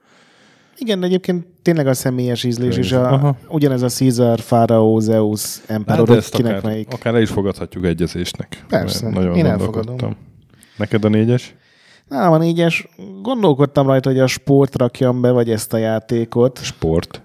Igen, 0.77 0.99
de 0.99 1.05
egyébként 1.05 1.45
tényleg 1.61 1.87
a 1.87 1.93
személyes 1.93 2.43
ízlés, 2.43 2.77
és 2.77 2.91
a, 2.91 3.11
Aha. 3.13 3.37
ugyanez 3.49 3.81
a 3.81 3.87
Caesar, 3.87 4.39
Fáraó, 4.39 4.99
Zeus, 4.99 5.61
Emperor, 5.67 6.07
Hát, 6.09 6.29
kinek 6.29 6.51
akár, 6.57 6.63
melyik. 6.71 6.87
akár 6.93 7.13
le 7.13 7.21
is 7.21 7.29
fogadhatjuk 7.29 7.85
egyezésnek. 7.85 8.65
Persze, 8.67 9.09
nagyon 9.09 9.35
én 9.35 9.45
elfogadom. 9.45 10.15
Neked 10.77 11.05
a 11.05 11.07
négyes? 11.09 11.55
Nálam 12.07 12.31
a 12.33 12.37
négyes, 12.37 12.87
gondolkodtam 13.21 13.87
rajta, 13.87 14.09
hogy 14.09 14.19
a 14.19 14.27
sport 14.27 14.75
rakjam 14.77 15.21
be, 15.21 15.31
vagy 15.31 15.49
ezt 15.51 15.73
a 15.73 15.77
játékot. 15.77 16.59
Sport. 16.63 17.21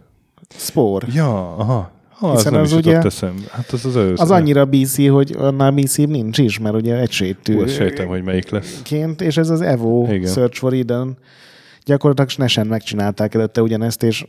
Sport. 0.56 1.14
Ja, 1.14 1.56
aha. 1.56 1.90
Ha, 2.10 2.28
az 2.30 2.36
Hiszen 2.36 2.52
nem 2.52 2.62
az 2.62 2.70
is 2.72 2.76
ugye- 2.76 2.98
eszembe. 3.02 3.42
Hát 3.50 3.70
az 3.70 3.84
az 3.86 3.96
először. 3.96 4.20
Az 4.20 4.30
annyira 4.30 4.64
BC, 4.64 5.08
hogy 5.08 5.34
annál 5.38 5.70
BC 5.70 5.96
nincs 5.96 6.38
is, 6.38 6.58
mert 6.58 6.74
ugye 6.74 6.96
egysétű. 6.98 7.54
Hú, 7.54 7.62
azt 7.62 7.74
sejtem, 7.74 8.06
hogy 8.06 8.22
melyik 8.22 8.50
lesz. 8.50 8.80
ként, 8.82 9.20
és 9.20 9.36
ez 9.36 9.50
az 9.50 9.60
Evo 9.60 10.02
Igen. 10.02 10.14
Igen. 10.14 10.32
Search 10.32 10.58
for 10.58 10.72
Eden. 10.72 11.16
Gyakorlatilag 11.90 12.30
Snesen 12.30 12.66
megcsinálták 12.66 13.34
előtte 13.34 13.62
ugyanezt, 13.62 14.02
és 14.02 14.26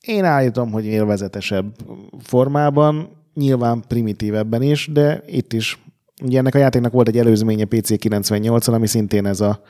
én 0.00 0.24
állítom, 0.24 0.70
hogy 0.70 0.84
élvezetesebb 0.84 1.74
formában, 2.18 3.08
nyilván 3.34 3.84
primitívebben 3.88 4.62
is, 4.62 4.88
de 4.92 5.22
itt 5.26 5.52
is. 5.52 5.78
Ugye 6.22 6.38
ennek 6.38 6.54
a 6.54 6.58
játéknak 6.58 6.92
volt 6.92 7.08
egy 7.08 7.18
előzménye 7.18 7.64
PC 7.64 7.90
98-on, 7.90 8.72
ami 8.72 8.86
szintén 8.86 9.26
ez 9.26 9.40
a 9.40 9.62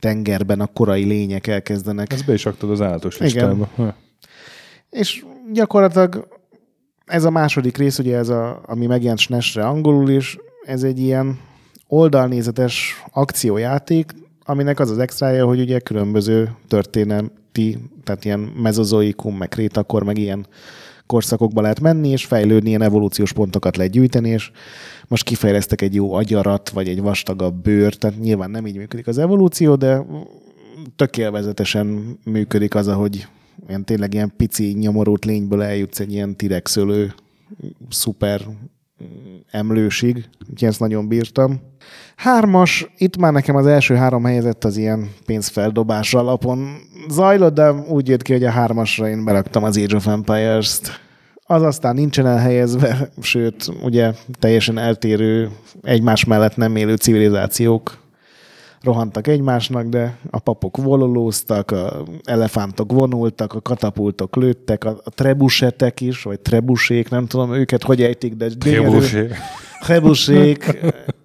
tengerben 0.00 0.60
a 0.60 0.66
korai 0.66 1.04
lények 1.04 1.46
elkezdenek. 1.46 2.12
Ezt 2.12 2.26
be 2.26 2.32
is 2.32 2.44
raktad 2.44 2.70
az 2.70 2.80
állatos 2.80 3.14
Igen. 3.14 3.26
listába. 3.26 3.68
Ha. 3.74 3.94
És 4.90 5.24
gyakorlatilag 5.52 6.28
ez 7.04 7.24
a 7.24 7.30
második 7.30 7.76
rész, 7.76 7.98
ugye 7.98 8.16
ez 8.16 8.28
a, 8.28 8.62
ami 8.66 8.86
megjelent 8.86 9.18
SNES-re 9.18 9.66
angolul 9.66 10.10
is, 10.10 10.38
ez 10.64 10.82
egy 10.82 10.98
ilyen 10.98 11.38
oldalnézetes 11.86 13.04
akciójáték, 13.10 14.12
aminek 14.46 14.80
az 14.80 14.90
az 14.90 14.98
extrája, 14.98 15.46
hogy 15.46 15.60
ugye 15.60 15.78
különböző 15.78 16.56
történeti, 16.68 17.78
tehát 18.04 18.24
ilyen 18.24 18.38
mezozoikum, 18.40 19.36
meg 19.36 19.48
krétakor, 19.48 20.02
meg 20.02 20.18
ilyen 20.18 20.46
korszakokba 21.06 21.60
lehet 21.60 21.80
menni, 21.80 22.08
és 22.08 22.24
fejlődni, 22.24 22.68
ilyen 22.68 22.82
evolúciós 22.82 23.32
pontokat 23.32 23.76
lehet 23.76 23.92
gyűjteni, 23.92 24.28
és 24.28 24.50
most 25.08 25.24
kifejlesztek 25.24 25.80
egy 25.80 25.94
jó 25.94 26.12
agyarat, 26.12 26.68
vagy 26.70 26.88
egy 26.88 27.00
vastagabb 27.00 27.62
bőr, 27.62 27.94
tehát 27.94 28.18
nyilván 28.18 28.50
nem 28.50 28.66
így 28.66 28.76
működik 28.76 29.06
az 29.06 29.18
evolúció, 29.18 29.74
de 29.74 30.06
tök 30.96 31.16
élvezetesen 31.18 32.18
működik 32.24 32.74
az, 32.74 32.88
ahogy 32.88 33.26
ilyen 33.68 33.84
tényleg 33.84 34.14
ilyen 34.14 34.32
pici 34.36 34.72
nyomorult 34.72 35.24
lényből 35.24 35.62
eljutsz 35.62 36.00
egy 36.00 36.12
ilyen 36.12 36.36
tirexölő 36.36 37.14
szuper 37.88 38.46
emlősig, 39.50 40.28
úgyhogy 40.50 40.68
ezt 40.68 40.80
nagyon 40.80 41.08
bírtam. 41.08 41.60
Hármas, 42.16 42.92
itt 42.98 43.16
már 43.16 43.32
nekem 43.32 43.56
az 43.56 43.66
első 43.66 43.94
három 43.94 44.24
helyezett 44.24 44.64
az 44.64 44.76
ilyen 44.76 45.10
pénzfeldobás 45.26 46.14
alapon. 46.14 46.68
Zajlott, 47.08 47.54
de 47.54 47.70
úgy 47.72 48.08
jött 48.08 48.22
ki, 48.22 48.32
hogy 48.32 48.44
a 48.44 48.50
hármasra 48.50 49.08
én 49.08 49.24
beraktam 49.24 49.64
az 49.64 49.78
Age 49.78 49.96
of 49.96 50.06
Empires-t. 50.06 51.00
Az 51.46 51.62
aztán 51.62 51.94
nincsen 51.94 52.26
elhelyezve, 52.26 53.08
sőt, 53.20 53.72
ugye 53.82 54.12
teljesen 54.38 54.78
eltérő, 54.78 55.50
egymás 55.82 56.24
mellett 56.24 56.56
nem 56.56 56.76
élő 56.76 56.94
civilizációk 56.94 57.98
rohantak 58.82 59.26
egymásnak, 59.26 59.86
de 59.86 60.16
a 60.30 60.38
papok 60.38 60.76
vololóztak, 60.76 61.70
a 61.70 62.04
elefántok 62.24 62.92
vonultak, 62.92 63.52
a 63.52 63.60
katapultok 63.60 64.36
lőttek, 64.36 64.84
a, 64.84 65.00
a 65.04 65.10
trebusetek 65.10 66.00
is, 66.00 66.22
vagy 66.22 66.40
trebusék, 66.40 67.10
nem 67.10 67.26
tudom 67.26 67.54
őket, 67.54 67.82
hogy 67.82 68.02
ejtik, 68.02 68.34
de 68.34 68.48
gyönyörű, 68.48 69.28
Trebusék 69.80 70.78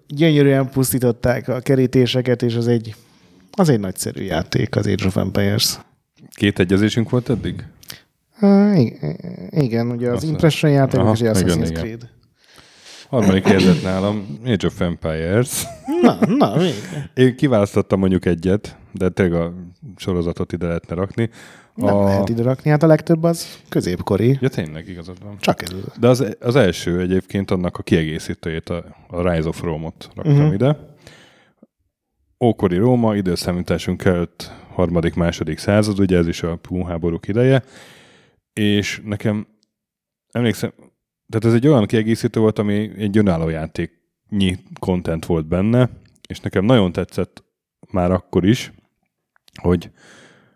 gyönyörűen 0.08 0.70
pusztították 0.70 1.47
a 1.47 1.60
kerítéseket, 1.60 2.41
és 2.41 2.56
az 2.56 2.68
egy, 2.68 2.95
az 3.52 3.70
egy 3.70 3.80
nagyszerű 3.80 4.24
játék, 4.24 4.76
az 4.76 4.88
Age 4.88 5.06
of 5.06 5.18
Empires. 5.18 5.80
Két 6.36 6.60
egyezésünk 6.60 7.10
volt 7.10 7.30
eddig? 7.30 7.66
Uh, 8.41 8.80
igen, 9.49 9.91
ugye 9.91 10.10
az 10.10 10.16
Azt- 10.16 10.24
Impression 10.24 10.72
játék, 10.72 10.99
Aha, 10.99 11.12
és 11.14 11.22
az 11.22 11.41
igen, 11.41 11.58
Assassin's 11.58 11.70
igen. 11.70 11.82
Creed. 11.82 12.10
Harmadik 13.10 13.47
helyzet 13.47 13.82
nálam 13.84 14.39
Age 14.45 14.68
of 14.68 14.82
Empires. 14.82 15.64
Na, 16.02 16.18
na, 16.28 16.58
végre. 16.58 17.12
Én 17.14 17.36
kiválasztottam 17.36 17.99
mondjuk 17.99 18.26
egyet, 18.26 18.78
de 18.91 19.10
tényleg 19.10 19.41
a 19.41 19.54
sorozatot 19.95 20.52
ide 20.54 20.66
lehetne 20.68 20.95
rakni. 20.95 21.30
Nem 21.76 21.95
a... 21.95 22.03
lehet 22.03 22.30
ide 22.30 22.43
rakni, 22.43 22.69
hát 22.69 22.84
a 22.84 22.88
legtöbb 22.88 23.24
az 23.24 23.59
középkori. 23.69 24.38
Ja, 24.41 24.49
tényleg 24.49 24.88
igazad 24.88 25.24
van. 25.24 25.38
Csak 25.39 25.61
ez. 25.61 25.69
De 25.99 26.07
az, 26.07 26.36
az 26.39 26.55
első 26.55 26.99
egyébként 26.99 27.51
annak 27.51 27.78
a 27.78 27.84
kiegészítőjét, 27.84 28.69
a, 28.69 28.84
a 29.07 29.32
Rise 29.32 29.47
of 29.47 29.61
Rome-ot 29.61 30.09
raktam 30.15 30.36
uh-huh. 30.36 30.53
ide. 30.53 30.78
Ókori 32.43 32.78
Róma, 32.78 33.15
időszámításunk 33.15 34.05
előtt 34.05 34.51
harmadik, 34.74 35.13
második 35.13 35.57
század, 35.57 35.99
ugye 35.99 36.17
ez 36.17 36.28
is 36.28 36.43
a 36.43 36.55
punháborúk 36.55 37.28
ideje, 37.28 37.63
és 38.53 39.01
nekem 39.05 39.47
emlékszem, 40.32 40.74
tehát 41.30 41.45
ez 41.45 41.53
egy 41.53 41.67
olyan 41.67 41.86
kiegészítő 41.86 42.39
volt, 42.39 42.59
ami 42.59 42.91
egy 42.97 43.17
önálló 43.17 43.49
játéknyi 43.49 44.57
content 44.80 45.26
volt 45.26 45.47
benne, 45.47 45.89
és 46.28 46.39
nekem 46.39 46.65
nagyon 46.65 46.91
tetszett 46.91 47.43
már 47.91 48.11
akkor 48.11 48.45
is, 48.45 48.72
hogy 49.61 49.91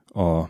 a, 0.05 0.43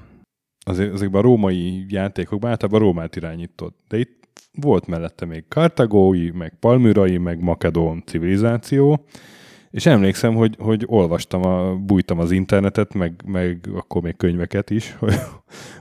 azért, 0.67 0.93
ezekben 0.93 1.21
a 1.21 1.23
római 1.23 1.85
játékokban 1.89 2.49
általában 2.49 2.79
Rómát 2.79 3.15
irányított, 3.15 3.77
de 3.87 3.97
itt 3.97 4.23
volt 4.61 4.87
mellette 4.87 5.25
még 5.25 5.43
kartagói, 5.47 6.29
meg 6.29 6.53
palmyrai, 6.59 7.17
meg 7.17 7.39
makedón 7.39 8.03
civilizáció, 8.05 9.05
és 9.71 9.85
emlékszem, 9.85 10.35
hogy, 10.35 10.55
hogy 10.59 10.83
olvastam, 10.87 11.45
a, 11.45 11.75
bújtam 11.75 12.19
az 12.19 12.31
internetet, 12.31 12.93
meg, 12.93 13.21
meg 13.25 13.69
akkor 13.75 14.01
még 14.01 14.15
könyveket 14.17 14.69
is, 14.69 14.95
hogy, 14.99 15.15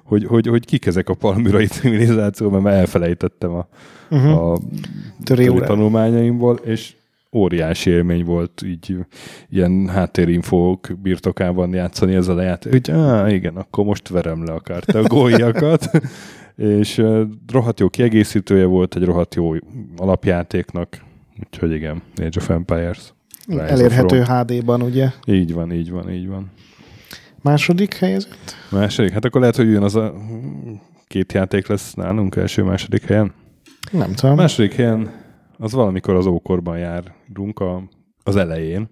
hogy, 0.04 0.24
hogy, 0.24 0.46
hogy 0.46 0.64
kik 0.64 0.86
ezek 0.86 1.08
a 1.08 1.14
palmyrai 1.14 1.66
civilizáció, 1.66 2.50
mert 2.50 2.62
már 2.62 2.74
elfelejtettem 2.74 3.52
a, 3.52 3.68
Uh-huh. 4.10 4.52
a 4.52 5.66
tanulmányaimból, 5.66 6.56
és 6.56 6.94
óriási 7.34 7.90
élmény 7.90 8.24
volt 8.24 8.62
így 8.64 8.96
ilyen 9.50 9.88
háttérinfók 9.88 10.88
birtokában 11.02 11.74
játszani 11.74 12.14
ezzel 12.14 12.38
a 12.38 12.42
játék. 12.42 12.88
Á, 12.88 13.28
igen, 13.28 13.56
akkor 13.56 13.84
most 13.84 14.08
verem 14.08 14.44
le 14.44 14.52
a 14.52 14.60
kártagóiakat. 14.60 15.90
és 16.56 16.98
uh, 16.98 17.20
rohadt 17.52 17.80
jó 17.80 17.88
kiegészítője 17.88 18.64
volt 18.64 18.96
egy 18.96 19.04
rohadt 19.04 19.34
jó 19.34 19.54
alapjátéknak. 19.96 21.02
Úgyhogy 21.44 21.72
igen, 21.72 22.02
Age 22.16 22.40
of 22.40 22.50
Empires. 22.50 23.12
Rise 23.46 23.62
Elérhető. 23.62 24.22
HD-ban, 24.22 24.82
ugye? 24.82 25.10
Így 25.26 25.52
van, 25.52 25.72
így 25.72 25.90
van, 25.90 26.10
így 26.10 26.28
van. 26.28 26.50
Második 27.42 27.94
helyezett? 27.94 28.54
Második, 28.70 29.12
hát 29.12 29.24
akkor 29.24 29.40
lehet, 29.40 29.56
hogy 29.56 29.70
jön 29.70 29.82
az 29.82 29.96
a 29.96 30.14
két 31.06 31.32
játék 31.32 31.66
lesz 31.66 31.94
nálunk 31.94 32.36
első-második 32.36 33.04
helyen. 33.04 33.32
Nem 33.90 34.12
tudom. 34.12 34.36
második 34.36 34.74
helyen 34.74 35.23
az 35.58 35.72
valamikor 35.72 36.14
az 36.14 36.26
ókorban 36.26 36.78
járunk 36.78 37.60
a, 37.60 37.82
az 38.22 38.36
elején. 38.36 38.88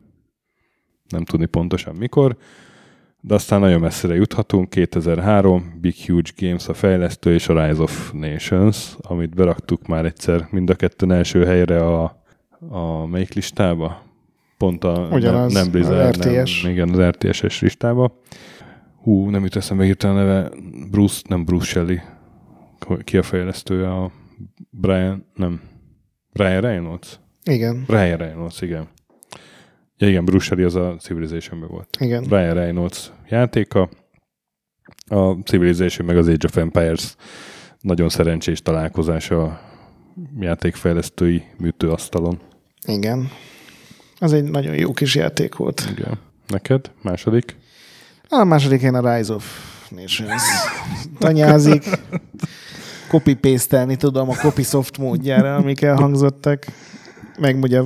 Nem 1.09 1.25
tudni 1.25 1.47
pontosan 1.47 1.95
mikor, 1.95 2.37
de 3.21 3.35
aztán 3.35 3.61
nagyon 3.61 3.81
messzire 3.81 4.15
juthatunk. 4.15 4.69
2003, 4.71 5.79
Big 5.81 5.95
Huge 6.07 6.31
Games 6.37 6.69
a 6.69 6.75
fejlesztő 6.75 7.35
és 7.35 7.49
a 7.49 7.67
Rise 7.67 7.83
of 7.83 8.13
Nations, 8.13 8.97
amit 9.01 9.35
beraktuk 9.35 9.87
már 9.87 10.05
egyszer 10.05 10.49
mind 10.51 10.71
a 10.71 10.75
ketten 10.75 11.13
első 11.13 11.45
helyre 11.45 11.85
a, 11.85 12.23
a 12.69 13.07
melyik 13.07 13.35
listába? 13.35 14.03
Pont 14.59 14.85
a 14.85 15.09
Ugyanaz, 15.11 15.53
nem, 15.53 15.63
nem 15.63 15.73
Blizzard, 15.73 16.19
az 16.19 16.29
RTS. 16.29 16.63
Nem, 16.63 16.73
igen, 16.73 16.89
az 16.89 17.01
RTS-es 17.01 17.61
listába. 17.61 18.21
Hú, 19.03 19.31
nem 19.31 19.43
jut 19.43 19.57
eszembe 19.57 19.85
hirtelen 19.85 20.17
neve. 20.17 20.51
Bruce, 20.91 21.21
nem 21.29 21.45
Bruce 21.45 21.65
Shelley. 21.65 21.99
Ki 23.05 23.19
a 23.19 23.23
fejlesztője? 23.23 23.91
A 23.91 24.11
Brian, 24.71 25.27
nem. 25.35 25.61
Brian 26.33 26.61
Reynolds? 26.61 27.19
Igen, 27.45 27.85
Brian 27.87 28.17
Reynolds, 28.17 28.61
igen. 28.61 28.89
Ja, 29.97 30.09
igen, 30.09 30.25
Bruce 30.25 30.45
Shelley 30.45 30.65
az 30.65 30.75
a 30.75 30.97
civilization 31.01 31.61
volt. 31.69 31.97
igen. 32.01 32.23
Brian 32.23 32.55
Reynolds 32.55 33.11
játéka. 33.29 33.89
A 35.07 35.33
Civilization 35.33 36.07
meg 36.07 36.17
az 36.17 36.29
Age 36.29 36.47
of 36.47 36.57
Empires 36.57 37.17
nagyon 37.81 38.09
szerencsés 38.09 38.63
találkozása 38.63 39.43
a 39.43 39.61
játékfejlesztői 40.41 41.43
műtőasztalon. 41.59 42.41
Igen. 42.87 43.29
Az 44.19 44.33
egy 44.33 44.45
nagyon 44.45 44.75
jó 44.75 44.93
kis 44.93 45.15
játék 45.15 45.55
volt. 45.57 45.89
Igen. 45.97 46.19
Neked? 46.47 46.91
Második? 47.03 47.57
A 48.29 48.45
második 48.45 48.79
helyen 48.81 49.05
a 49.05 49.17
Rise 49.17 49.33
of 49.35 49.45
Nations. 49.91 50.43
Tanyázik. 51.19 51.85
copy 53.13 53.35
paste 53.35 53.87
tudom 53.97 54.29
a 54.29 54.35
copysoft 54.35 54.99
módjára, 54.99 55.55
amik 55.55 55.83
elhangzottak. 55.83 56.67
Meg 57.39 57.63
ugye 57.63 57.81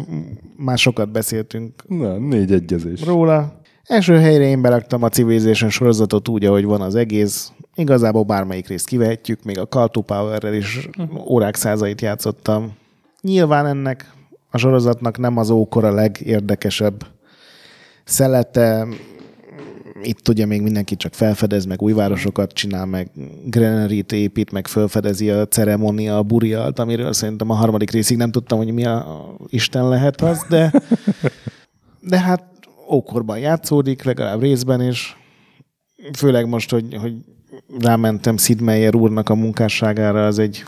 már 0.57 0.79
sokat 0.79 1.11
beszéltünk 1.11 1.89
Na, 1.89 2.18
négy 2.18 2.53
egyezés. 2.53 3.05
róla. 3.05 3.61
Első 3.85 4.18
helyre 4.18 4.45
én 4.45 4.62
beraktam 4.62 5.03
a 5.03 5.09
Civilization 5.09 5.70
sorozatot 5.70 6.29
úgy, 6.29 6.45
ahogy 6.45 6.64
van 6.64 6.81
az 6.81 6.95
egész. 6.95 7.53
Igazából 7.74 8.22
bármelyik 8.22 8.68
részt 8.68 8.87
kivehetjük, 8.87 9.43
még 9.43 9.59
a 9.59 9.87
to 9.87 10.01
Power-rel 10.01 10.55
is 10.55 10.89
órák 11.29 11.55
százait 11.55 12.01
játszottam. 12.01 12.72
Nyilván 13.20 13.66
ennek 13.66 14.12
a 14.51 14.59
sorozatnak 14.59 15.18
nem 15.18 15.37
az 15.37 15.51
ókor 15.51 15.85
a 15.85 15.93
legérdekesebb 15.93 17.07
szelete, 18.05 18.87
itt 20.03 20.28
ugye 20.28 20.47
még 20.47 20.62
mindenki 20.62 20.97
csak 20.97 21.14
felfedez, 21.14 21.64
meg 21.64 21.82
új 21.82 21.92
városokat 21.92 22.53
csinál, 22.53 22.86
meg 22.86 23.11
granary 23.44 24.05
épít, 24.11 24.53
meg 24.53 24.66
felfedezi 24.66 25.30
a 25.30 25.47
ceremonia, 25.47 26.16
a 26.18 26.22
burialt, 26.22 26.78
amiről 26.78 27.12
szerintem 27.12 27.51
a 27.51 27.55
harmadik 27.55 27.90
részig 27.90 28.16
nem 28.16 28.30
tudtam, 28.30 28.59
hogy 28.59 28.72
mi 28.72 28.84
a, 28.84 29.26
Isten 29.49 29.88
lehet 29.88 30.20
az, 30.20 30.47
de, 30.49 30.72
de 32.01 32.20
hát 32.20 32.44
ókorban 32.90 33.38
játszódik, 33.38 34.03
legalább 34.03 34.40
részben, 34.40 34.80
és 34.80 35.14
főleg 36.16 36.49
most, 36.49 36.70
hogy, 36.70 36.94
hogy 36.94 37.14
rámentem 37.78 38.36
Sid 38.36 38.61
Meier 38.61 38.94
úrnak 38.94 39.28
a 39.28 39.34
munkásságára, 39.34 40.26
az 40.26 40.38
egy, 40.38 40.64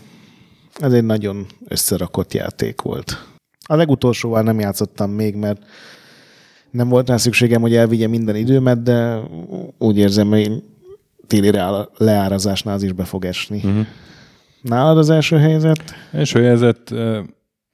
ez 0.81 0.93
egy 0.93 1.05
nagyon 1.05 1.47
összerakott 1.69 2.35
játék 2.35 2.81
volt. 2.81 3.27
A 3.67 3.77
legutolsóval 3.77 4.43
nem 4.43 4.61
játszottam 4.61 5.11
még, 5.11 5.35
mert 5.35 5.63
nem 6.71 6.89
volt 6.89 7.09
rá 7.09 7.17
szükségem, 7.17 7.61
hogy 7.61 7.75
elvigye 7.75 8.07
minden 8.07 8.37
időmet, 8.37 8.83
de 8.83 9.21
úgy 9.79 9.99
érzem, 9.99 10.29
hogy 10.29 10.63
téli 11.27 11.51
leárazásnál 11.97 12.75
az 12.75 12.83
is 12.83 12.93
be 12.93 13.05
fog 13.05 13.25
esni. 13.25 13.61
Uh-huh. 13.65 13.87
Nálad 14.63 14.99
az 14.99 15.11
első 15.11 15.37
helyzet? 15.37 15.83
Első 16.13 16.43
helyzet 16.43 16.91
uh, 16.91 17.19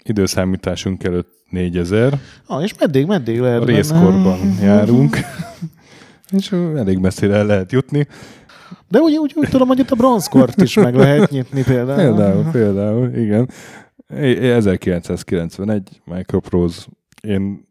időszámításunk 0.04 1.04
előtt 1.04 1.28
4000. 1.50 2.18
Ah, 2.46 2.62
és 2.62 2.74
meddig, 2.78 3.06
meddig 3.06 3.40
lehet 3.40 3.62
A 3.62 3.64
részkorban 3.64 4.22
benne? 4.22 4.62
járunk. 4.74 5.18
és 6.30 6.52
elég 6.52 6.98
messzire 6.98 7.34
el 7.34 7.46
lehet 7.46 7.72
jutni. 7.72 8.06
De 8.88 8.98
úgy, 8.98 9.16
úgy, 9.16 9.32
úgy 9.34 9.48
tudom, 9.48 9.68
hogy 9.68 9.78
itt 9.78 9.90
a 9.90 9.96
bronzkort 9.96 10.62
is 10.62 10.74
meg 10.74 10.94
lehet 10.94 11.30
nyitni 11.30 11.62
például. 11.62 11.96
Például, 11.96 12.44
például, 12.52 13.14
igen. 13.16 13.48
1991, 14.08 16.00
Microprose. 16.04 16.82
Én 17.22 17.68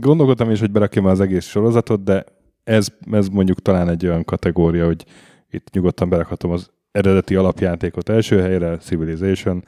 gondolkodtam 0.00 0.50
is, 0.50 0.60
hogy 0.60 0.70
berakjam 0.70 1.06
az 1.06 1.20
egész 1.20 1.46
sorozatot, 1.46 2.04
de 2.04 2.24
ez, 2.64 2.88
ez 3.10 3.28
mondjuk 3.28 3.62
talán 3.62 3.88
egy 3.88 4.06
olyan 4.06 4.24
kategória, 4.24 4.86
hogy 4.86 5.04
itt 5.50 5.70
nyugodtan 5.70 6.08
berakhatom 6.08 6.50
az 6.50 6.70
eredeti 6.92 7.34
alapjátékot 7.34 8.08
első 8.08 8.40
helyre, 8.40 8.76
Civilization. 8.76 9.64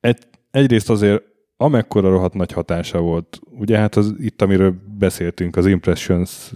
Egy, 0.00 0.18
egyrészt 0.50 0.90
azért 0.90 1.22
amekkora 1.56 2.10
rohadt 2.10 2.34
nagy 2.34 2.52
hatása 2.52 3.00
volt. 3.00 3.40
Ugye 3.58 3.78
hát 3.78 3.96
az, 3.96 4.14
itt, 4.18 4.42
amiről 4.42 4.74
beszéltünk, 4.98 5.56
az 5.56 5.66
Impressions 5.66 6.52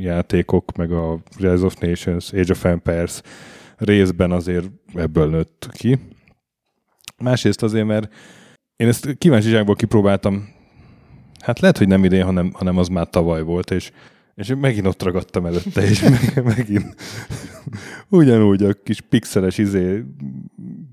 játékok, 0.00 0.76
meg 0.76 0.92
a 0.92 1.18
Rise 1.38 1.64
of 1.64 1.78
Nations, 1.78 2.32
Age 2.32 2.52
of 2.52 2.64
Empires 2.64 3.20
részben 3.76 4.30
azért 4.32 4.66
ebből 4.94 5.30
nőtt 5.30 5.68
ki. 5.72 5.98
Másrészt 7.18 7.62
azért, 7.62 7.86
mert 7.86 8.12
én 8.76 8.88
ezt 8.88 9.18
kíváncsiságból 9.18 9.74
kipróbáltam, 9.74 10.53
hát 11.44 11.60
lehet, 11.60 11.78
hogy 11.78 11.88
nem 11.88 12.04
idén, 12.04 12.24
hanem, 12.24 12.50
hanem 12.54 12.78
az 12.78 12.88
már 12.88 13.08
tavaly 13.08 13.42
volt, 13.42 13.70
és 13.70 13.90
és 14.34 14.52
megint 14.60 14.86
ott 14.86 15.02
ragadtam 15.02 15.46
előtte, 15.46 15.82
és 15.82 16.00
meg, 16.34 16.44
megint 16.44 16.94
ugyanúgy 18.08 18.62
a 18.62 18.72
kis 18.72 19.00
pixeles 19.00 19.58
izé 19.58 20.04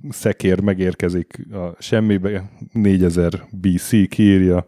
szekér 0.10 0.60
megérkezik 0.60 1.48
a 1.52 1.76
semmibe, 1.80 2.50
4000 2.72 3.48
BC 3.52 4.10
kiírja, 4.10 4.68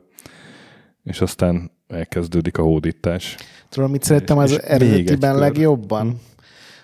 és 1.03 1.21
aztán 1.21 1.71
elkezdődik 1.87 2.57
a 2.57 2.61
hódítás. 2.61 3.35
Tudom, 3.69 3.91
mit 3.91 4.03
szerettem 4.03 4.37
az 4.37 4.61
eredetiben 4.61 5.37
legjobban? 5.37 6.19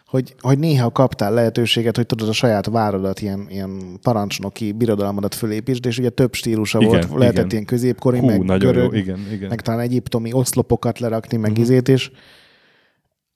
Hogy, 0.09 0.35
hogy 0.39 0.59
néha 0.59 0.91
kaptál 0.91 1.33
lehetőséget, 1.33 1.95
hogy 1.95 2.05
tudod 2.05 2.29
a 2.29 2.33
saját 2.33 2.65
várodat, 2.65 3.21
ilyen, 3.21 3.47
ilyen 3.49 3.99
parancsnoki 4.01 4.71
birodalmadat 4.71 5.35
fölépítsd, 5.35 5.85
és 5.85 5.97
ugye 5.97 6.09
több 6.09 6.33
stílusa 6.33 6.79
igen, 6.79 6.91
volt, 6.91 7.03
igen. 7.03 7.17
lehetett 7.17 7.51
ilyen 7.51 7.65
középkori, 7.65 8.19
Hú, 8.19 8.25
meg 8.25 8.43
nagyon 8.43 8.71
görög, 8.71 8.93
jó. 8.93 8.99
Igen, 8.99 9.19
igen. 9.31 9.49
meg 9.49 9.61
talán 9.61 9.79
egyiptomi 9.79 10.33
oszlopokat 10.33 10.99
lerakni, 10.99 11.37
meg 11.37 11.49
uh-huh. 11.49 11.65
izét, 11.65 11.89
és 11.89 12.11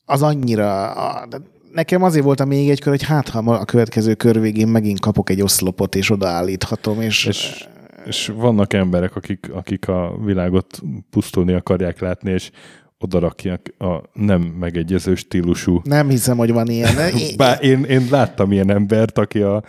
az 0.05 0.21
annyira, 0.21 0.93
de 1.29 1.37
nekem 1.71 2.03
azért 2.03 2.25
volt 2.25 2.39
a 2.39 2.45
még 2.45 2.69
egy 2.69 2.79
kör, 2.79 2.93
hogy 2.93 3.03
hát 3.03 3.29
ha 3.29 3.39
a 3.39 3.65
következő 3.65 4.13
kör 4.13 4.39
végén 4.39 4.67
megint 4.67 4.99
kapok 4.99 5.29
egy 5.29 5.41
oszlopot, 5.41 5.95
és 5.95 6.09
odaállíthatom, 6.09 7.01
és, 7.01 7.25
és 7.25 7.67
és 8.05 8.31
vannak 8.35 8.73
emberek, 8.73 9.15
akik, 9.15 9.49
akik 9.53 9.87
a 9.87 10.17
világot 10.23 10.81
pusztulni 11.09 11.53
akarják 11.53 11.99
látni, 11.99 12.31
és 12.31 12.51
odarakják 13.03 13.73
a 13.77 14.01
nem 14.13 14.41
megegyező 14.41 15.15
stílusú. 15.15 15.81
Nem 15.83 16.09
hiszem, 16.09 16.37
hogy 16.37 16.51
van 16.51 16.67
ilyen. 16.67 16.95
Bár 17.37 17.63
én, 17.63 17.83
én 17.83 18.07
láttam 18.11 18.51
ilyen 18.51 18.69
embert, 18.71 19.17
aki 19.17 19.41
a, 19.41 19.63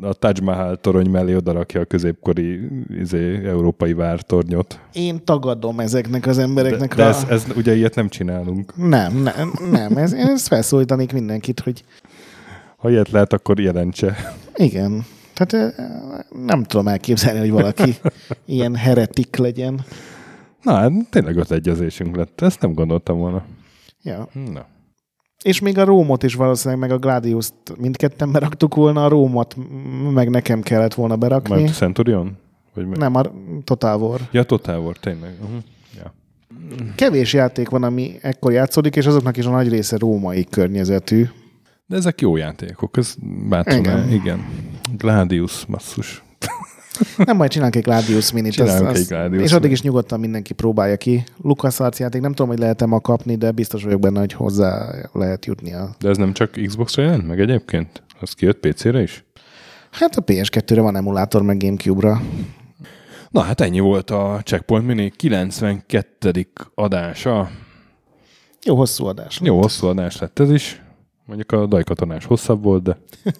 a 0.00 0.12
Taj 0.12 0.32
Mahal 0.42 0.76
torony 0.76 1.10
mellé 1.10 1.34
odarakja 1.34 1.80
a 1.80 1.84
középkori 1.84 2.60
izé, 3.00 3.46
európai 3.46 3.92
vártornyot. 3.92 4.80
Én 4.92 5.24
tagadom 5.24 5.80
ezeknek 5.80 6.26
az 6.26 6.38
embereknek. 6.38 6.94
De, 6.94 7.02
de 7.02 7.04
a... 7.04 7.08
ez, 7.08 7.24
ez, 7.28 7.46
ugye 7.56 7.74
ilyet 7.74 7.94
nem 7.94 8.08
csinálunk. 8.08 8.76
Nem, 8.76 9.22
nem, 9.22 9.52
nem. 9.70 9.96
Ez, 9.96 10.12
én 10.12 10.26
ezt 10.26 10.46
felszólítanék 10.46 11.12
mindenkit, 11.12 11.60
hogy... 11.60 11.84
Ha 12.76 12.90
ilyet 12.90 13.10
lehet, 13.10 13.32
akkor 13.32 13.60
jelentse. 13.60 14.16
Igen. 14.54 15.04
Tehát 15.34 15.74
nem 16.46 16.62
tudom 16.62 16.88
elképzelni, 16.88 17.38
hogy 17.38 17.50
valaki 17.50 17.96
ilyen 18.44 18.74
heretik 18.76 19.36
legyen. 19.36 19.84
Na, 20.66 20.74
hát 20.74 20.92
tényleg 21.10 21.38
az 21.38 21.52
egyezésünk 21.52 22.16
lett. 22.16 22.40
Ezt 22.40 22.60
nem 22.60 22.72
gondoltam 22.72 23.18
volna. 23.18 23.44
Ja. 24.02 24.28
Na. 24.52 24.66
És 25.42 25.60
még 25.60 25.78
a 25.78 25.84
Rómot 25.84 26.22
is 26.22 26.34
valószínűleg, 26.34 26.80
meg 26.80 26.90
a 26.90 26.98
Gladius-t 26.98 27.76
mindketten 27.78 28.32
beraktuk 28.32 28.74
volna, 28.74 29.04
a 29.04 29.08
Rómot 29.08 29.56
meg 30.12 30.30
nekem 30.30 30.62
kellett 30.62 30.94
volna 30.94 31.16
berakni. 31.16 31.62
Mert 31.62 31.74
Centurion? 31.74 32.36
Vagy 32.74 32.86
meg? 32.86 32.98
Nem, 32.98 33.14
a 33.14 33.22
Total 33.64 34.00
War. 34.00 34.20
Ja, 34.30 34.42
Total 34.42 34.80
War, 34.80 34.96
tényleg. 34.96 35.34
Uh-huh. 35.42 35.62
Ja. 35.96 36.14
Kevés 36.94 37.32
játék 37.32 37.68
van, 37.68 37.82
ami 37.82 38.16
ekkor 38.20 38.52
játszódik, 38.52 38.96
és 38.96 39.06
azoknak 39.06 39.36
is 39.36 39.44
a 39.44 39.50
nagy 39.50 39.68
része 39.68 39.96
római 39.96 40.44
környezetű. 40.44 41.24
De 41.86 41.96
ezek 41.96 42.20
jó 42.20 42.36
játékok, 42.36 42.96
ez 42.96 43.14
bátran, 43.48 43.78
igen. 43.78 44.10
igen. 44.12 44.44
Gladius, 44.96 45.66
masszus. 45.66 46.24
Nem 47.16 47.36
majd 47.36 47.50
csinálunk 47.50 47.76
egy 47.76 47.82
Gladius 47.82 48.32
minit. 48.32 48.60
Az, 48.60 48.80
az, 48.80 48.98
egy 48.98 49.06
Gladius 49.06 49.42
és 49.42 49.52
addig 49.52 49.70
is 49.70 49.82
nyugodtan 49.82 50.20
mindenki 50.20 50.52
próbálja 50.52 50.96
ki. 50.96 51.24
Lucas 51.42 51.80
Arts 51.80 51.98
játék, 51.98 52.20
nem 52.20 52.30
tudom, 52.30 52.48
hogy 52.48 52.58
lehet-e 52.58 52.86
ma 52.86 53.00
kapni, 53.00 53.36
de 53.36 53.50
biztos 53.50 53.82
vagyok 53.82 54.00
benne, 54.00 54.18
hogy 54.18 54.32
hozzá 54.32 54.94
lehet 55.12 55.46
jutni. 55.46 55.72
A... 55.74 55.94
De 55.98 56.08
ez 56.08 56.16
nem 56.16 56.32
csak 56.32 56.50
Xbox-ra 56.66 57.02
jelent 57.02 57.26
meg 57.26 57.40
egyébként? 57.40 58.02
Az 58.20 58.32
kijött 58.32 58.58
PC-re 58.58 59.02
is? 59.02 59.24
Hát 59.90 60.16
a 60.16 60.24
PS2-re 60.24 60.80
van 60.80 60.96
emulátor, 60.96 61.42
meg 61.42 61.58
Gamecube-ra. 61.58 62.22
Na 63.30 63.40
hát 63.40 63.60
ennyi 63.60 63.80
volt 63.80 64.10
a 64.10 64.40
Checkpoint 64.44 64.86
Mini 64.86 65.12
92. 65.16 66.48
adása. 66.74 67.50
Jó 68.62 68.76
hosszú 68.76 69.04
adás. 69.04 69.40
Jó 69.42 69.60
hosszú 69.60 69.86
adás 69.86 70.18
lett 70.18 70.38
ez 70.38 70.50
is. 70.50 70.82
Mondjuk 71.26 71.52
a 71.52 71.66
dajkatonás 71.66 72.24
hosszabb 72.24 72.62
volt, 72.62 72.82
de... 72.82 72.98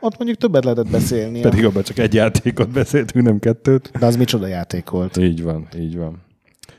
Ott 0.00 0.16
mondjuk 0.16 0.38
többet 0.38 0.64
lehetett 0.64 0.90
beszélni. 0.90 1.40
Pedig 1.40 1.64
abban 1.64 1.82
csak 1.82 1.98
egy 1.98 2.14
játékot 2.14 2.70
beszéltünk, 2.70 3.24
nem 3.24 3.38
kettőt. 3.38 3.90
De 3.98 4.06
az 4.06 4.16
micsoda 4.16 4.46
játék 4.46 4.90
volt. 4.90 5.16
Így 5.16 5.42
van, 5.42 5.68
így 5.78 5.96
van. 5.96 6.22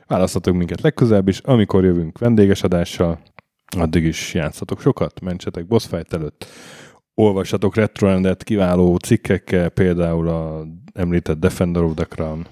Választhatunk 0.08 0.58
minket 0.58 0.82
legközelebb 0.82 1.28
is, 1.28 1.40
amikor 1.40 1.84
jövünk 1.84 2.18
vendéges 2.18 2.64
adással. 2.64 3.20
Addig 3.78 4.04
is 4.04 4.34
játszatok 4.34 4.82
sokat, 4.82 5.20
mentsetek 5.22 5.68
boss 5.68 5.86
fight 5.86 6.14
előtt. 6.14 6.46
Olvassatok 7.14 7.76
retrorendet 7.76 8.44
kiváló 8.44 8.96
cikkekkel, 8.96 9.70
például 9.70 10.28
a 10.28 10.66
említett 10.94 11.40
Defender 11.40 11.84
of 11.84 11.94
the 11.96 12.06
Crown. 12.06 12.48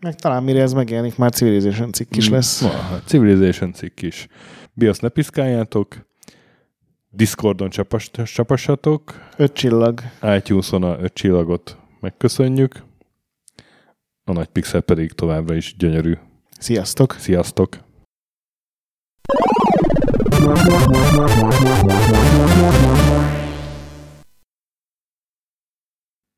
Meg 0.00 0.14
talán 0.14 0.42
mire 0.42 0.62
ez 0.62 0.72
megjelenik, 0.72 1.16
már 1.16 1.32
Civilization 1.32 1.92
cikk 1.92 2.16
is 2.16 2.28
mm, 2.28 2.32
lesz. 2.32 2.60
Ma, 2.60 3.00
Civilization 3.04 3.72
cikk 3.72 4.02
is. 4.02 4.26
BIOS 4.72 4.98
ne 4.98 5.08
piszkáljátok, 5.08 6.07
Discordon 7.18 7.70
csapas, 7.70 8.10
csapassatok. 8.10 9.28
Öt 9.36 9.52
csillag. 9.52 10.00
iTunes-on 10.22 10.82
a 10.82 10.98
öt 11.00 11.14
csillagot 11.14 11.76
megköszönjük. 12.00 12.82
A 14.24 14.32
nagy 14.32 14.46
pixel 14.46 14.80
pedig 14.80 15.12
továbbra 15.12 15.54
is 15.54 15.76
gyönyörű. 15.76 16.14
Sziasztok! 16.58 17.12
Sziasztok! 17.18 17.78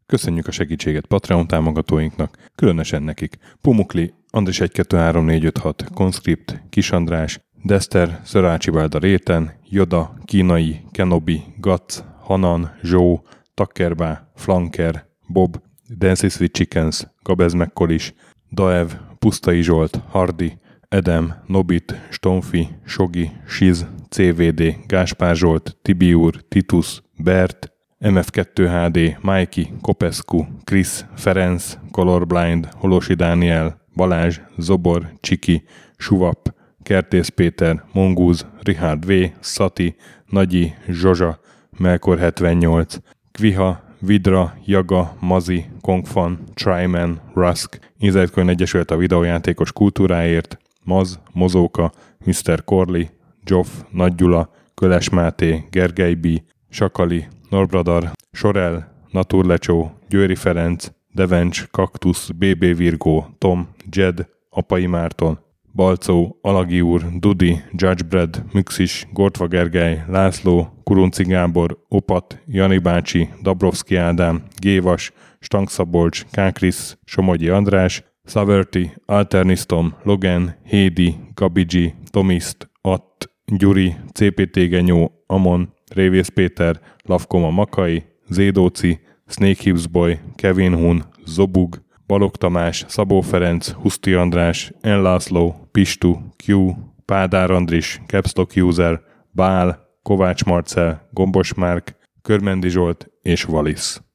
Köszönjük 0.07 0.47
a 0.47 0.51
segítséget 0.51 1.07
Patreon 1.07 1.47
támogatóinknak, 1.47 2.37
különösen 2.55 3.03
nekik. 3.03 3.39
Pumukli, 3.61 4.15
Andris 4.31 4.61
123456, 4.61 5.85
Conscript, 5.95 6.63
Kis 6.71 6.91
András, 6.91 7.41
Dester, 7.63 8.21
Szörácsi 8.25 8.71
Bálda 8.71 8.99
Réten, 8.99 9.53
Joda, 9.69 10.15
Kínai, 10.25 10.81
Kenobi, 10.91 11.43
Gatz, 11.57 12.05
Hanan, 12.21 12.73
Zsó, 12.83 13.23
Takkerbá, 13.55 14.31
Flanker, 14.35 15.07
Bob, 15.27 15.61
Dancy 15.99 16.29
Sweet 16.29 16.53
Chickens, 16.53 17.07
Gabez 17.23 17.53
Mekkolis, 17.53 18.15
Daev, 18.51 18.89
Pusztai 19.19 19.63
Zsolt, 19.63 20.01
Hardi, 20.09 20.59
Edem, 20.89 21.35
Nobit, 21.47 22.01
Stonfi, 22.11 22.69
Sogi, 22.87 23.31
Siz, 23.47 23.87
CVD, 24.09 24.77
Gáspár 24.87 25.37
Zsolt, 25.37 25.77
Tibiur, 25.83 26.43
Titus, 26.49 27.03
Bert, 27.17 27.73
MF2 28.01 28.87
HD, 28.87 29.19
Mikey, 29.23 29.73
Kopescu, 29.81 30.47
Chris, 30.65 31.05
Ferenc, 31.15 31.79
Colorblind, 31.91 32.69
Holosi 32.77 33.15
Dániel, 33.15 33.81
Balázs, 33.95 34.41
Zobor, 34.59 35.13
Csiki, 35.21 35.63
Suvap, 35.97 36.59
Kertész 36.91 37.29
Péter, 37.29 37.83
Mongúz, 37.93 38.47
Richard 38.63 39.07
V, 39.07 39.13
Szati, 39.41 39.97
Nagyi, 40.27 40.75
Zsozsa, 40.89 41.41
Melkor 41.79 42.19
78, 42.19 42.97
Kviha, 43.33 43.83
Vidra, 44.01 44.55
Jaga, 44.65 45.17
Mazi, 45.21 45.65
Kongfan, 45.81 46.39
Tryman, 46.55 47.21
Rusk, 47.35 47.79
Inzertkönyv 47.99 48.49
Egyesület 48.49 48.91
a 48.91 48.97
videójátékos 48.97 49.73
kultúráért, 49.73 50.59
Maz, 50.85 51.21
Mozóka, 51.33 51.93
Mr. 52.25 52.65
Corley, 52.65 53.05
Joff, 53.45 53.69
Nagyula, 53.91 54.51
Köles 54.75 55.09
Máté, 55.09 55.65
Gergely 55.71 56.15
B., 56.15 56.27
Sakali, 56.69 57.27
Norbradar, 57.51 58.11
Sorel, 58.33 58.93
Naturlecsó, 59.11 59.93
Győri 60.09 60.35
Ferenc, 60.35 60.91
Devencs, 61.13 61.67
Kaktusz, 61.71 62.29
BB 62.31 62.77
Virgó, 62.77 63.27
Tom, 63.39 63.69
Jed, 63.91 64.29
Apai 64.49 64.87
Márton, 64.87 65.49
Balcó, 65.73 66.39
Alagi 66.43 66.81
úr, 66.81 67.03
Dudi, 67.19 67.63
Judgebred, 67.73 68.45
Müxis, 68.53 69.07
Gortva 69.13 69.47
Gergely, 69.47 70.03
László, 70.09 70.69
Kurunci 70.85 71.25
Gábor, 71.25 71.79
Opat, 71.89 72.43
Jani 72.47 72.79
bácsi, 72.79 73.29
Dabrowski 73.43 73.97
Ádám, 73.97 74.43
Gévas, 74.59 75.13
Stangszabolcs, 75.41 76.25
Kákris, 76.31 76.99
Somogyi 77.05 77.49
András, 77.49 78.05
Saverti, 78.25 78.93
Alternisztom, 79.07 79.95
Logan, 80.03 80.55
Hédi, 80.65 81.17
Gabigi, 81.35 81.95
Tomiszt, 82.11 82.71
Att, 82.81 83.31
Gyuri, 83.45 83.97
CPT 84.13 84.69
Genyó, 84.69 85.11
Amon, 85.27 85.75
Révész 85.95 86.29
Péter, 86.29 86.81
Lavkoma 87.03 87.51
Makai, 87.51 88.05
Zédóci, 88.29 89.01
Snake 89.27 89.63
Hips 89.63 89.87
Boy, 89.87 90.19
Kevin 90.35 90.75
Hun, 90.75 91.05
Zobug, 91.25 91.83
Balog 92.11 92.37
Tamás, 92.37 92.85
Szabó 92.89 93.21
Ferenc, 93.21 93.71
Huszti 93.71 94.13
András, 94.13 94.73
En 94.81 95.03
László, 95.03 95.69
Pistu, 95.71 96.17
Q, 96.47 96.73
Pádár 97.05 97.51
Andris, 97.51 98.01
Capstock 98.07 98.57
User, 98.57 99.01
Bál, 99.31 99.99
Kovács 100.03 100.45
Marcel, 100.45 101.09
Gombos 101.11 101.55
Márk, 101.55 101.97
Körmendi 102.23 102.69
Zsolt 102.69 103.11
és 103.23 103.45
Valisz. 103.45 104.03